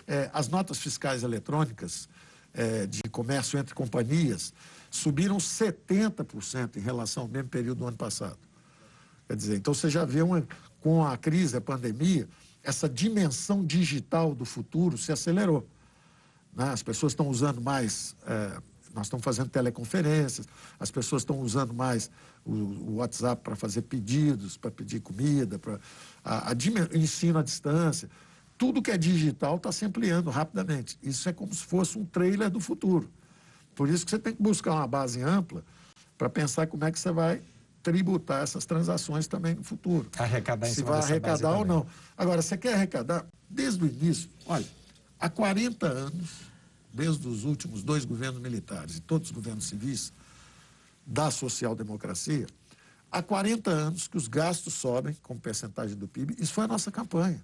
É, 0.07 0.31
as 0.33 0.49
notas 0.49 0.79
fiscais 0.79 1.23
eletrônicas 1.23 2.09
é, 2.55 2.87
de 2.87 3.03
comércio 3.05 3.59
entre 3.59 3.75
companhias 3.75 4.53
subiram 4.91 5.39
70% 5.39 6.77
em 6.77 6.81
relação 6.81 7.25
ao 7.25 7.29
mesmo 7.29 7.49
período 7.49 7.79
do 7.79 7.87
ano 7.87 7.97
passado. 7.97 8.39
Quer 9.29 9.37
dizer, 9.37 9.57
então 9.57 9.73
você 9.73 9.89
já 9.89 10.05
vê 10.05 10.23
uma, 10.23 10.47
com 10.81 11.05
a 11.05 11.17
crise, 11.17 11.57
a 11.57 11.61
pandemia, 11.61 12.29
essa 12.63 12.89
dimensão 12.89 13.65
digital 13.65 14.35
do 14.35 14.45
futuro 14.45 14.99
se 14.99 15.13
acelerou. 15.13 15.67
Né? 16.55 16.69
As 16.71 16.83
pessoas 16.83 17.13
estão 17.13 17.29
usando 17.29 17.61
mais 17.61 18.15
é, 18.27 18.61
nós 18.95 19.07
estamos 19.07 19.25
fazendo 19.25 19.49
teleconferências, 19.49 20.47
as 20.79 20.91
pessoas 20.91 21.23
estão 21.23 21.41
usando 21.41 21.73
mais 21.73 22.11
o, 22.45 22.53
o 22.53 22.95
WhatsApp 22.97 23.43
para 23.43 23.57
fazer 23.57 23.83
pedidos, 23.83 24.57
para 24.57 24.71
pedir 24.71 25.01
comida, 25.01 25.59
para 25.59 25.79
a, 26.25 26.51
a, 26.51 26.97
ensino 26.97 27.39
à 27.39 27.43
distância. 27.43 28.09
Tudo 28.59 28.83
que 28.83 28.91
é 28.91 28.99
digital 28.99 29.57
está 29.57 29.73
se 29.73 29.85
ampliando 29.85 30.31
rapidamente. 30.31 30.99
Isso 31.03 31.29
é 31.29 31.33
como 31.33 31.55
se 31.55 31.65
fosse 31.65 31.99
um 31.99 32.05
trailer 32.05 32.51
do 32.51 32.61
futuro. 32.61 33.11
Por 33.75 33.89
isso 33.89 34.05
que 34.05 34.11
você 34.11 34.19
tem 34.19 34.35
que 34.35 34.43
buscar 34.43 34.73
uma 34.73 34.87
base 34.87 35.23
ampla 35.23 35.65
para 36.17 36.29
pensar 36.29 36.67
como 36.67 36.85
é 36.85 36.93
que 36.93 36.99
você 36.99 37.11
vai 37.11 37.43
tributar 37.83 38.43
essas 38.43 38.65
transações 38.65 39.27
também 39.27 39.55
no 39.55 39.65
futuro. 39.65 40.09
Arrecadar 40.19 40.69
em 40.69 40.73
Se 40.73 40.83
vai 40.83 41.01
arrecadar 41.01 41.57
ou 41.57 41.65
não. 41.65 41.87
Agora, 42.17 42.41
você 42.41 42.57
quer 42.57 42.75
arrecadar 42.75 43.27
desde 43.49 43.83
o 43.83 43.87
início? 43.89 44.31
Olha, 44.47 44.67
há 45.19 45.29
40 45.29 45.87
anos 45.87 46.52
desde 46.93 47.27
os 47.27 47.45
últimos 47.45 47.83
dois 47.83 48.05
governos 48.05 48.41
militares 48.41 48.97
e 48.97 49.01
todos 49.01 49.29
os 49.29 49.35
governos 49.35 49.65
civis 49.65 50.13
da 51.07 51.31
social-democracia, 51.31 52.47
há 53.11 53.23
40 53.23 53.71
anos 53.71 54.07
que 54.07 54.17
os 54.17 54.29
gastos 54.29 54.75
sobem 54.75 55.17
como 55.23 55.41
percentagem 55.41 55.97
do 55.97 56.07
PIB. 56.07 56.37
Isso 56.39 56.53
foi 56.53 56.65
a 56.65 56.69
nossa 56.69 56.91
campanha. 56.91 57.43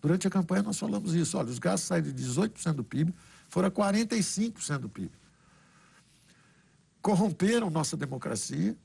Durante 0.00 0.26
a 0.26 0.30
campanha 0.30 0.62
nós 0.62 0.78
falamos 0.78 1.14
isso. 1.14 1.36
Olha, 1.36 1.50
os 1.50 1.58
gastos 1.58 1.88
saíram 1.88 2.12
de 2.12 2.22
18% 2.22 2.72
do 2.72 2.84
PIB, 2.84 3.14
foram 3.48 3.68
a 3.68 3.70
45% 3.70 4.78
do 4.78 4.88
PIB. 4.88 5.10
Corromperam 7.02 7.70
nossa 7.70 7.96
democracia 7.96 8.76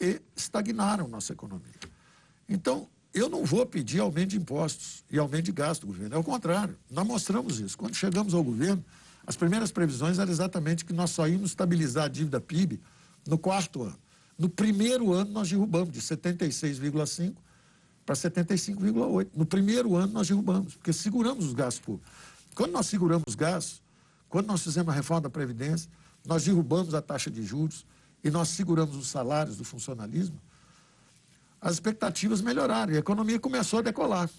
e 0.00 0.20
estagnaram 0.36 1.08
nossa 1.08 1.32
economia. 1.32 1.72
Então, 2.48 2.88
eu 3.12 3.30
não 3.30 3.44
vou 3.44 3.64
pedir 3.64 4.00
aumento 4.00 4.30
de 4.30 4.36
impostos 4.36 5.02
e 5.10 5.18
aumento 5.18 5.46
de 5.46 5.52
gasto 5.52 5.80
do 5.82 5.86
governo. 5.86 6.14
É 6.14 6.18
o 6.18 6.22
contrário. 6.22 6.76
Nós 6.90 7.06
mostramos 7.06 7.58
isso. 7.58 7.76
Quando 7.76 7.94
chegamos 7.94 8.34
ao 8.34 8.44
governo, 8.44 8.84
as 9.26 9.36
primeiras 9.36 9.72
previsões 9.72 10.18
eram 10.18 10.30
exatamente 10.30 10.84
que 10.84 10.92
nós 10.92 11.10
só 11.10 11.26
íamos 11.26 11.50
estabilizar 11.50 12.04
a 12.04 12.08
dívida 12.08 12.40
PIB 12.40 12.80
no 13.26 13.36
quarto 13.36 13.82
ano. 13.82 13.98
No 14.38 14.48
primeiro 14.48 15.12
ano, 15.12 15.32
nós 15.32 15.48
derrubamos 15.48 15.92
de 15.92 16.00
76,5% 16.00 17.34
para 18.04 18.14
75,8%. 18.14 19.28
No 19.34 19.44
primeiro 19.44 19.96
ano, 19.96 20.12
nós 20.12 20.28
derrubamos, 20.28 20.74
porque 20.74 20.92
seguramos 20.92 21.46
os 21.46 21.54
gastos 21.54 21.84
públicos. 21.84 22.12
Quando 22.54 22.70
nós 22.70 22.86
seguramos 22.86 23.24
os 23.26 23.34
gastos, 23.34 23.82
quando 24.28 24.46
nós 24.46 24.62
fizemos 24.62 24.92
a 24.92 24.96
reforma 24.96 25.22
da 25.22 25.30
Previdência, 25.30 25.90
nós 26.24 26.44
derrubamos 26.44 26.94
a 26.94 27.02
taxa 27.02 27.30
de 27.30 27.42
juros 27.42 27.84
e 28.22 28.30
nós 28.30 28.48
seguramos 28.50 28.94
os 28.96 29.08
salários 29.08 29.56
do 29.56 29.64
funcionalismo, 29.64 30.40
as 31.60 31.74
expectativas 31.74 32.40
melhoraram 32.40 32.92
e 32.92 32.96
a 32.96 33.00
economia 33.00 33.40
começou 33.40 33.80
a 33.80 33.82
decolar. 33.82 34.30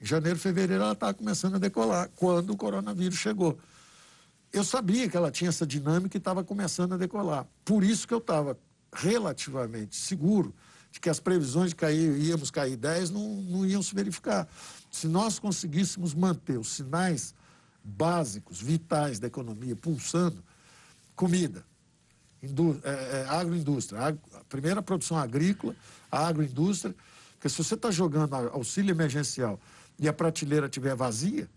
Em 0.00 0.04
janeiro, 0.04 0.38
fevereiro, 0.38 0.82
ela 0.82 0.92
estava 0.92 1.14
começando 1.14 1.54
a 1.54 1.58
decolar, 1.58 2.10
quando 2.16 2.50
o 2.50 2.56
coronavírus 2.56 3.18
chegou 3.18 3.58
eu 4.52 4.64
sabia 4.64 5.08
que 5.08 5.16
ela 5.16 5.30
tinha 5.30 5.48
essa 5.48 5.66
dinâmica 5.66 6.16
e 6.16 6.18
estava 6.18 6.42
começando 6.42 6.94
a 6.94 6.96
decolar. 6.96 7.46
Por 7.64 7.84
isso 7.84 8.06
que 8.06 8.14
eu 8.14 8.18
estava 8.18 8.58
relativamente 8.92 9.94
seguro 9.96 10.54
de 10.90 10.98
que 10.98 11.08
as 11.08 11.20
previsões 11.20 11.70
de 11.70 11.76
cair, 11.76 12.18
íamos 12.20 12.50
cair 12.50 12.76
10 12.76 13.10
não, 13.10 13.36
não 13.42 13.66
iam 13.66 13.82
se 13.82 13.94
verificar. 13.94 14.48
Se 14.90 15.06
nós 15.06 15.38
conseguíssemos 15.38 16.14
manter 16.14 16.58
os 16.58 16.68
sinais 16.68 17.34
básicos, 17.82 18.60
vitais 18.60 19.18
da 19.20 19.28
economia 19.28 19.76
pulsando, 19.76 20.42
comida, 21.14 21.64
indú 22.42 22.80
é, 22.82 22.90
é, 22.90 23.26
agroindústria, 23.28 24.00
ag 24.00 24.18
primeira 24.48 24.82
produção 24.82 25.16
agrícola, 25.16 25.76
a 26.10 26.26
agroindústria, 26.26 26.94
porque 27.34 27.48
se 27.48 27.62
você 27.62 27.74
está 27.74 27.90
jogando 27.90 28.34
auxílio 28.34 28.90
emergencial 28.90 29.60
e 29.98 30.08
a 30.08 30.12
prateleira 30.12 30.66
estiver 30.66 30.94
vazia, 30.96 31.48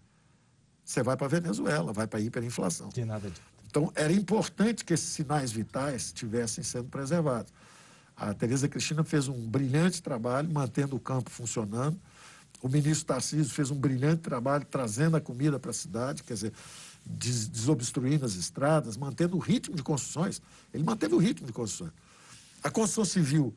você 0.83 1.01
vai 1.01 1.15
para 1.15 1.25
a 1.25 1.29
Venezuela, 1.29 1.93
vai 1.93 2.07
para 2.07 2.19
a 2.19 2.21
hiperinflação. 2.21 2.89
De 2.89 3.05
nada 3.05 3.29
de... 3.29 3.41
Então, 3.65 3.91
era 3.95 4.13
importante 4.13 4.85
que 4.85 4.93
esses 4.93 5.09
sinais 5.09 5.51
vitais 5.51 6.03
estivessem 6.05 6.63
sendo 6.63 6.89
preservados. 6.89 7.51
A 8.15 8.33
Tereza 8.33 8.67
Cristina 8.67 9.03
fez 9.03 9.27
um 9.27 9.47
brilhante 9.47 10.01
trabalho 10.01 10.47
mantendo 10.49 10.95
o 10.95 10.99
campo 10.99 11.31
funcionando. 11.31 11.99
O 12.61 12.69
ministro 12.69 13.07
Tarcísio 13.07 13.51
fez 13.51 13.71
um 13.71 13.75
brilhante 13.75 14.21
trabalho 14.21 14.63
trazendo 14.65 15.17
a 15.17 15.21
comida 15.21 15.59
para 15.59 15.71
a 15.71 15.73
cidade, 15.73 16.23
quer 16.23 16.35
dizer, 16.35 16.53
des 17.05 17.47
desobstruindo 17.47 18.25
as 18.25 18.35
estradas, 18.35 18.95
mantendo 18.95 19.35
o 19.35 19.39
ritmo 19.39 19.75
de 19.75 19.83
construções. 19.83 20.41
Ele 20.73 20.83
manteve 20.83 21.15
o 21.15 21.17
ritmo 21.17 21.47
de 21.47 21.53
construções. 21.53 21.91
A 22.63 22.69
construção 22.69 23.03
civil 23.03 23.53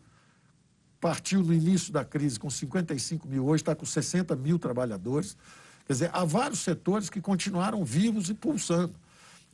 partiu 1.01 1.43
no 1.43 1.53
início 1.53 1.93
da 1.93 2.05
crise 2.05 2.41
com 2.41 2.51
55 2.51 3.29
mil, 3.29 3.47
hoje 3.47 3.63
está 3.63 3.75
com 3.75 3.87
60 3.87 4.35
mil 4.35 4.59
trabalhadores. 4.59 5.37
Quer 5.87 5.93
dizer, 5.93 6.11
há 6.13 6.25
vários 6.25 6.61
setores 6.61 7.09
que 7.09 7.21
continuaram 7.21 7.85
vivos 7.85 8.29
e 8.29 8.35
pulsando. 8.35 8.95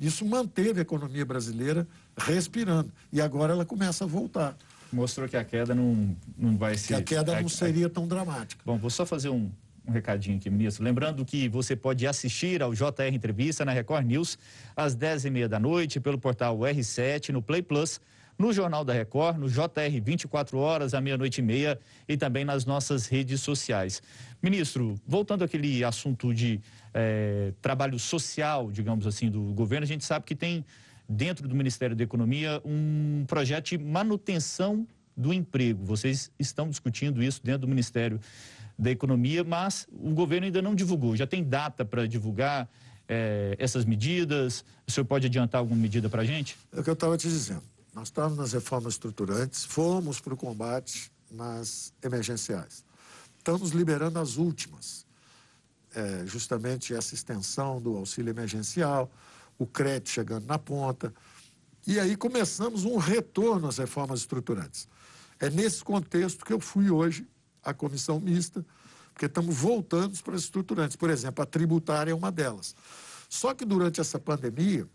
Isso 0.01 0.25
manteve 0.25 0.81
a 0.81 0.83
economia 0.83 1.25
brasileira 1.25 1.87
respirando. 2.17 2.91
E 3.13 3.21
agora 3.21 3.53
ela 3.53 3.65
começa 3.65 4.05
a 4.05 4.07
voltar. 4.07 4.57
Mostrou 4.93 5.29
que 5.29 5.37
a 5.37 5.45
queda 5.45 5.75
não, 5.75 6.17
não 6.37 6.57
vai 6.57 6.77
ser. 6.77 6.89
Que 6.89 6.95
a 6.95 7.03
queda 7.03 7.41
não 7.41 7.49
seria 7.49 7.89
tão 7.89 8.09
dramática. 8.09 8.63
Bom, 8.65 8.79
vou 8.79 8.91
só 8.91 9.07
fazer 9.07 9.29
um, 9.29 9.51
um 9.87 9.93
recadinho 9.93 10.37
aqui, 10.37 10.51
ministro. 10.51 10.83
Lembrando 10.83 11.25
que 11.25 11.49
você 11.49 11.77
pode 11.77 12.07
assistir 12.07 12.63
ao 12.63 12.75
JR 12.75 13.13
Entrevista 13.13 13.65
na 13.65 13.73
Record 13.73 14.07
News 14.07 14.39
às 14.77 14.97
10h30 14.97 15.49
da 15.49 15.59
noite 15.59 16.01
pelo 16.01 16.19
portal 16.19 16.59
R7 16.59 17.31
no 17.31 17.43
Play 17.43 17.63
Plus 17.63 18.01
no 18.43 18.53
Jornal 18.53 18.85
da 18.85 18.93
Record, 18.93 19.39
no 19.39 19.49
JR 19.49 20.01
24 20.03 20.59
horas, 20.59 20.95
à 20.95 21.01
meia-noite 21.01 21.39
e 21.39 21.45
meia 21.45 21.79
e 22.09 22.17
também 22.17 22.45
nas 22.45 22.65
nossas 22.65 23.07
redes 23.07 23.41
sociais. 23.41 24.03
Ministro, 24.43 24.97
voltando 25.07 25.45
àquele 25.45 25.85
assunto 25.85 26.35
de 26.35 26.61
é, 26.93 27.53
trabalho 27.63 27.97
social, 28.01 28.69
digamos 28.73 29.07
assim, 29.07 29.31
do 29.31 29.41
governo, 29.55 29.85
a 29.85 29.87
gente 29.87 30.05
sabe 30.05 30.25
que 30.25 30.35
tem 30.35 30.65
dentro 31.09 31.47
do 31.47 31.55
Ministério 31.55 31.95
da 31.95 32.03
Economia 32.03 32.61
um 32.65 33.25
projeto 33.29 33.69
de 33.69 33.79
manutenção 33.79 34.85
do 35.17 35.33
emprego. 35.33 35.85
Vocês 35.85 36.29
estão 36.37 36.69
discutindo 36.69 37.23
isso 37.23 37.41
dentro 37.45 37.61
do 37.61 37.69
Ministério 37.69 38.19
da 38.77 38.91
Economia, 38.91 39.45
mas 39.45 39.87
o 39.93 40.11
governo 40.11 40.47
ainda 40.47 40.61
não 40.61 40.75
divulgou. 40.75 41.15
Já 41.15 41.29
tem 41.29 41.45
data 41.45 41.85
para 41.85 42.09
divulgar 42.09 42.69
é, 43.09 43.55
essas 43.57 43.85
medidas? 43.85 44.65
O 44.85 44.91
senhor 44.91 45.05
pode 45.05 45.27
adiantar 45.27 45.61
alguma 45.61 45.81
medida 45.81 46.09
para 46.09 46.23
a 46.23 46.25
gente? 46.25 46.57
É 46.73 46.81
o 46.81 46.83
que 46.83 46.91
eu 46.91 46.95
estava 46.95 47.17
te 47.17 47.29
dizendo. 47.29 47.63
Nós 47.95 48.09
estamos 48.09 48.39
nas 48.39 48.53
reformas 48.55 48.95
estruturantes, 48.95 49.65
fomos 49.65 50.19
para 50.19 50.33
o 50.33 50.37
combate 50.37 51.13
nas 51.31 51.93
emergenciais. 52.03 52.85
Estamos 53.37 53.73
liberando 53.73 54.19
as 54.19 54.37
últimas, 54.37 55.07
é, 55.95 56.25
justamente 56.25 56.95
essa 56.95 57.15
extensão 57.15 57.83
do 57.83 57.97
auxílio 57.99 58.31
emergencial, 58.31 59.13
o 59.59 59.67
crédito 59.67 60.09
chegando 60.09 60.47
na 60.47 60.59
ponta. 60.59 61.13
E 61.87 62.01
aí 62.01 62.17
começamos 62.17 62.85
um 62.85 62.97
retorno 62.97 63.69
às 63.69 63.77
reformas 63.77 64.21
estruturantes. 64.21 64.89
É 65.39 65.51
nesse 65.51 65.85
contexto 65.85 66.47
que 66.47 66.53
eu 66.53 66.61
fui 66.61 66.91
hoje 66.91 67.29
à 67.63 67.75
comissão 67.75 68.19
mista, 68.19 68.65
porque 69.13 69.27
estamos 69.27 69.55
voltando 69.55 70.19
para 70.23 70.35
as 70.35 70.43
estruturantes. 70.43 70.97
Por 70.97 71.11
exemplo, 71.11 71.43
a 71.43 71.47
tributária 71.47 72.13
é 72.13 72.15
uma 72.15 72.33
delas. 72.33 72.75
Só 73.29 73.53
que 73.53 73.67
durante 73.67 74.01
essa 74.01 74.19
pandemia, 74.19 74.89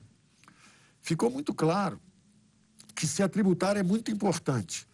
ficou 1.00 1.30
muito 1.30 1.54
claro 1.54 2.02
que 2.98 3.08
se 3.08 3.24
a 3.24 3.30
tributária 3.30 3.80
é 3.80 3.84
muito 3.84 4.12
importante 4.12 4.88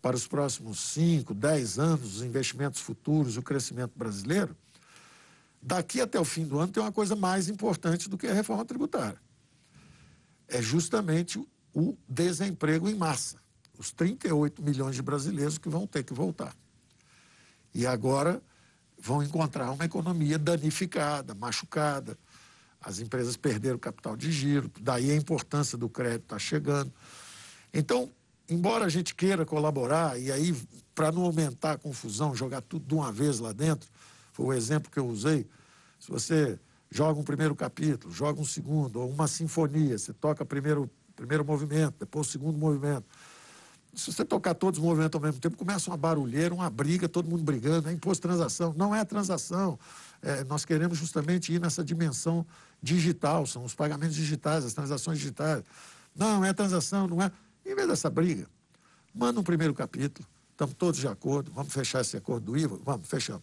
para 0.00 0.16
os 0.16 0.26
próximos 0.26 0.80
5, 0.80 1.34
10 1.34 1.78
anos, 1.78 2.16
os 2.16 2.22
investimentos 2.22 2.80
futuros, 2.80 3.36
o 3.36 3.42
crescimento 3.42 3.92
brasileiro, 3.96 4.56
Daqui 5.60 6.00
até 6.00 6.18
o 6.18 6.24
fim 6.24 6.44
do 6.46 6.58
ano 6.58 6.72
tem 6.72 6.82
uma 6.82 6.92
coisa 6.92 7.16
mais 7.16 7.48
importante 7.48 8.08
do 8.08 8.16
que 8.16 8.26
a 8.26 8.32
reforma 8.32 8.64
tributária. 8.64 9.20
É 10.46 10.62
justamente 10.62 11.44
o 11.74 11.96
desemprego 12.08 12.88
em 12.88 12.94
massa. 12.94 13.38
Os 13.76 13.92
38 13.92 14.62
milhões 14.62 14.96
de 14.96 15.02
brasileiros 15.02 15.58
que 15.58 15.68
vão 15.68 15.86
ter 15.86 16.04
que 16.04 16.14
voltar. 16.14 16.54
E 17.74 17.86
agora 17.86 18.40
vão 18.98 19.22
encontrar 19.22 19.70
uma 19.70 19.84
economia 19.84 20.38
danificada, 20.38 21.34
machucada. 21.34 22.18
As 22.80 22.98
empresas 22.98 23.36
perderam 23.36 23.78
capital 23.78 24.16
de 24.16 24.30
giro, 24.32 24.70
daí 24.80 25.10
a 25.10 25.16
importância 25.16 25.76
do 25.76 25.88
crédito 25.88 26.22
está 26.22 26.38
chegando. 26.38 26.92
Então, 27.72 28.10
embora 28.48 28.84
a 28.84 28.88
gente 28.88 29.14
queira 29.14 29.44
colaborar, 29.44 30.18
e 30.20 30.32
aí, 30.32 30.54
para 30.94 31.12
não 31.12 31.22
aumentar 31.22 31.72
a 31.72 31.78
confusão, 31.78 32.34
jogar 32.34 32.62
tudo 32.62 32.86
de 32.86 32.94
uma 32.94 33.12
vez 33.12 33.38
lá 33.38 33.52
dentro, 33.52 33.88
foi 34.32 34.46
o 34.46 34.52
exemplo 34.52 34.90
que 34.90 34.98
eu 34.98 35.06
usei. 35.06 35.46
Se 35.98 36.10
você 36.10 36.58
joga 36.90 37.20
um 37.20 37.24
primeiro 37.24 37.54
capítulo, 37.54 38.12
joga 38.12 38.40
um 38.40 38.44
segundo, 38.44 39.00
ou 39.00 39.10
uma 39.10 39.26
sinfonia, 39.26 39.98
você 39.98 40.12
toca 40.12 40.44
primeiro 40.44 40.90
primeiro 41.18 41.44
movimento, 41.44 41.96
depois 41.98 42.28
o 42.28 42.30
segundo 42.30 42.56
movimento. 42.56 43.04
Se 43.94 44.12
você 44.12 44.24
tocar 44.24 44.54
todos 44.54 44.78
os 44.78 44.84
movimentos 44.84 45.16
ao 45.16 45.20
mesmo 45.20 45.40
tempo, 45.40 45.56
começa 45.56 45.90
uma 45.90 45.96
barulheira, 45.96 46.54
uma 46.54 46.70
briga, 46.70 47.08
todo 47.08 47.28
mundo 47.28 47.42
brigando, 47.42 47.88
é 47.88 47.92
imposto 47.92 48.22
transação. 48.22 48.72
Não 48.76 48.94
é 48.94 49.04
transação. 49.04 49.78
É, 50.22 50.44
nós 50.44 50.64
queremos 50.64 50.96
justamente 50.96 51.52
ir 51.52 51.60
nessa 51.60 51.82
dimensão 51.82 52.46
digital, 52.80 53.44
são 53.46 53.64
os 53.64 53.74
pagamentos 53.74 54.14
digitais, 54.14 54.64
as 54.64 54.72
transações 54.72 55.18
digitais. 55.18 55.64
Não, 56.14 56.44
é 56.44 56.52
transação, 56.52 57.08
não 57.08 57.20
é. 57.20 57.32
Em 57.68 57.74
vez 57.74 57.86
dessa 57.86 58.08
briga, 58.08 58.48
manda 59.14 59.38
um 59.38 59.42
primeiro 59.42 59.74
capítulo, 59.74 60.26
estamos 60.52 60.74
todos 60.74 60.98
de 60.98 61.06
acordo, 61.06 61.52
vamos 61.52 61.70
fechar 61.70 62.00
esse 62.00 62.16
acordo 62.16 62.52
do 62.52 62.56
IVA? 62.56 62.78
Vamos, 62.82 63.06
fechamos. 63.06 63.42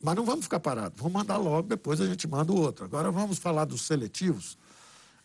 Mas 0.00 0.14
não 0.14 0.24
vamos 0.24 0.44
ficar 0.44 0.60
parados, 0.60 0.96
vamos 0.96 1.12
mandar 1.12 1.36
logo, 1.36 1.66
depois 1.66 2.00
a 2.00 2.06
gente 2.06 2.28
manda 2.28 2.52
o 2.52 2.56
outro. 2.56 2.84
Agora 2.84 3.10
vamos 3.10 3.38
falar 3.38 3.64
dos 3.64 3.82
seletivos, 3.82 4.56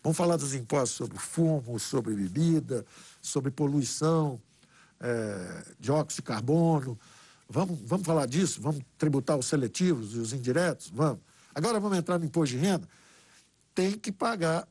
vamos 0.02 0.18
falar 0.18 0.36
dos 0.36 0.56
impostos 0.56 0.98
sobre 0.98 1.20
fumo, 1.20 1.78
sobre 1.80 2.16
bebida, 2.16 2.84
sobre 3.22 3.52
poluição, 3.52 4.42
é, 5.00 5.64
dióxido 5.80 6.16
de 6.16 6.22
carbono. 6.24 7.00
Vamos, 7.48 7.78
vamos 7.86 8.08
falar 8.08 8.26
disso? 8.26 8.64
Vamos 8.64 8.82
tributar 8.98 9.38
os 9.38 9.46
seletivos 9.46 10.16
e 10.16 10.18
os 10.18 10.34
indiretos? 10.34 10.90
Vamos. 10.90 11.20
Agora 11.54 11.80
vamos 11.80 12.00
entrar 12.00 12.18
no 12.18 12.26
imposto 12.26 12.56
de 12.56 12.62
renda? 12.64 12.90
Tem 13.76 13.92
que 13.92 14.12
pagar 14.12 14.68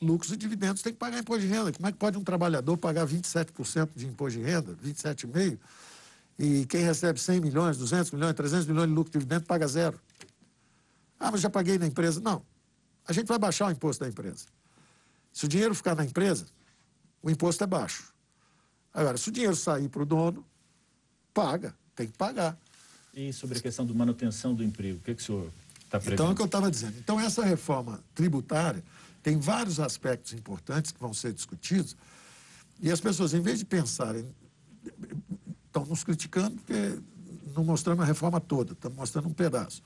lucros 0.00 0.32
e 0.32 0.36
dividendos, 0.36 0.82
tem 0.82 0.92
que 0.92 0.98
pagar 0.98 1.18
imposto 1.18 1.42
de 1.42 1.48
renda. 1.48 1.72
Como 1.72 1.86
é 1.86 1.92
que 1.92 1.98
pode 1.98 2.16
um 2.16 2.24
trabalhador 2.24 2.76
pagar 2.76 3.06
27% 3.06 3.90
de 3.94 4.06
imposto 4.06 4.38
de 4.38 4.44
renda, 4.44 4.74
27,5%? 4.84 5.58
E 6.38 6.64
quem 6.64 6.82
recebe 6.82 7.20
100 7.20 7.40
milhões, 7.40 7.76
200 7.76 8.12
milhões, 8.12 8.34
300 8.34 8.66
milhões 8.66 8.88
de 8.88 8.94
lucro 8.94 9.12
de 9.12 9.18
dividendo 9.18 9.44
paga 9.44 9.68
zero. 9.68 10.00
Ah, 11.18 11.30
mas 11.30 11.42
já 11.42 11.50
paguei 11.50 11.76
na 11.76 11.86
empresa. 11.86 12.18
Não. 12.18 12.42
A 13.06 13.12
gente 13.12 13.26
vai 13.26 13.38
baixar 13.38 13.66
o 13.66 13.70
imposto 13.70 14.02
da 14.02 14.08
empresa. 14.08 14.46
Se 15.34 15.44
o 15.44 15.48
dinheiro 15.48 15.74
ficar 15.74 15.94
na 15.94 16.02
empresa, 16.02 16.46
o 17.22 17.30
imposto 17.30 17.62
é 17.62 17.66
baixo. 17.66 18.10
Agora, 18.94 19.18
se 19.18 19.28
o 19.28 19.32
dinheiro 19.32 19.54
sair 19.54 19.88
para 19.90 20.02
o 20.02 20.06
dono, 20.06 20.44
paga, 21.34 21.74
tem 21.94 22.06
que 22.06 22.16
pagar. 22.16 22.58
E 23.12 23.32
sobre 23.34 23.58
a 23.58 23.60
questão 23.60 23.84
da 23.84 23.92
manutenção 23.92 24.54
do 24.54 24.64
emprego, 24.64 24.96
o 24.96 25.00
que, 25.02 25.14
que 25.14 25.22
o 25.22 25.24
senhor 25.24 25.52
está 25.84 25.98
prevendo? 26.00 26.14
Então, 26.14 26.28
é 26.28 26.32
o 26.32 26.34
que 26.36 26.42
eu 26.42 26.46
estava 26.46 26.70
dizendo. 26.70 26.96
Então, 26.98 27.20
essa 27.20 27.44
reforma 27.44 28.00
tributária 28.14 28.82
tem 29.22 29.38
vários 29.38 29.78
aspectos 29.78 30.32
importantes 30.32 30.92
que 30.92 31.00
vão 31.00 31.12
ser 31.12 31.32
discutidos, 31.32 31.96
e 32.80 32.90
as 32.90 33.00
pessoas, 33.00 33.34
em 33.34 33.40
vez 33.40 33.58
de 33.58 33.64
pensarem 33.64 34.26
estão 35.66 35.84
nos 35.84 36.02
criticando 36.02 36.56
porque 36.56 36.98
não 37.54 37.64
mostramos 37.64 38.02
a 38.02 38.06
reforma 38.06 38.40
toda, 38.40 38.72
estamos 38.72 38.96
mostrando 38.96 39.28
um 39.28 39.32
pedaço. 39.32 39.82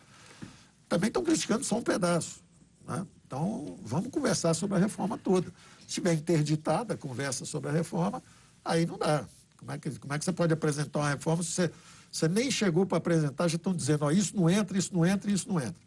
Também 0.88 1.08
estão 1.08 1.22
criticando 1.22 1.64
só 1.64 1.78
um 1.78 1.82
pedaço. 1.82 2.42
Né? 2.86 3.06
Então, 3.26 3.78
vamos 3.82 4.10
conversar 4.10 4.54
sobre 4.54 4.76
a 4.76 4.80
reforma 4.80 5.18
toda. 5.18 5.48
Se 5.80 5.88
estiver 5.88 6.14
interditada 6.14 6.94
a 6.94 6.96
conversa 6.96 7.44
sobre 7.44 7.70
a 7.70 7.72
reforma, 7.72 8.22
aí 8.64 8.86
não 8.86 8.96
dá. 8.96 9.26
Como 9.58 9.72
é 9.72 9.78
que, 9.78 9.90
como 9.98 10.12
é 10.12 10.18
que 10.18 10.24
você 10.24 10.32
pode 10.32 10.52
apresentar 10.52 11.00
uma 11.00 11.10
reforma 11.10 11.42
se 11.42 11.50
você, 11.50 11.70
você 12.10 12.28
nem 12.28 12.50
chegou 12.50 12.86
para 12.86 12.98
apresentar, 12.98 13.48
já 13.48 13.56
estão 13.56 13.74
dizendo, 13.74 14.04
ó, 14.04 14.10
isso 14.10 14.36
não 14.36 14.48
entra, 14.48 14.78
isso 14.78 14.94
não 14.94 15.04
entra, 15.04 15.30
isso 15.30 15.48
não 15.48 15.58
entra. 15.58 15.83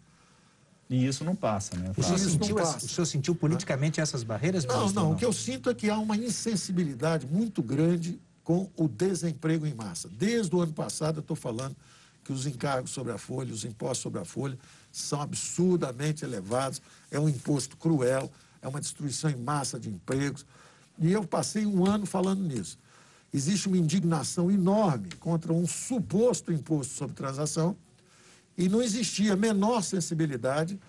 E 0.90 1.06
isso 1.06 1.24
não 1.24 1.36
passa, 1.36 1.76
né? 1.76 1.92
O 1.98 2.02
senhor, 2.02 2.18
sentiu, 2.18 2.56
passa. 2.56 2.86
o 2.86 2.90
senhor 2.90 3.06
sentiu 3.06 3.36
politicamente 3.36 4.00
essas 4.00 4.24
barreiras? 4.24 4.66
Não, 4.66 4.86
não, 4.86 4.94
não. 4.94 5.12
O 5.12 5.16
que 5.16 5.26
eu 5.26 5.34
sinto 5.34 5.70
é 5.70 5.74
que 5.74 5.90
há 5.90 5.98
uma 5.98 6.16
insensibilidade 6.16 7.28
muito 7.28 7.62
grande 7.62 8.20
com 8.44 8.70
o 8.78 8.88
desemprego 8.88 9.68
em 9.68 9.74
massa. 9.74 10.08
Desde 10.08 10.56
o 10.56 10.62
ano 10.62 10.72
passado 10.72 11.18
eu 11.18 11.22
estou 11.22 11.36
falando 11.36 11.76
que 12.24 12.32
os 12.32 12.46
encargos 12.46 12.92
sobre 12.92 13.12
a 13.12 13.18
folha, 13.18 13.54
os 13.54 13.66
impostos 13.66 14.00
sobre 14.00 14.22
a 14.22 14.26
folha, 14.26 14.58
são 14.92 15.22
absurdamente 15.22 16.24
elevados, 16.24 16.82
é 17.12 17.20
um 17.20 17.28
imposto 17.28 17.76
cruel, 17.76 18.32
é 18.62 18.68
uma 18.68 18.80
destruição 18.80 19.30
em 19.30 19.36
massa 19.36 19.78
de 19.78 19.90
empregos. 19.90 20.46
E 20.98 21.12
eu 21.12 21.26
passei 21.26 21.66
um 21.66 21.86
ano 21.86 22.06
falando 22.06 22.42
nisso. 22.42 22.80
Existe 23.34 23.68
uma 23.68 23.78
indignação 23.78 24.50
enorme 24.50 25.10
contra 25.20 25.52
um 25.52 25.68
suposto 25.68 26.52
imposto 26.52 26.94
sobre 26.94 27.16
transação 27.16 27.76
e 28.58 28.68
não 28.68 28.82
existia 28.82 29.34
a 29.34 29.36
menor 29.36 29.84
sensibilidade 29.84 30.80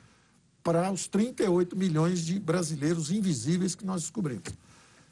para 0.62 0.90
os 0.90 1.06
38 1.06 1.76
milhões 1.76 2.24
de 2.24 2.38
brasileiros 2.38 3.10
invisíveis 3.10 3.74
que 3.74 3.84
nós 3.84 4.02
descobrimos. 4.02 4.44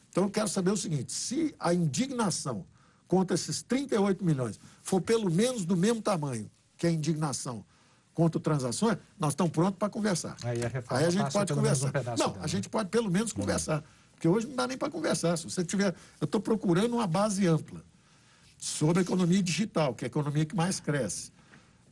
Então, 0.09 0.25
eu 0.25 0.31
quero 0.31 0.49
saber 0.49 0.71
o 0.71 0.77
seguinte: 0.77 1.12
se 1.12 1.55
a 1.59 1.75
indignação 1.75 2.64
contra 3.07 3.35
esses 3.35 3.62
38 3.62 4.25
milhões 4.25 4.59
for 4.83 5.01
pelo 5.01 5.31
menos 5.31 5.64
do 5.64 5.77
mesmo 5.77 6.01
tamanho 6.01 6.51
que 6.77 6.87
a 6.87 6.90
indignação 6.90 7.64
contra 8.14 8.40
transações, 8.40 8.97
nós 9.19 9.33
estamos 9.33 9.53
prontos 9.53 9.79
para 9.79 9.90
conversar. 9.90 10.37
Aí 10.42 10.61
a, 10.64 10.97
Aí 10.97 11.05
a 11.05 11.11
gente 11.11 11.31
pode 11.31 11.53
conversar. 11.53 11.88
Um 11.88 11.92
não, 11.92 12.33
dela, 12.33 12.38
a 12.40 12.47
gente 12.47 12.69
pode 12.69 12.88
pelo 12.88 13.11
menos 13.11 13.31
conversar. 13.33 13.85
Porque 14.12 14.27
hoje 14.27 14.47
não 14.47 14.57
dá 14.57 14.66
nem 14.66 14.79
para 14.79 14.90
conversar. 14.90 15.37
Se 15.37 15.45
você 15.45 15.62
tiver. 15.62 15.95
Eu 16.19 16.25
estou 16.25 16.40
procurando 16.40 16.95
uma 16.95 17.07
base 17.07 17.47
ampla 17.47 17.85
sobre 18.59 19.01
a 19.01 19.03
economia 19.03 19.42
digital, 19.42 19.95
que 19.95 20.05
é 20.05 20.07
a 20.07 20.09
economia 20.09 20.47
que 20.47 20.57
mais 20.57 20.81
cresce, 20.81 21.31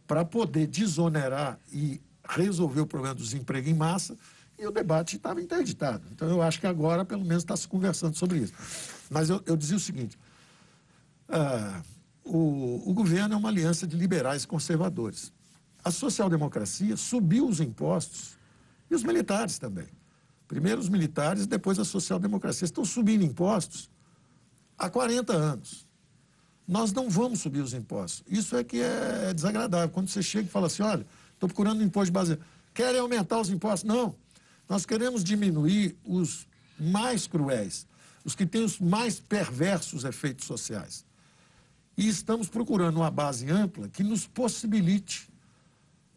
para 0.06 0.24
poder 0.24 0.66
desonerar 0.66 1.58
e 1.72 2.00
resolver 2.28 2.80
o 2.80 2.86
problema 2.86 3.14
do 3.14 3.22
desemprego 3.22 3.68
em 3.68 3.74
massa 3.74 4.16
e 4.58 4.66
o 4.66 4.70
debate 4.70 5.16
estava 5.16 5.40
interditado. 5.40 6.06
Então, 6.12 6.28
eu 6.28 6.40
acho 6.40 6.60
que 6.60 6.66
agora, 6.66 7.04
pelo 7.04 7.24
menos, 7.24 7.42
está 7.42 7.56
se 7.56 7.66
conversando 7.66 8.16
sobre 8.16 8.38
isso. 8.38 8.52
Mas 9.10 9.28
eu, 9.28 9.42
eu 9.46 9.56
dizia 9.56 9.76
o 9.76 9.80
seguinte: 9.80 10.18
ah, 11.28 11.82
o, 12.24 12.82
o 12.90 12.94
governo 12.94 13.34
é 13.34 13.36
uma 13.36 13.48
aliança 13.48 13.86
de 13.86 13.96
liberais 13.96 14.44
e 14.44 14.46
conservadores. 14.46 15.32
A 15.82 15.90
social-democracia 15.90 16.96
subiu 16.96 17.46
os 17.46 17.60
impostos 17.60 18.38
e 18.90 18.94
os 18.94 19.02
militares 19.02 19.58
também. 19.58 19.88
Primeiro 20.48 20.80
os 20.80 20.88
militares, 20.88 21.46
depois 21.46 21.78
a 21.78 21.84
social-democracia. 21.84 22.64
Estão 22.64 22.84
subindo 22.84 23.24
impostos 23.24 23.90
há 24.78 24.88
40 24.88 25.32
anos. 25.32 25.86
Nós 26.66 26.92
não 26.92 27.10
vamos 27.10 27.40
subir 27.40 27.60
os 27.60 27.74
impostos. 27.74 28.24
Isso 28.26 28.56
é 28.56 28.64
que 28.64 28.80
é 28.80 29.32
desagradável. 29.34 29.88
Quando 29.90 30.08
você 30.08 30.22
chega 30.22 30.48
e 30.48 30.50
fala 30.50 30.66
assim: 30.66 30.82
olha, 30.82 31.06
estou 31.34 31.48
procurando 31.48 31.80
um 31.80 31.84
imposto 31.84 32.06
de 32.06 32.12
base. 32.12 32.38
Querem 32.72 33.00
aumentar 33.00 33.40
os 33.40 33.50
impostos? 33.50 33.86
Não. 33.86 34.14
Nós 34.68 34.86
queremos 34.86 35.22
diminuir 35.22 35.96
os 36.04 36.46
mais 36.78 37.26
cruéis, 37.26 37.86
os 38.24 38.34
que 38.34 38.46
têm 38.46 38.64
os 38.64 38.78
mais 38.80 39.20
perversos 39.20 40.04
efeitos 40.04 40.46
sociais. 40.46 41.04
E 41.96 42.08
estamos 42.08 42.48
procurando 42.48 42.96
uma 42.96 43.10
base 43.10 43.48
ampla 43.50 43.88
que 43.88 44.02
nos 44.02 44.26
possibilite 44.26 45.28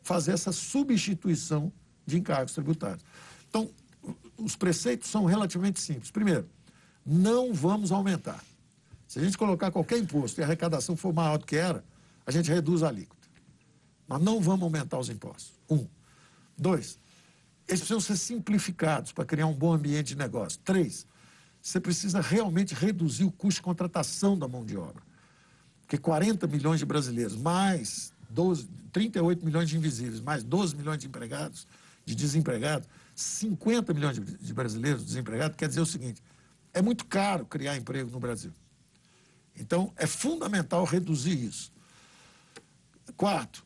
fazer 0.01 0.31
essa 0.31 0.51
substituição 0.51 1.71
de 2.05 2.17
encargos 2.17 2.53
tributários. 2.53 3.03
Então, 3.49 3.69
os 4.37 4.55
preceitos 4.55 5.09
são 5.09 5.25
relativamente 5.25 5.79
simples. 5.79 6.09
Primeiro, 6.09 6.49
não 7.05 7.53
vamos 7.53 7.91
aumentar. 7.91 8.43
Se 9.07 9.19
a 9.19 9.23
gente 9.23 9.37
colocar 9.37 9.71
qualquer 9.71 9.97
imposto 9.97 10.39
e 10.39 10.43
a 10.43 10.45
arrecadação 10.45 10.95
for 10.95 11.13
maior 11.13 11.37
do 11.37 11.45
que 11.45 11.55
era, 11.55 11.83
a 12.25 12.31
gente 12.31 12.51
reduz 12.51 12.83
a 12.83 12.89
alíquota. 12.89 13.27
Nós 14.07 14.21
não 14.21 14.41
vamos 14.41 14.63
aumentar 14.63 14.99
os 14.99 15.09
impostos. 15.09 15.53
Um. 15.69 15.87
Dois, 16.57 16.99
eles 17.67 17.81
precisam 17.81 17.99
ser 17.99 18.17
simplificados 18.17 19.11
para 19.11 19.25
criar 19.25 19.47
um 19.47 19.53
bom 19.53 19.73
ambiente 19.73 20.07
de 20.09 20.17
negócio. 20.17 20.59
Três, 20.63 21.05
você 21.61 21.79
precisa 21.79 22.21
realmente 22.21 22.73
reduzir 22.73 23.23
o 23.23 23.31
custo 23.31 23.59
de 23.59 23.63
contratação 23.63 24.37
da 24.37 24.47
mão 24.47 24.65
de 24.65 24.77
obra. 24.77 25.03
Porque 25.81 25.97
40 25.97 26.47
milhões 26.47 26.79
de 26.79 26.85
brasileiros, 26.85 27.35
mais 27.35 28.13
12, 28.29 28.67
38 28.91 29.45
milhões 29.45 29.69
de 29.69 29.77
invisíveis, 29.77 30.19
mais 30.19 30.43
12 30.43 30.75
milhões 30.75 30.99
de 30.99 31.07
empregados, 31.07 31.65
de 32.05 32.13
desempregados, 32.13 32.87
50 33.15 33.93
milhões 33.93 34.19
de 34.19 34.53
brasileiros 34.53 35.03
desempregados, 35.03 35.55
quer 35.55 35.67
dizer 35.67 35.81
o 35.81 35.85
seguinte: 35.85 36.21
é 36.73 36.81
muito 36.81 37.05
caro 37.05 37.45
criar 37.45 37.77
emprego 37.77 38.09
no 38.11 38.19
Brasil. 38.19 38.51
Então, 39.59 39.91
é 39.95 40.05
fundamental 40.05 40.83
reduzir 40.85 41.43
isso. 41.43 41.71
Quarto, 43.15 43.65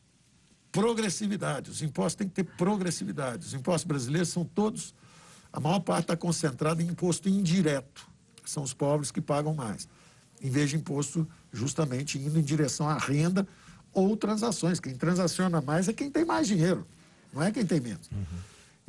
progressividade. 0.70 1.70
Os 1.70 1.82
impostos 1.82 2.14
têm 2.14 2.28
que 2.28 2.34
ter 2.34 2.44
progressividade. 2.44 3.46
Os 3.46 3.54
impostos 3.54 3.84
brasileiros 3.84 4.30
são 4.30 4.44
todos, 4.44 4.94
a 5.52 5.60
maior 5.60 5.80
parte 5.80 6.04
está 6.04 6.16
concentrada 6.16 6.82
em 6.82 6.86
imposto 6.88 7.28
indireto. 7.28 8.08
São 8.44 8.62
os 8.62 8.72
pobres 8.72 9.10
que 9.10 9.20
pagam 9.20 9.54
mais. 9.54 9.86
Em 10.40 10.50
vez 10.50 10.70
de 10.70 10.76
imposto 10.76 11.28
justamente 11.52 12.18
indo 12.18 12.38
em 12.38 12.42
direção 12.42 12.88
à 12.88 12.96
renda 12.96 13.46
ou 13.92 14.16
transações. 14.16 14.80
Quem 14.80 14.96
transaciona 14.96 15.60
mais 15.60 15.88
é 15.88 15.92
quem 15.92 16.10
tem 16.10 16.24
mais 16.24 16.48
dinheiro. 16.48 16.86
não 17.32 17.42
é 17.42 17.52
quem 17.52 17.64
tem 17.64 17.80
menos. 17.80 18.08
Uhum. 18.10 18.24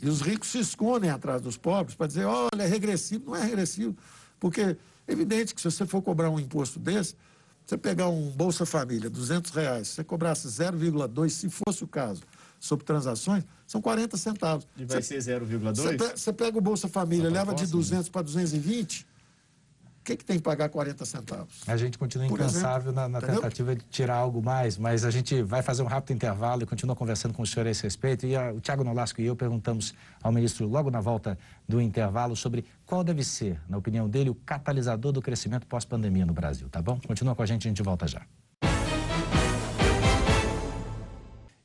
E 0.01 0.09
os 0.09 0.21
ricos 0.21 0.49
se 0.49 0.59
escondem 0.59 1.09
atrás 1.09 1.41
dos 1.41 1.57
pobres 1.57 1.95
para 1.95 2.07
dizer, 2.07 2.25
olha, 2.25 2.63
é 2.63 2.65
regressivo. 2.65 3.25
Não 3.27 3.35
é 3.35 3.43
regressivo, 3.43 3.95
porque 4.39 4.77
evidente 5.07 5.53
que 5.53 5.61
se 5.61 5.69
você 5.69 5.85
for 5.85 6.01
cobrar 6.01 6.29
um 6.29 6.39
imposto 6.39 6.79
desse, 6.79 7.15
você 7.65 7.77
pegar 7.77 8.09
um 8.09 8.29
Bolsa 8.29 8.65
Família, 8.65 9.09
200 9.09 9.51
reais, 9.51 9.87
se 9.87 9.95
você 9.95 10.03
cobrasse 10.03 10.47
0,2, 10.47 11.29
se 11.29 11.49
fosse 11.49 11.83
o 11.83 11.87
caso, 11.87 12.21
sobre 12.59 12.85
transações, 12.85 13.43
são 13.67 13.81
40 13.81 14.15
centavos. 14.17 14.67
E 14.77 14.85
vai 14.85 15.01
você, 15.01 15.21
ser 15.21 15.41
0,2? 15.41 16.17
Você 16.17 16.33
pega 16.33 16.57
o 16.57 16.61
Bolsa 16.61 16.87
Família, 16.87 17.29
leva 17.29 17.53
de 17.53 17.67
200 17.67 18.09
para 18.09 18.21
220, 18.21 19.01
o 19.01 19.05
que, 20.03 20.17
que 20.17 20.25
tem 20.25 20.37
que 20.37 20.43
pagar 20.43 20.69
40 20.69 21.05
centavos? 21.05 21.61
A 21.65 21.77
gente 21.77 21.97
continua 21.97 22.27
incansável 22.27 22.91
exemplo, 22.91 22.93
na, 22.93 23.07
na 23.07 23.21
tentativa 23.21 23.75
de 23.75 23.83
tirar 23.85 24.15
algo 24.15 24.41
mais, 24.41 24.77
mas 24.77 25.05
a 25.05 25.11
gente 25.11 25.41
vai 25.41 25.61
fazer 25.61 25.81
um 25.81 25.85
rápido 25.85 26.15
intervalo 26.15 26.63
e 26.63 26.65
continua 26.65 26.95
conversando 26.95 27.33
com 27.33 27.41
o 27.41 27.47
senhor 27.47 27.65
a 27.65 27.71
esse 27.71 27.83
respeito. 27.83 28.25
E 28.25 28.35
a, 28.35 28.51
o 28.51 28.59
Tiago 28.59 28.83
Nolasco 28.83 29.21
e 29.21 29.25
eu 29.25 29.35
perguntamos 29.35 29.93
ao 30.21 30.31
ministro, 30.31 30.67
logo 30.67 30.91
na 30.91 30.99
volta 30.99 31.37
do 31.67 31.81
intervalo, 31.81 32.35
sobre 32.35 32.65
qual 32.85 33.03
deve 33.03 33.23
ser, 33.23 33.59
na 33.69 33.77
opinião 33.77 34.09
dele, 34.09 34.29
o 34.29 34.35
catalisador 34.35 35.11
do 35.11 35.21
crescimento 35.21 35.65
pós-pandemia 35.65 36.25
no 36.25 36.33
Brasil, 36.33 36.67
tá 36.69 36.81
bom? 36.81 36.99
Continua 37.07 37.33
com 37.33 37.41
a 37.41 37.45
gente, 37.45 37.67
a 37.67 37.69
gente 37.69 37.81
volta 37.81 38.05
já. 38.07 38.21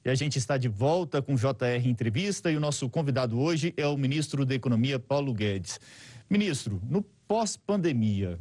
E 0.04 0.10
a 0.10 0.14
gente 0.14 0.38
está 0.38 0.56
de 0.56 0.68
volta 0.68 1.20
com 1.20 1.34
o 1.34 1.36
JR 1.36 1.86
Entrevista 1.86 2.50
e 2.50 2.56
o 2.56 2.60
nosso 2.60 2.88
convidado 2.88 3.38
hoje 3.38 3.74
é 3.76 3.86
o 3.86 3.96
ministro 3.96 4.46
da 4.46 4.54
Economia, 4.54 4.98
Paulo 4.98 5.34
Guedes. 5.34 5.78
Ministro, 6.30 6.80
no 6.88 7.04
pós-pandemia, 7.28 8.40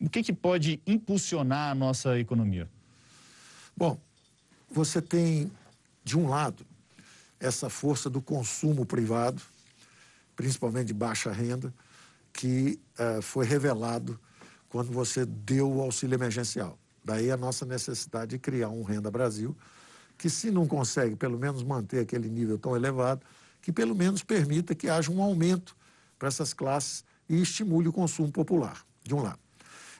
o 0.00 0.10
que, 0.10 0.22
que 0.24 0.32
pode 0.32 0.82
impulsionar 0.84 1.70
a 1.70 1.74
nossa 1.74 2.18
economia? 2.18 2.68
Bom, 3.76 3.98
você 4.68 5.00
tem, 5.00 5.50
de 6.02 6.18
um 6.18 6.28
lado, 6.28 6.66
essa 7.38 7.70
força 7.70 8.10
do 8.10 8.20
consumo 8.20 8.84
privado, 8.84 9.40
principalmente 10.34 10.88
de 10.88 10.94
baixa 10.94 11.30
renda, 11.30 11.72
que 12.32 12.80
uh, 12.98 13.22
foi 13.22 13.46
revelado 13.46 14.18
quando 14.68 14.90
você 14.90 15.24
deu 15.24 15.70
o 15.70 15.80
auxílio 15.80 16.16
emergencial. 16.16 16.76
Daí 17.04 17.30
a 17.30 17.36
nossa 17.36 17.64
necessidade 17.64 18.32
de 18.32 18.38
criar 18.38 18.70
um 18.70 18.82
Renda 18.82 19.10
Brasil, 19.10 19.56
que 20.16 20.30
se 20.30 20.50
não 20.50 20.66
consegue 20.66 21.14
pelo 21.14 21.38
menos 21.38 21.62
manter 21.62 22.00
aquele 22.00 22.28
nível 22.28 22.58
tão 22.58 22.74
elevado, 22.74 23.24
que 23.60 23.72
pelo 23.72 23.94
menos 23.94 24.22
permita 24.22 24.74
que 24.74 24.88
haja 24.88 25.10
um 25.10 25.22
aumento 25.22 25.76
para 26.18 26.28
essas 26.28 26.52
classes 26.52 27.04
e 27.28 27.40
estimule 27.40 27.88
o 27.88 27.92
consumo 27.92 28.30
popular, 28.30 28.84
de 29.02 29.14
um 29.14 29.22
lado. 29.22 29.38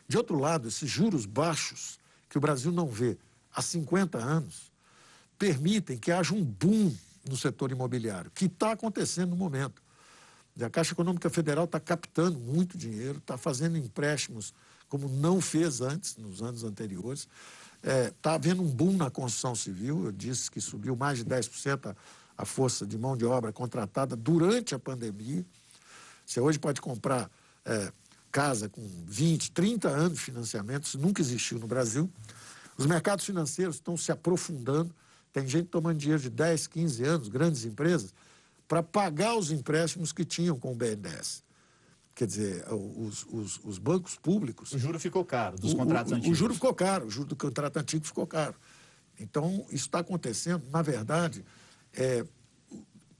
De 0.08 0.16
outro 0.16 0.38
lado, 0.38 0.68
esses 0.68 0.90
juros 0.90 1.24
baixos, 1.26 1.98
que 2.28 2.36
o 2.36 2.40
Brasil 2.40 2.72
não 2.72 2.86
vê 2.86 3.16
há 3.54 3.62
50 3.62 4.18
anos, 4.18 4.72
permitem 5.38 5.98
que 5.98 6.12
haja 6.12 6.34
um 6.34 6.44
boom 6.44 6.94
no 7.28 7.36
setor 7.36 7.70
imobiliário, 7.70 8.30
que 8.34 8.46
está 8.46 8.72
acontecendo 8.72 9.30
no 9.30 9.36
momento. 9.36 9.82
A 10.60 10.68
Caixa 10.68 10.92
Econômica 10.92 11.30
Federal 11.30 11.64
está 11.64 11.80
captando 11.80 12.38
muito 12.38 12.76
dinheiro, 12.76 13.18
está 13.18 13.38
fazendo 13.38 13.78
empréstimos 13.78 14.52
como 14.88 15.08
não 15.08 15.40
fez 15.40 15.80
antes, 15.80 16.18
nos 16.18 16.42
anos 16.42 16.64
anteriores. 16.64 17.26
Está 17.82 17.90
é, 17.90 18.12
tá 18.20 18.34
havendo 18.34 18.62
um 18.62 18.68
boom 18.68 18.92
na 18.92 19.10
construção 19.10 19.54
civil, 19.54 20.04
eu 20.04 20.12
disse 20.12 20.50
que 20.50 20.60
subiu 20.60 20.94
mais 20.94 21.18
de 21.18 21.24
10% 21.24 21.90
a, 21.90 21.96
a 22.36 22.44
força 22.44 22.86
de 22.86 22.98
mão 22.98 23.16
de 23.16 23.24
obra 23.24 23.50
contratada 23.52 24.14
durante 24.14 24.74
a 24.74 24.78
pandemia. 24.78 25.46
Você 26.24 26.40
hoje 26.40 26.58
pode 26.58 26.80
comprar 26.80 27.30
é, 27.64 27.92
casa 28.30 28.68
com 28.68 28.82
20, 29.06 29.52
30 29.52 29.88
anos 29.88 30.18
de 30.18 30.24
financiamento, 30.24 30.84
isso 30.84 30.98
nunca 30.98 31.20
existiu 31.20 31.58
no 31.58 31.66
Brasil. 31.66 32.10
Os 32.76 32.86
mercados 32.86 33.24
financeiros 33.24 33.76
estão 33.76 33.96
se 33.96 34.10
aprofundando, 34.10 34.94
tem 35.32 35.46
gente 35.46 35.68
tomando 35.68 35.98
dinheiro 35.98 36.22
de 36.22 36.30
10, 36.30 36.66
15 36.66 37.04
anos, 37.04 37.28
grandes 37.28 37.64
empresas, 37.64 38.14
para 38.66 38.82
pagar 38.82 39.36
os 39.36 39.50
empréstimos 39.50 40.12
que 40.12 40.24
tinham 40.24 40.58
com 40.58 40.72
o 40.72 40.74
BNDES. 40.74 41.44
Quer 42.14 42.26
dizer, 42.26 42.64
os, 42.70 43.26
os, 43.30 43.60
os 43.64 43.78
bancos 43.78 44.16
públicos. 44.16 44.72
O 44.72 44.78
juro 44.78 45.00
ficou 45.00 45.24
caro 45.24 45.58
dos 45.58 45.72
contratos 45.72 46.12
o, 46.12 46.14
antigos. 46.14 46.36
O 46.36 46.38
juro 46.38 46.54
ficou 46.54 46.74
caro, 46.74 47.06
o 47.06 47.10
juro 47.10 47.28
do 47.28 47.36
contrato 47.36 47.76
antigo 47.78 48.06
ficou 48.06 48.26
caro. 48.26 48.54
Então, 49.18 49.64
isso 49.68 49.86
está 49.86 50.00
acontecendo, 50.00 50.62
na 50.70 50.82
verdade, 50.82 51.44
é, 51.94 52.24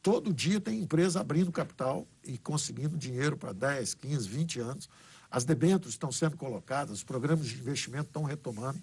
todo 0.02 0.34
dia 0.34 0.60
tem 0.60 0.80
empresa 0.80 1.20
abrindo 1.20 1.52
capital 1.52 2.06
e 2.24 2.36
conseguindo 2.36 2.96
dinheiro 2.96 3.36
para 3.36 3.52
10, 3.52 3.94
15, 3.94 4.28
20 4.28 4.60
anos. 4.60 4.88
As 5.30 5.44
debêntures 5.44 5.94
estão 5.94 6.10
sendo 6.10 6.36
colocadas, 6.36 6.98
os 6.98 7.04
programas 7.04 7.46
de 7.46 7.54
investimento 7.54 8.06
estão 8.06 8.24
retomando. 8.24 8.78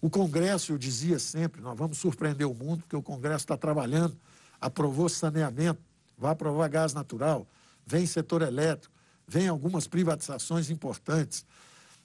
O 0.00 0.08
Congresso, 0.08 0.72
eu 0.72 0.78
dizia 0.78 1.18
sempre, 1.18 1.60
nós 1.60 1.76
vamos 1.76 1.98
surpreender 1.98 2.46
o 2.46 2.54
mundo, 2.54 2.82
porque 2.82 2.96
o 2.96 3.02
Congresso 3.02 3.44
está 3.44 3.56
trabalhando, 3.56 4.16
aprovou 4.58 5.08
saneamento, 5.08 5.82
vai 6.16 6.32
aprovar 6.32 6.68
gás 6.68 6.94
natural, 6.94 7.46
vem 7.84 8.06
setor 8.06 8.40
elétrico, 8.40 8.94
vem 9.26 9.48
algumas 9.48 9.86
privatizações 9.86 10.70
importantes, 10.70 11.44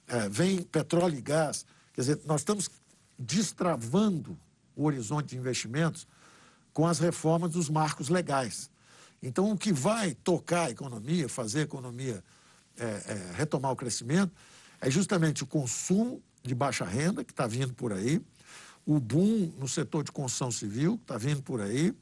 é, 0.06 0.28
vem 0.28 0.62
petróleo 0.62 1.16
e 1.16 1.22
gás. 1.22 1.64
Quer 1.94 2.00
dizer, 2.02 2.20
nós 2.26 2.42
estamos 2.42 2.68
destravando 3.18 4.38
o 4.74 4.84
horizonte 4.84 5.30
de 5.30 5.38
investimentos 5.38 6.06
com 6.76 6.86
as 6.86 6.98
reformas 6.98 7.52
dos 7.52 7.70
marcos 7.70 8.10
legais. 8.10 8.68
Então, 9.22 9.50
o 9.50 9.56
que 9.56 9.72
vai 9.72 10.12
tocar 10.12 10.66
a 10.66 10.70
economia, 10.70 11.26
fazer 11.26 11.60
a 11.60 11.62
economia 11.62 12.22
é, 12.76 12.84
é, 12.84 13.32
retomar 13.34 13.72
o 13.72 13.76
crescimento, 13.76 14.30
é 14.78 14.90
justamente 14.90 15.42
o 15.42 15.46
consumo 15.46 16.22
de 16.42 16.54
baixa 16.54 16.84
renda, 16.84 17.24
que 17.24 17.32
está 17.32 17.46
vindo 17.46 17.72
por 17.72 17.94
aí, 17.94 18.20
o 18.84 19.00
boom 19.00 19.54
no 19.58 19.66
setor 19.66 20.04
de 20.04 20.12
construção 20.12 20.50
civil, 20.50 20.98
que 20.98 21.04
está 21.04 21.16
vindo 21.16 21.40
por 21.40 21.62
aí, 21.62 21.94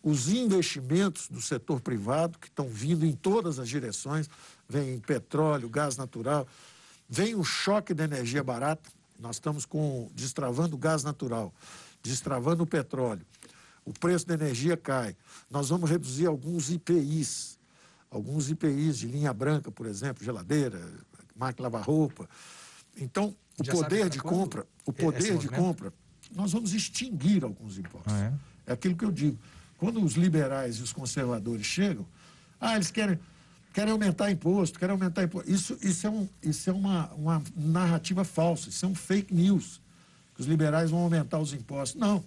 os 0.00 0.28
investimentos 0.28 1.26
do 1.28 1.42
setor 1.42 1.80
privado, 1.80 2.38
que 2.38 2.46
estão 2.46 2.68
vindo 2.68 3.04
em 3.04 3.16
todas 3.16 3.58
as 3.58 3.68
direções, 3.68 4.30
vem 4.68 5.00
petróleo, 5.00 5.68
gás 5.68 5.96
natural, 5.96 6.46
vem 7.08 7.34
o 7.34 7.42
choque 7.42 7.92
da 7.92 8.04
energia 8.04 8.44
barata, 8.44 8.88
nós 9.18 9.36
estamos 9.36 9.66
com 9.66 10.08
destravando 10.14 10.76
o 10.76 10.78
gás 10.78 11.02
natural, 11.02 11.52
destravando 12.00 12.62
o 12.62 12.66
petróleo, 12.66 13.26
o 13.88 13.92
preço 13.98 14.26
da 14.26 14.34
energia 14.34 14.76
cai. 14.76 15.16
Nós 15.50 15.70
vamos 15.70 15.88
reduzir 15.88 16.26
alguns 16.26 16.70
IPIs, 16.70 17.58
alguns 18.10 18.50
IPIs 18.50 18.98
de 18.98 19.06
linha 19.06 19.32
branca, 19.32 19.70
por 19.70 19.86
exemplo, 19.86 20.22
geladeira, 20.22 20.78
máquina 21.34 21.68
lavar 21.68 21.82
roupa. 21.82 22.28
Então, 22.98 23.34
o 23.58 23.64
Já 23.64 23.72
poder 23.72 24.10
de 24.10 24.18
compra, 24.18 24.66
o 24.84 24.92
poder 24.92 25.38
de 25.38 25.48
compra, 25.48 25.92
nós 26.34 26.52
vamos 26.52 26.74
extinguir 26.74 27.44
alguns 27.44 27.78
impostos. 27.78 28.12
Ah, 28.12 28.24
é? 28.66 28.70
é 28.70 28.72
aquilo 28.74 28.94
que 28.94 29.04
eu 29.04 29.10
digo. 29.10 29.38
Quando 29.78 30.04
os 30.04 30.14
liberais 30.14 30.76
e 30.76 30.82
os 30.82 30.92
conservadores 30.92 31.64
chegam, 31.64 32.06
ah, 32.60 32.74
eles 32.74 32.90
querem, 32.90 33.18
querem 33.72 33.92
aumentar 33.92 34.30
imposto, 34.30 34.78
querem 34.78 34.92
aumentar 34.92 35.22
imposto. 35.22 35.50
Isso, 35.50 35.78
isso 35.80 36.06
é, 36.06 36.10
um, 36.10 36.28
isso 36.42 36.68
é 36.68 36.72
uma, 36.74 37.06
uma 37.14 37.42
narrativa 37.56 38.22
falsa, 38.22 38.68
isso 38.68 38.84
é 38.84 38.88
um 38.88 38.94
fake 38.94 39.32
news. 39.32 39.80
Que 40.34 40.42
os 40.42 40.46
liberais 40.46 40.90
vão 40.90 41.00
aumentar 41.00 41.38
os 41.38 41.54
impostos. 41.54 41.98
Não. 41.98 42.22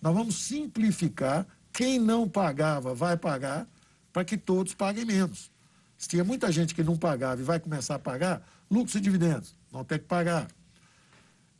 Nós 0.00 0.14
vamos 0.14 0.36
simplificar. 0.36 1.46
Quem 1.72 1.98
não 1.98 2.28
pagava 2.28 2.94
vai 2.94 3.16
pagar 3.16 3.66
para 4.12 4.24
que 4.24 4.36
todos 4.36 4.74
paguem 4.74 5.04
menos. 5.04 5.50
Se 5.98 6.08
tinha 6.08 6.24
muita 6.24 6.50
gente 6.50 6.74
que 6.74 6.82
não 6.82 6.96
pagava 6.96 7.40
e 7.40 7.44
vai 7.44 7.60
começar 7.60 7.94
a 7.94 7.98
pagar, 7.98 8.46
lucros 8.70 8.94
e 8.94 9.00
dividendos, 9.00 9.54
vão 9.70 9.84
ter 9.84 9.98
que 9.98 10.06
pagar. 10.06 10.46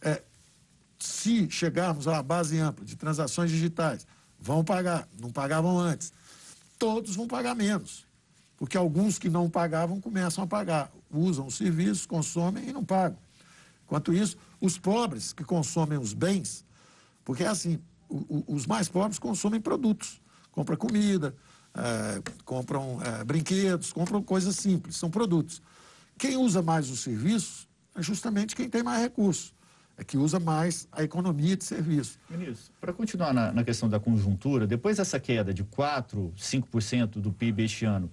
É, 0.01 0.23
se 0.99 1.51
chegarmos 1.51 2.07
a 2.07 2.13
uma 2.13 2.23
base 2.23 2.59
ampla 2.59 2.85
de 2.85 2.97
transações 2.97 3.51
digitais, 3.51 4.07
vão 4.39 4.65
pagar, 4.65 5.09
não 5.21 5.31
pagavam 5.31 5.79
antes. 5.79 6.13
Todos 6.79 7.17
vão 7.17 7.27
pagar 7.27 7.55
menos, 7.55 8.07
porque 8.57 8.77
alguns 8.77 9.19
que 9.19 9.29
não 9.29 9.49
pagavam 9.49 10.01
começam 10.01 10.45
a 10.45 10.47
pagar, 10.47 10.91
usam 11.11 11.47
os 11.47 11.57
serviços, 11.57 12.07
consomem 12.07 12.69
e 12.69 12.73
não 12.73 12.85
pagam. 12.85 13.19
Enquanto 13.85 14.13
isso, 14.13 14.37
os 14.61 14.79
pobres 14.79 15.33
que 15.33 15.45
consomem 15.45 15.99
os 15.99 16.13
bens, 16.13 16.65
porque 17.25 17.45
é 17.45 17.49
assim, 17.49 17.79
o, 18.09 18.45
o, 18.49 18.55
os 18.55 18.67
mais 18.67 18.89
pobres 18.89 19.19
consomem 19.19 19.61
produtos, 19.61 20.21
compram 20.51 20.77
comida, 20.77 21.35
é, 21.75 22.23
compram 22.45 22.99
é, 23.03 23.25
brinquedos, 23.25 23.93
compram 23.93 24.23
coisas 24.23 24.57
simples, 24.57 24.97
são 24.97 25.11
produtos. 25.11 25.61
Quem 26.19 26.37
usa 26.37 26.63
mais 26.63 26.91
os 26.91 27.01
serviços 27.01 27.69
é 27.95 28.03
justamente 28.03 28.57
quem 28.57 28.69
tem 28.69 28.83
mais 28.83 29.03
recursos, 29.03 29.55
é 29.97 30.05
que 30.05 30.17
usa 30.17 30.39
mais 30.39 30.89
a 30.93 31.03
economia 31.03 31.57
de 31.57 31.65
serviço. 31.65 32.19
Ministro, 32.31 32.73
para 32.81 32.93
continuar 32.93 33.33
na, 33.33 33.53
na, 33.53 33.65
questão 33.65 33.89
da 33.89 33.99
conjuntura, 33.99 34.67
depois 34.67 34.99
dessa 34.99 35.19
queda 35.19 35.53
de 35.53 35.65
4, 35.65 36.33
5% 36.37 37.21
do 37.21 37.33
PIB 37.33 37.65
este 37.65 37.85
ano, 37.85 38.11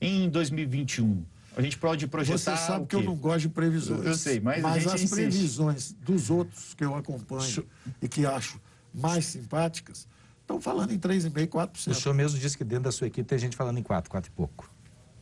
em 0.00 0.28
2021, 0.28 1.24
a 1.56 1.62
gente 1.62 1.78
pode 1.78 2.06
projetar. 2.06 2.56
Você 2.56 2.66
sabe 2.66 2.86
que 2.86 2.96
eu 2.96 3.02
não 3.02 3.14
gosto 3.14 3.42
de 3.42 3.48
previsões. 3.48 4.04
Eu 4.04 4.14
sei, 4.14 4.40
mas, 4.40 4.60
mas 4.60 4.86
as 4.86 4.94
insiste. 4.94 5.14
previsões 5.14 5.92
dos 5.92 6.30
outros 6.30 6.74
que 6.74 6.84
eu 6.84 6.94
acompanho 6.94 7.64
e 8.02 8.08
que 8.08 8.26
acho 8.26 8.60
mais 8.94 9.26
simpáticas, 9.26 10.06
estão 10.40 10.60
falando 10.60 10.92
em 10.92 10.98
3,5%, 10.98 11.48
4%. 11.48 11.90
O 11.90 11.94
senhor 11.94 12.14
mesmo 12.14 12.38
disse 12.38 12.56
que 12.56 12.64
dentro 12.64 12.84
da 12.84 12.92
sua 12.92 13.06
equipe 13.06 13.28
tem 13.28 13.38
gente 13.38 13.56
falando 13.56 13.78
em 13.78 13.82
4, 13.82 14.10
4 14.10 14.30
e 14.30 14.34
pouco. 14.34 14.70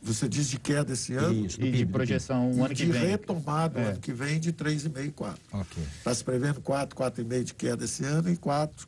Você 0.01 0.27
diz 0.27 0.49
de 0.49 0.59
queda 0.59 0.91
esse 0.93 1.13
ano? 1.13 1.45
Isso, 1.45 1.61
e 1.61 1.71
de 1.71 1.85
projeção 1.85 2.51
o 2.51 2.65
ano 2.65 2.75
que 2.75 2.85
vem. 2.85 3.01
De 3.01 3.07
retomada 3.07 3.79
é. 3.79 3.85
ano 3.91 3.99
que 3.99 4.11
vem 4.11 4.37
de 4.37 4.51
3,5 4.51 5.05
e 5.05 5.11
4. 5.11 5.41
Ok. 5.53 5.83
Está 5.97 6.13
se 6.13 6.23
prevendo 6.23 6.59
4, 6.59 6.95
4,5 6.95 7.43
de 7.43 7.53
queda 7.53 7.85
esse 7.85 8.03
ano 8.03 8.29
e 8.29 8.35
4% 8.35 8.87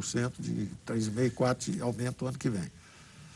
4%, 0.00 0.32
de 0.38 0.68
3,5%, 0.86 1.30
4% 1.32 1.70
de 1.70 1.82
aumento 1.82 2.26
ano 2.26 2.38
que 2.38 2.50
vem. 2.50 2.70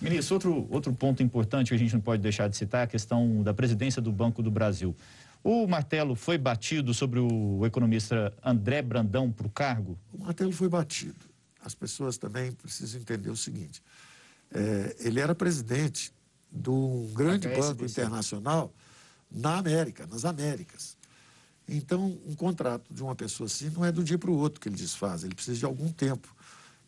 Ministro, 0.00 0.34
outro, 0.34 0.66
outro 0.70 0.92
ponto 0.92 1.22
importante 1.22 1.68
que 1.68 1.74
a 1.74 1.78
gente 1.78 1.92
não 1.92 2.00
pode 2.00 2.22
deixar 2.22 2.48
de 2.48 2.56
citar 2.56 2.82
é 2.82 2.84
a 2.84 2.86
questão 2.86 3.42
da 3.42 3.52
presidência 3.52 4.00
do 4.00 4.10
Banco 4.10 4.42
do 4.42 4.50
Brasil. 4.50 4.96
O 5.42 5.66
martelo 5.66 6.14
foi 6.14 6.36
batido 6.36 6.92
sobre 6.92 7.18
o 7.18 7.64
economista 7.64 8.32
André 8.44 8.82
Brandão 8.82 9.32
para 9.32 9.46
o 9.46 9.50
cargo? 9.50 9.98
O 10.12 10.22
martelo 10.22 10.52
foi 10.52 10.68
batido. 10.68 11.30
As 11.64 11.74
pessoas 11.74 12.18
também 12.18 12.52
precisam 12.52 13.00
entender 13.00 13.30
o 13.30 13.36
seguinte: 13.36 13.82
é, 14.52 14.96
ele 15.00 15.18
era 15.18 15.34
presidente 15.34 16.12
de 16.52 16.68
um 16.68 17.10
grande 17.14 17.48
banco 17.48 17.84
internacional 17.84 18.72
na 19.30 19.56
América, 19.56 20.06
nas 20.06 20.24
Américas. 20.24 20.98
Então, 21.66 22.18
um 22.26 22.34
contrato 22.34 22.92
de 22.92 23.02
uma 23.02 23.14
pessoa 23.14 23.46
assim 23.46 23.70
não 23.70 23.84
é 23.84 23.92
do 23.92 24.02
dia 24.02 24.18
para 24.18 24.30
o 24.30 24.36
outro 24.36 24.60
que 24.60 24.68
ele 24.68 24.76
desfaz, 24.76 25.22
ele 25.22 25.34
precisa 25.34 25.58
de 25.58 25.64
algum 25.64 25.90
tempo. 25.90 26.34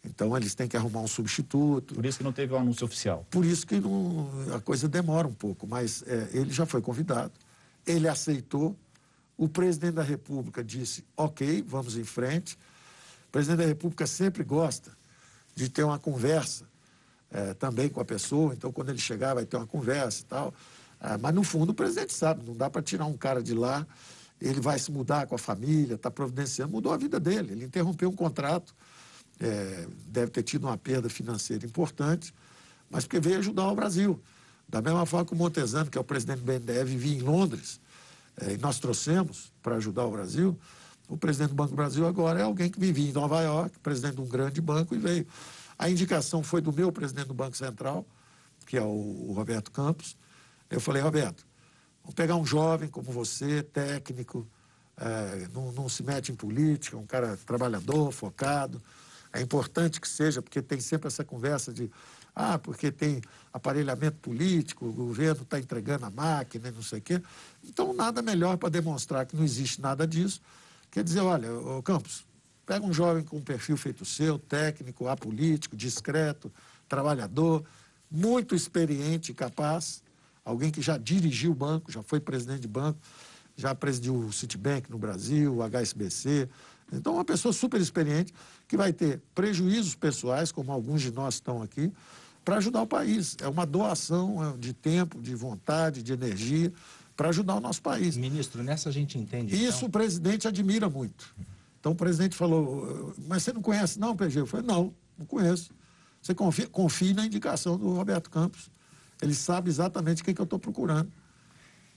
Então, 0.05 0.37
eles 0.37 0.55
têm 0.55 0.67
que 0.67 0.77
arrumar 0.77 1.01
um 1.01 1.07
substituto. 1.07 1.95
Por 1.95 2.05
isso 2.05 2.19
que 2.19 2.25
não 2.25 2.33
teve 2.33 2.53
o 2.53 2.57
um 2.57 2.61
anúncio 2.61 2.85
oficial. 2.85 3.25
Por 3.31 3.45
isso 3.45 3.65
que 3.65 3.79
não, 3.79 4.29
a 4.53 4.61
coisa 4.61 4.89
demora 4.89 5.29
um 5.29 5.33
pouco, 5.33 5.67
mas 5.67 6.03
é, 6.03 6.31
ele 6.33 6.53
já 6.53 6.67
foi 6.67 6.83
convidado 6.83 7.33
ele 7.87 8.09
aceitou. 8.09 8.77
O 9.37 9.49
presidente 9.49 9.95
da 9.95 10.03
República 10.03 10.63
disse: 10.63 11.05
ok, 11.17 11.65
vamos 11.67 11.97
em 11.97 12.05
frente. 12.05 12.55
O 13.29 13.33
presidente 13.33 13.59
da 13.59 13.67
República 13.67 14.07
sempre 14.07 14.45
gosta 14.45 14.93
de 15.55 15.69
ter 15.69 15.85
uma 15.85 15.99
conversa 15.99 16.67
é, 17.31 17.55
também 17.55 17.89
com 17.89 18.01
a 18.01 18.05
pessoa, 18.05 18.53
então 18.53 18.71
quando 18.71 18.91
ele 18.91 18.99
chegar 18.99 19.35
vai 19.35 19.47
ter 19.47 19.57
uma 19.57 19.67
conversa 19.67 20.23
e 20.23 20.25
tal. 20.25 20.55
É, 21.01 21.17
mas 21.17 21.35
no 21.35 21.43
fundo 21.43 21.71
o 21.71 21.75
presidente 21.75 22.13
sabe, 22.13 22.45
não 22.45 22.55
dá 22.55 22.69
para 22.69 22.83
tirar 22.83 23.07
um 23.07 23.17
cara 23.17 23.43
de 23.43 23.55
lá, 23.55 23.87
ele 24.41 24.61
vai 24.61 24.79
se 24.79 24.91
mudar 24.91 25.27
com 25.27 25.35
a 25.35 25.39
família, 25.39 25.95
está 25.95 26.11
providenciando, 26.11 26.73
mudou 26.73 26.93
a 26.93 26.97
vida 26.97 27.19
dele, 27.19 27.53
ele 27.53 27.65
interrompeu 27.65 28.09
um 28.09 28.15
contrato, 28.15 28.75
é, 29.41 29.87
deve 30.07 30.31
ter 30.31 30.43
tido 30.43 30.65
uma 30.65 30.77
perda 30.77 31.09
financeira 31.09 31.65
importante, 31.65 32.35
mas 32.91 33.05
porque 33.05 33.19
veio 33.19 33.39
ajudar 33.39 33.69
o 33.69 33.75
Brasil. 33.75 34.21
Da 34.73 34.81
mesma 34.81 35.05
forma 35.05 35.27
que 35.27 35.35
o 35.35 35.37
Montesano, 35.37 35.91
que 35.91 35.99
é 35.99 36.01
o 36.01 36.05
presidente 36.05 36.39
do 36.39 36.47
BNDES, 36.47 36.89
vivia 36.89 37.15
em 37.15 37.21
Londres, 37.21 37.79
é, 38.41 38.55
e 38.55 38.57
nós 38.57 38.79
trouxemos 38.79 39.53
para 39.63 39.77
ajudar 39.77 40.07
o 40.07 40.11
Brasil, 40.11 40.59
o 41.07 41.17
presidente 41.19 41.51
do 41.51 41.55
Banco 41.55 41.73
do 41.73 41.77
Brasil 41.77 42.07
agora 42.07 42.41
é 42.41 42.43
alguém 42.43 42.71
que 42.71 42.81
vivia 42.81 43.11
em 43.11 43.13
Nova 43.13 43.43
York, 43.43 43.79
presidente 43.81 44.15
de 44.15 44.23
um 44.23 44.27
grande 44.27 44.63
banco, 44.63 44.95
e 44.95 44.99
veio. 44.99 45.27
A 45.79 45.91
indicação 45.91 46.43
foi 46.43 46.63
do 46.63 46.73
meu 46.73 46.91
presidente 46.91 47.27
do 47.27 47.35
Banco 47.35 47.55
Central, 47.55 48.07
que 48.65 48.79
é 48.79 48.81
o, 48.81 49.27
o 49.29 49.35
Roberto 49.37 49.71
Campos. 49.71 50.17
Eu 50.71 50.81
falei, 50.81 51.03
Roberto, 51.03 51.47
vamos 52.03 52.15
pegar 52.15 52.37
um 52.37 52.47
jovem 52.47 52.89
como 52.89 53.13
você, 53.13 53.63
técnico, 53.63 54.49
é, 54.97 55.49
não, 55.53 55.71
não 55.73 55.87
se 55.87 56.03
mete 56.03 56.33
em 56.33 56.35
política, 56.35 56.97
um 56.97 57.05
cara 57.07 57.39
trabalhador, 57.45 58.11
focado. 58.11 58.81
É 59.35 59.43
importante 59.43 60.01
que 60.01 60.09
seja, 60.09 60.41
porque 60.41 60.63
tem 60.63 60.81
sempre 60.81 61.09
essa 61.09 61.23
conversa 61.23 61.75
de 61.75 61.91
ah, 62.35 62.59
porque 62.59 62.91
tem 62.91 63.21
aparelhamento 63.53 64.17
político, 64.19 64.87
o 64.87 64.93
governo 64.93 65.43
está 65.43 65.59
entregando 65.59 66.07
a 66.07 66.11
máquina 66.11 66.69
e 66.69 66.73
não 66.73 66.83
sei 66.83 66.99
o 66.99 67.03
quê. 67.03 67.23
Então, 67.63 67.93
nada 67.93 68.23
melhor 68.23 68.57
para 68.57 68.71
demonstrar 68.71 69.27
que 69.27 69.37
não 69.37 69.45
existe 69.45 69.81
nada 69.81 70.07
disso. 70.07 70.41
Quer 70.91 71.05
dizer, 71.05 71.21
olha, 71.21 71.49
Campos, 71.85 72.25
pega 72.65 72.85
um 72.87 72.93
jovem 72.93 73.23
com 73.23 73.37
um 73.37 73.43
perfil 73.43 73.77
feito 73.77 74.05
seu, 74.05 74.39
técnico, 74.39 75.09
apolítico, 75.09 75.77
discreto, 75.77 76.51
trabalhador, 76.89 77.65
muito 78.11 78.55
experiente 78.55 79.33
e 79.33 79.35
capaz, 79.35 80.03
alguém 80.45 80.71
que 80.71 80.83
já 80.83 80.97
dirigiu 80.97 81.53
o 81.53 81.55
banco, 81.55 81.93
já 81.93 82.03
foi 82.03 82.21
presidente 82.21 82.61
de 82.61 82.69
banco, 82.69 82.99
já 83.57 83.75
presidiu 83.75 84.15
o 84.15 84.33
Citibank 84.33 84.91
no 84.91 84.99
Brasil, 84.99 85.57
o 85.57 85.63
HSBC. 85.63 86.49
Então, 86.93 87.15
uma 87.15 87.25
pessoa 87.25 87.53
super 87.53 87.81
experiente 87.81 88.35
que 88.69 88.77
vai 88.77 88.93
ter 88.93 89.21
prejuízos 89.35 89.95
pessoais, 89.95 90.53
como 90.53 90.73
alguns 90.73 91.01
de 91.01 91.11
nós 91.11 91.35
estão 91.35 91.63
aqui, 91.63 91.93
para 92.45 92.57
ajudar 92.57 92.83
o 92.83 92.87
país. 92.87 93.37
É 93.41 93.49
uma 93.49 93.65
doação 93.65 94.43
é, 94.43 94.57
de 94.57 94.73
tempo, 94.73 95.21
de 95.21 95.35
vontade, 95.35 96.03
de 96.03 96.13
energia 96.13 96.73
para 97.17 97.29
ajudar 97.29 97.55
o 97.55 97.61
nosso 97.61 97.83
país. 97.83 98.17
Ministro, 98.17 98.63
nessa 98.63 98.89
a 98.89 98.93
gente 98.93 99.19
entende. 99.19 99.55
Isso 99.55 99.79
então... 99.79 99.89
o 99.89 99.91
presidente 99.91 100.49
admira 100.49 100.89
muito. 100.89 101.35
Então 101.79 101.93
o 101.93 101.95
presidente 101.95 102.37
falou, 102.37 103.15
mas 103.27 103.43
você 103.43 103.53
não 103.53 103.63
conhece 103.63 103.99
não, 103.99 104.17
PG? 104.17 104.41
Eu 104.41 104.47
falei, 104.47 104.67
não, 104.67 104.95
não 105.19 105.27
conheço. 105.27 105.71
Você 106.21 106.35
confia, 106.35 106.69
confie 106.69 107.13
na 107.13 107.27
indicação 107.27 107.77
do 107.77 107.93
Roberto 107.95 108.31
Campos. 108.31 108.71
Ele 109.21 109.35
sabe 109.35 109.69
exatamente 109.69 110.23
o 110.23 110.25
que, 110.25 110.33
que 110.33 110.41
eu 110.41 110.45
estou 110.45 110.59
procurando. 110.59 111.11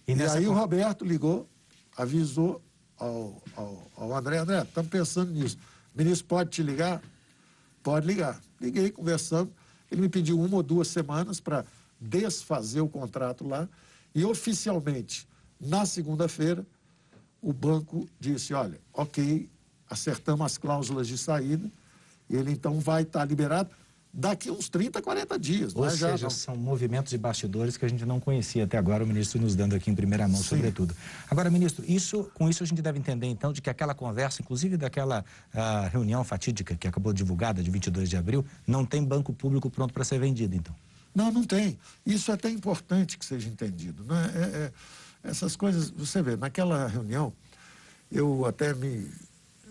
E, 0.07 0.13
e 0.13 0.23
aí 0.23 0.47
o 0.47 0.53
Roberto 0.53 1.05
ligou, 1.05 1.47
avisou 1.95 2.61
ao, 2.97 3.41
ao, 3.55 3.91
ao 3.95 4.15
André, 4.15 4.37
André, 4.37 4.61
estamos 4.61 4.89
pensando 4.89 5.31
nisso. 5.31 5.57
O 5.93 5.97
ministro 5.97 6.27
pode 6.27 6.49
te 6.49 6.63
ligar? 6.63 7.01
Pode 7.83 8.07
ligar. 8.07 8.39
Liguei, 8.59 8.91
conversando. 8.91 9.51
Ele 9.95 10.01
me 10.01 10.09
pediu 10.09 10.39
uma 10.39 10.57
ou 10.57 10.63
duas 10.63 10.89
semanas 10.89 11.39
para 11.39 11.65
desfazer 11.99 12.81
o 12.81 12.89
contrato 12.89 13.47
lá. 13.47 13.67
E 14.13 14.25
oficialmente, 14.25 15.27
na 15.59 15.85
segunda-feira, 15.85 16.65
o 17.41 17.53
banco 17.53 18.07
disse, 18.19 18.53
olha, 18.53 18.79
ok, 18.93 19.49
acertamos 19.89 20.45
as 20.45 20.57
cláusulas 20.57 21.07
de 21.07 21.17
saída 21.17 21.71
ele 22.29 22.51
então 22.51 22.79
vai 22.79 23.03
estar 23.03 23.19
tá 23.19 23.25
liberado 23.25 23.69
daqui 24.15 24.49
uns 24.49 24.69
30, 24.69 25.01
40 25.01 25.37
dias. 25.37 25.75
Ou 25.75 25.85
é 25.85 25.89
seja, 25.89 26.15
já, 26.15 26.29
são 26.29 26.55
movimentos 26.55 27.11
e 27.11 27.17
bastidores 27.17 27.75
que 27.75 27.83
a 27.83 27.89
gente 27.89 28.05
não 28.05 28.19
conhecia 28.19 28.63
até 28.63 28.77
agora, 28.77 29.03
o 29.03 29.07
ministro 29.07 29.41
nos 29.41 29.55
dando 29.55 29.75
aqui 29.75 29.91
em 29.91 29.95
primeira 29.95 30.25
mão, 30.25 30.37
Sim. 30.37 30.43
sobretudo. 30.43 30.95
Agora, 31.29 31.49
ministro, 31.49 31.83
isso, 31.85 32.31
com 32.33 32.49
isso 32.49 32.63
a 32.63 32.65
gente 32.65 32.81
deve 32.81 32.97
entender, 32.97 33.27
então, 33.27 33.51
de 33.51 33.61
que 33.61 33.69
aquela 33.69 33.93
conversa, 33.93 34.41
inclusive 34.41 34.77
daquela 34.77 35.25
uh, 35.53 35.89
reunião 35.91 36.23
fatídica 36.23 36.75
que 36.75 36.87
acabou 36.87 37.11
divulgada 37.11 37.61
de 37.61 37.69
22 37.69 38.09
de 38.09 38.15
abril, 38.15 38.45
não 38.65 38.85
tem 38.85 39.03
banco 39.03 39.33
público 39.33 39.69
pronto 39.69 39.93
para 39.93 40.05
ser 40.05 40.17
vendido, 40.17 40.55
então? 40.55 40.73
Não, 41.13 41.31
não 41.31 41.43
tem. 41.43 41.77
Isso 42.05 42.31
é 42.31 42.33
até 42.33 42.49
importante 42.49 43.17
que 43.17 43.25
seja 43.25 43.49
entendido. 43.49 44.03
Né? 44.05 44.31
É, 44.35 44.39
é, 44.39 45.29
essas 45.29 45.55
coisas, 45.55 45.89
você 45.89 46.21
vê, 46.21 46.37
naquela 46.37 46.87
reunião, 46.87 47.33
eu 48.11 48.45
até 48.45 48.73
me, 48.73 49.09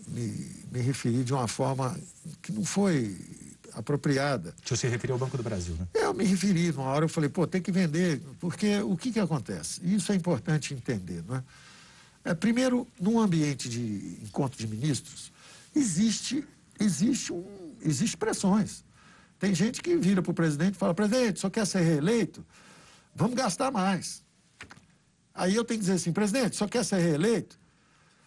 me, 0.07 0.51
me 0.71 0.81
referi 0.81 1.23
de 1.23 1.33
uma 1.33 1.47
forma 1.47 1.97
que 2.41 2.51
não 2.51 2.63
foi 2.63 3.15
apropriada. 3.75 4.55
O 4.63 4.67
senhor 4.67 4.77
se 4.77 4.87
referiu 4.87 5.15
ao 5.15 5.19
Banco 5.19 5.37
do 5.37 5.43
Brasil, 5.43 5.75
né? 5.75 5.87
Eu 5.93 6.13
me 6.13 6.23
referi, 6.23 6.71
numa 6.71 6.85
hora 6.85 7.05
eu 7.05 7.09
falei, 7.09 7.29
pô, 7.29 7.45
tem 7.45 7.61
que 7.61 7.71
vender, 7.71 8.21
porque 8.39 8.79
o 8.79 8.95
que, 8.95 9.11
que 9.11 9.19
acontece? 9.19 9.81
Isso 9.83 10.11
é 10.11 10.15
importante 10.15 10.73
entender, 10.73 11.23
não 11.27 11.35
é? 11.35 11.43
é 12.23 12.33
primeiro, 12.33 12.87
num 12.99 13.19
ambiente 13.19 13.67
de 13.69 14.17
encontro 14.23 14.57
de 14.57 14.67
ministros, 14.67 15.31
existe, 15.75 16.43
existe, 16.79 17.33
um, 17.33 17.45
existe 17.81 18.15
pressões. 18.15 18.83
Tem 19.37 19.53
gente 19.53 19.81
que 19.81 19.95
vira 19.97 20.21
para 20.21 20.31
o 20.31 20.33
presidente 20.33 20.75
e 20.75 20.77
fala, 20.77 20.93
presidente, 20.93 21.39
só 21.39 21.49
quer 21.49 21.67
ser 21.67 21.81
reeleito? 21.81 22.45
Vamos 23.13 23.35
gastar 23.35 23.71
mais. 23.71 24.23
Aí 25.33 25.53
eu 25.53 25.65
tenho 25.65 25.79
que 25.79 25.85
dizer 25.85 25.97
assim, 25.97 26.13
presidente, 26.13 26.55
só 26.55 26.67
quer 26.67 26.85
ser 26.85 26.99
reeleito? 26.99 27.59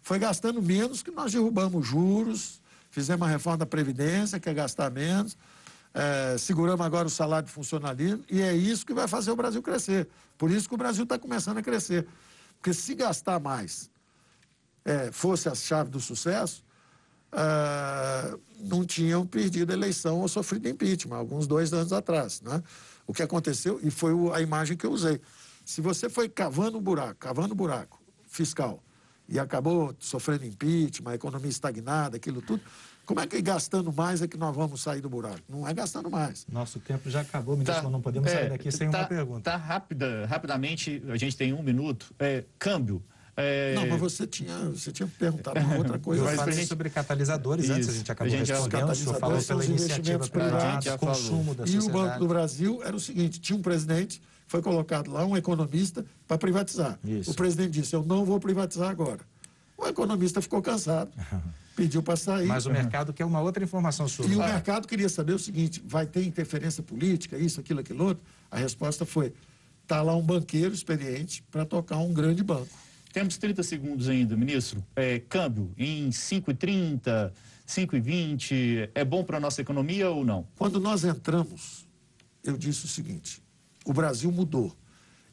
Foi 0.03 0.19
gastando 0.19 0.61
menos 0.63 1.03
que 1.03 1.11
nós 1.11 1.33
derrubamos 1.33 1.87
juros, 1.87 2.61
Fizemos 2.99 3.29
a 3.29 3.31
reforma 3.31 3.59
da 3.59 3.67
Previdência, 3.67 4.41
que 4.41 4.49
é 4.49 4.53
gastar 4.53 4.91
menos. 4.91 5.39
É, 5.95 6.37
seguramos 6.37 6.85
agora 6.85 7.07
o 7.07 7.11
salário 7.11 7.47
de 7.47 7.53
funcionalismo 7.53 8.25
e 8.29 8.43
é 8.43 8.53
isso 8.53 8.85
que 8.85 8.93
vai 8.93 9.07
fazer 9.07 9.31
o 9.31 9.37
Brasil 9.37 9.63
crescer. 9.63 10.09
Por 10.37 10.51
isso 10.51 10.69
que 10.69 10.75
o 10.75 10.77
Brasil 10.77 11.05
está 11.05 11.17
começando 11.17 11.59
a 11.59 11.63
crescer. 11.63 12.09
Porque 12.57 12.75
se 12.75 12.97
gastar 12.97 13.39
mais 13.39 13.89
é, 14.85 15.13
fosse 15.13 15.49
a 15.49 15.55
chave 15.55 15.91
do 15.91 16.01
sucesso, 16.01 16.65
é, 17.31 18.37
não 18.65 18.85
tinham 18.85 19.25
perdido 19.25 19.71
a 19.71 19.75
eleição 19.75 20.19
ou 20.19 20.27
sofrido 20.27 20.69
impeachment, 20.69 21.17
alguns 21.17 21.47
dois 21.47 21.73
anos 21.73 21.93
atrás. 21.93 22.41
Né? 22.41 22.61
O 23.07 23.15
que 23.15 23.23
aconteceu, 23.23 23.79
e 23.81 23.93
foi 23.93 24.13
a 24.35 24.41
imagem 24.41 24.77
que 24.77 24.85
eu 24.85 24.91
usei. 24.91 25.21
Se 25.65 25.81
você 25.81 26.09
foi 26.09 26.29
cavando 26.29 26.79
um 26.79 26.83
buraco, 26.83 27.15
cavando 27.15 27.55
um 27.55 27.57
buraco 27.57 28.03
fiscal, 28.27 28.83
e 29.29 29.39
acabou 29.39 29.95
sofrendo 29.99 30.45
impeachment, 30.45 31.11
a 31.11 31.15
economia 31.15 31.51
estagnada, 31.51 32.17
aquilo 32.17 32.41
tudo. 32.41 32.63
Como 33.05 33.21
é 33.21 33.27
que 33.27 33.41
gastando 33.41 33.93
mais 33.93 34.21
é 34.21 34.29
que 34.29 34.37
nós 34.37 34.55
vamos 34.55 34.83
sair 34.83 35.01
do 35.01 35.09
buraco? 35.09 35.41
Não 35.49 35.67
é 35.67 35.73
gastando 35.73 36.11
mais. 36.11 36.47
Nosso 36.47 36.79
tempo 36.79 37.09
já 37.09 37.23
acabou, 37.23 37.57
ministro, 37.57 37.85
tá, 37.85 37.91
não 37.91 38.03
podemos 38.03 38.31
é, 38.31 38.35
sair 38.35 38.49
daqui 38.51 38.71
sem 38.71 38.91
tá, 38.91 38.99
uma 38.99 39.07
pergunta. 39.07 39.51
Tá 39.51 39.57
rápida, 39.57 40.27
rapidamente, 40.27 41.03
a 41.09 41.17
gente 41.17 41.37
tem 41.37 41.53
um 41.53 41.63
minuto. 41.63 42.15
É, 42.19 42.45
câmbio. 42.59 43.03
É... 43.35 43.73
Não, 43.75 43.87
mas 43.87 44.01
você 44.01 44.27
tinha, 44.27 44.59
você 44.71 44.91
tinha 44.91 45.09
perguntado 45.19 45.61
uma 45.61 45.77
outra 45.77 45.97
coisa. 46.01 46.23
Eu 46.25 46.37
falei 46.37 46.55
gente... 46.55 46.67
sobre 46.67 46.91
catalisadores 46.91 47.67
Isso. 47.67 47.75
antes, 47.75 47.89
a 47.89 47.93
gente 47.93 48.13
acabou 48.13 48.35
a 48.35 48.37
gente 48.37 48.53
respondendo. 48.53 48.91
O 48.91 48.95
senhor 48.95 49.19
falou 49.21 49.43
pela 49.43 49.65
iniciativa 49.65 50.29
privada, 50.29 50.99
consumo 50.99 51.55
da 51.55 51.65
sociedade. 51.65 51.87
E 51.87 51.89
o 51.89 51.93
Banco 51.93 52.19
do 52.19 52.27
Brasil 52.27 52.83
era 52.83 52.97
o 52.97 53.01
seguinte, 53.01 53.41
tinha 53.41 53.57
um 53.57 53.63
presidente, 53.63 54.21
foi 54.49 54.63
colocado 54.63 55.13
lá 55.13 55.25
um 55.25 55.37
economista 55.37 56.05
para 56.27 56.39
privatizar. 56.39 56.99
Isso. 57.05 57.31
O 57.31 57.35
presidente 57.35 57.71
disse, 57.71 57.95
eu 57.95 58.03
não 58.03 58.25
vou 58.25 58.41
privatizar 58.41 58.91
agora. 58.91 59.21
O 59.77 59.87
economista 59.87 60.43
ficou 60.43 60.61
cansado, 60.61 61.13
pediu 61.77 62.03
para 62.03 62.17
sair. 62.17 62.47
Mas 62.47 62.67
o 62.67 62.71
mercado 62.71 63.13
quer 63.13 63.25
uma 63.25 63.41
outra 63.41 63.63
informação 63.63 64.09
sua. 64.09 64.27
E 64.27 64.35
o 64.35 64.39
mercado 64.39 64.89
queria 64.89 65.09
saber 65.09 65.35
o 65.35 65.39
seguinte: 65.39 65.81
vai 65.87 66.05
ter 66.05 66.25
interferência 66.25 66.83
política, 66.83 67.39
isso, 67.39 67.61
aquilo, 67.61 67.79
aquilo 67.79 68.05
outro? 68.05 68.25
A 68.51 68.59
resposta 68.59 69.07
foi: 69.07 69.33
está 69.85 70.03
lá 70.03 70.17
um 70.17 70.23
banqueiro 70.23 70.75
experiente 70.75 71.45
para 71.49 71.65
tocar 71.65 71.99
um 71.99 72.13
grande 72.13 72.43
banco. 72.43 72.69
Temos 73.13 73.39
30 73.39 73.63
segundos 73.63 74.09
ainda, 74.09 74.37
ministro. 74.37 74.85
É, 74.97 75.21
câmbio 75.21 75.73
em 75.79 76.11
5,30, 76.11 77.33
5,20, 77.67 78.91
é 78.95 79.05
bom 79.05 79.23
para 79.23 79.37
a 79.37 79.41
nossa 79.41 79.61
economia 79.61 80.11
ou 80.11 80.25
não? 80.25 80.47
Quando 80.57 80.81
nós 80.81 81.05
entramos, 81.05 81.87
eu 82.43 82.59
disse 82.59 82.85
o 82.85 82.89
seguinte: 82.89 83.41
o 83.89 83.93
Brasil 83.95 84.31
mudou. 84.31 84.77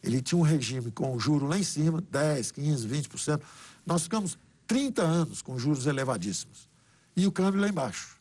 Ele 0.02 0.22
tinha 0.22 0.40
um 0.40 0.42
regime 0.42 0.90
com 0.90 1.20
juro 1.20 1.46
lá 1.46 1.60
em 1.60 1.64
cima, 1.64 2.02
10, 2.10 2.52
15, 2.52 2.88
20%. 2.88 3.42
Nós 3.86 4.04
ficamos 4.04 4.40
30 4.66 5.02
anos 5.02 5.42
com 5.42 5.60
juros 5.60 5.86
elevadíssimos. 5.86 6.70
E 7.18 7.28
o 7.28 7.34
câmbio 7.34 7.60
lá 7.60 7.68
embaixo. 7.68 8.16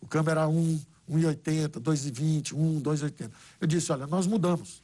O 0.00 0.06
câmbio 0.06 0.30
era 0.30 0.48
1, 0.48 0.80
1,80, 1.10 1.68
2,20, 1.80 2.54
1, 2.54 2.80
2,80. 2.80 3.30
Eu 3.60 3.66
disse, 3.66 3.92
olha, 3.92 4.06
nós 4.06 4.26
mudamos. 4.26 4.82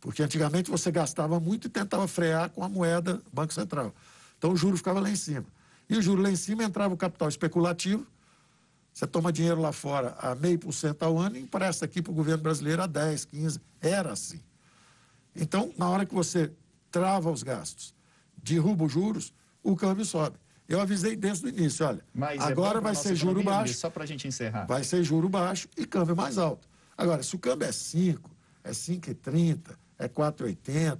Porque 0.00 0.20
antigamente 0.20 0.68
você 0.68 0.90
gastava 0.90 1.38
muito 1.38 1.68
e 1.68 1.70
tentava 1.70 2.08
frear 2.08 2.50
com 2.50 2.64
a 2.64 2.68
moeda 2.68 3.22
Banco 3.32 3.54
Central. 3.54 3.94
Então 4.36 4.50
o 4.50 4.56
juro 4.56 4.76
ficava 4.76 4.98
lá 4.98 5.08
em 5.08 5.16
cima. 5.16 5.46
E 5.88 5.96
o 5.96 6.02
juro 6.02 6.22
lá 6.22 6.30
em 6.30 6.36
cima 6.36 6.64
entrava 6.64 6.92
o 6.92 6.96
capital 6.96 7.28
especulativo. 7.28 8.04
Você 8.92 9.06
toma 9.06 9.32
dinheiro 9.32 9.60
lá 9.60 9.72
fora 9.72 10.14
a 10.18 10.34
meio 10.34 10.58
por 10.58 10.72
cento 10.72 11.02
ao 11.02 11.16
ano 11.18 11.36
e 11.36 11.40
empresta 11.40 11.84
aqui 11.84 12.02
para 12.02 12.10
o 12.10 12.14
governo 12.14 12.42
brasileiro 12.42 12.82
a 12.82 12.86
10, 12.86 13.24
15. 13.24 13.60
Era 13.80 14.12
assim. 14.12 14.40
Então, 15.34 15.72
na 15.78 15.88
hora 15.88 16.04
que 16.04 16.14
você 16.14 16.52
trava 16.90 17.30
os 17.30 17.42
gastos, 17.42 17.94
derruba 18.36 18.84
os 18.84 18.92
juros, 18.92 19.32
o 19.62 19.76
câmbio 19.76 20.04
sobe. 20.04 20.36
Eu 20.68 20.80
avisei 20.80 21.16
desde 21.16 21.46
o 21.46 21.48
início, 21.48 21.84
olha, 21.86 22.00
Mas 22.14 22.40
é 22.40 22.44
agora 22.44 22.80
pra 22.80 22.92
vai 22.92 22.94
ser 22.94 23.14
juro 23.16 23.42
baixo, 23.42 23.74
Só 23.74 23.90
para 23.90 24.04
a 24.04 24.06
gente 24.06 24.28
encerrar. 24.28 24.66
vai 24.66 24.84
ser 24.84 25.02
juro 25.02 25.28
baixo 25.28 25.68
e 25.76 25.84
câmbio 25.84 26.14
mais 26.14 26.38
alto. 26.38 26.68
Agora, 26.96 27.22
se 27.22 27.34
o 27.34 27.38
câmbio 27.38 27.66
é 27.66 27.72
5, 27.72 28.30
é 28.62 28.70
5,30, 28.70 29.76
é 29.98 30.08
4,80, 30.08 30.98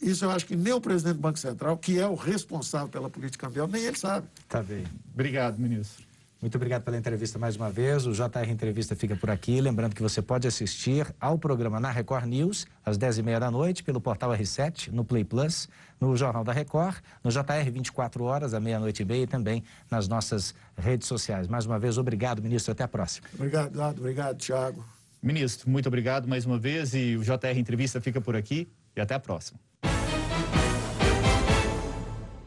isso 0.00 0.24
eu 0.24 0.30
acho 0.30 0.46
que 0.46 0.56
nem 0.56 0.72
o 0.72 0.80
presidente 0.80 1.14
do 1.16 1.20
Banco 1.20 1.38
Central, 1.38 1.76
que 1.78 1.98
é 1.98 2.06
o 2.06 2.14
responsável 2.14 2.88
pela 2.88 3.08
política 3.08 3.46
cambial, 3.46 3.66
nem 3.68 3.82
ele 3.82 3.98
sabe. 3.98 4.26
Tá 4.48 4.62
bem. 4.62 4.84
Obrigado, 5.12 5.58
ministro. 5.58 6.04
Muito 6.40 6.54
obrigado 6.54 6.82
pela 6.82 6.96
entrevista 6.96 7.38
mais 7.38 7.54
uma 7.54 7.70
vez. 7.70 8.06
O 8.06 8.12
JR 8.12 8.48
Entrevista 8.48 8.96
fica 8.96 9.14
por 9.14 9.28
aqui. 9.28 9.60
Lembrando 9.60 9.94
que 9.94 10.02
você 10.02 10.22
pode 10.22 10.48
assistir 10.48 11.06
ao 11.20 11.38
programa 11.38 11.78
na 11.78 11.90
Record 11.90 12.24
News, 12.24 12.66
às 12.84 12.96
10h30 12.96 13.38
da 13.38 13.50
noite, 13.50 13.82
pelo 13.82 14.00
portal 14.00 14.30
R7, 14.30 14.90
no 14.90 15.04
Play 15.04 15.22
Plus, 15.22 15.68
no 16.00 16.16
Jornal 16.16 16.42
da 16.42 16.52
Record, 16.52 16.96
no 17.22 17.30
JR 17.30 17.70
24 17.70 18.24
horas, 18.24 18.54
à 18.54 18.60
meia-noite 18.60 19.02
e 19.02 19.04
meia, 19.04 19.24
e 19.24 19.26
também 19.26 19.62
nas 19.90 20.08
nossas 20.08 20.54
redes 20.78 21.06
sociais. 21.06 21.46
Mais 21.46 21.66
uma 21.66 21.78
vez, 21.78 21.98
obrigado, 21.98 22.42
ministro. 22.42 22.72
Até 22.72 22.84
a 22.84 22.88
próxima. 22.88 23.28
Obrigado, 23.34 23.72
Dado. 23.72 23.98
Obrigado, 23.98 24.38
Tiago. 24.38 24.82
Ministro, 25.22 25.68
muito 25.68 25.86
obrigado 25.86 26.26
mais 26.26 26.46
uma 26.46 26.58
vez 26.58 26.94
e 26.94 27.14
o 27.16 27.22
JR 27.22 27.58
Entrevista 27.58 28.00
fica 28.00 28.22
por 28.22 28.34
aqui 28.34 28.66
e 28.96 29.00
até 29.00 29.14
a 29.14 29.20
próxima. 29.20 29.60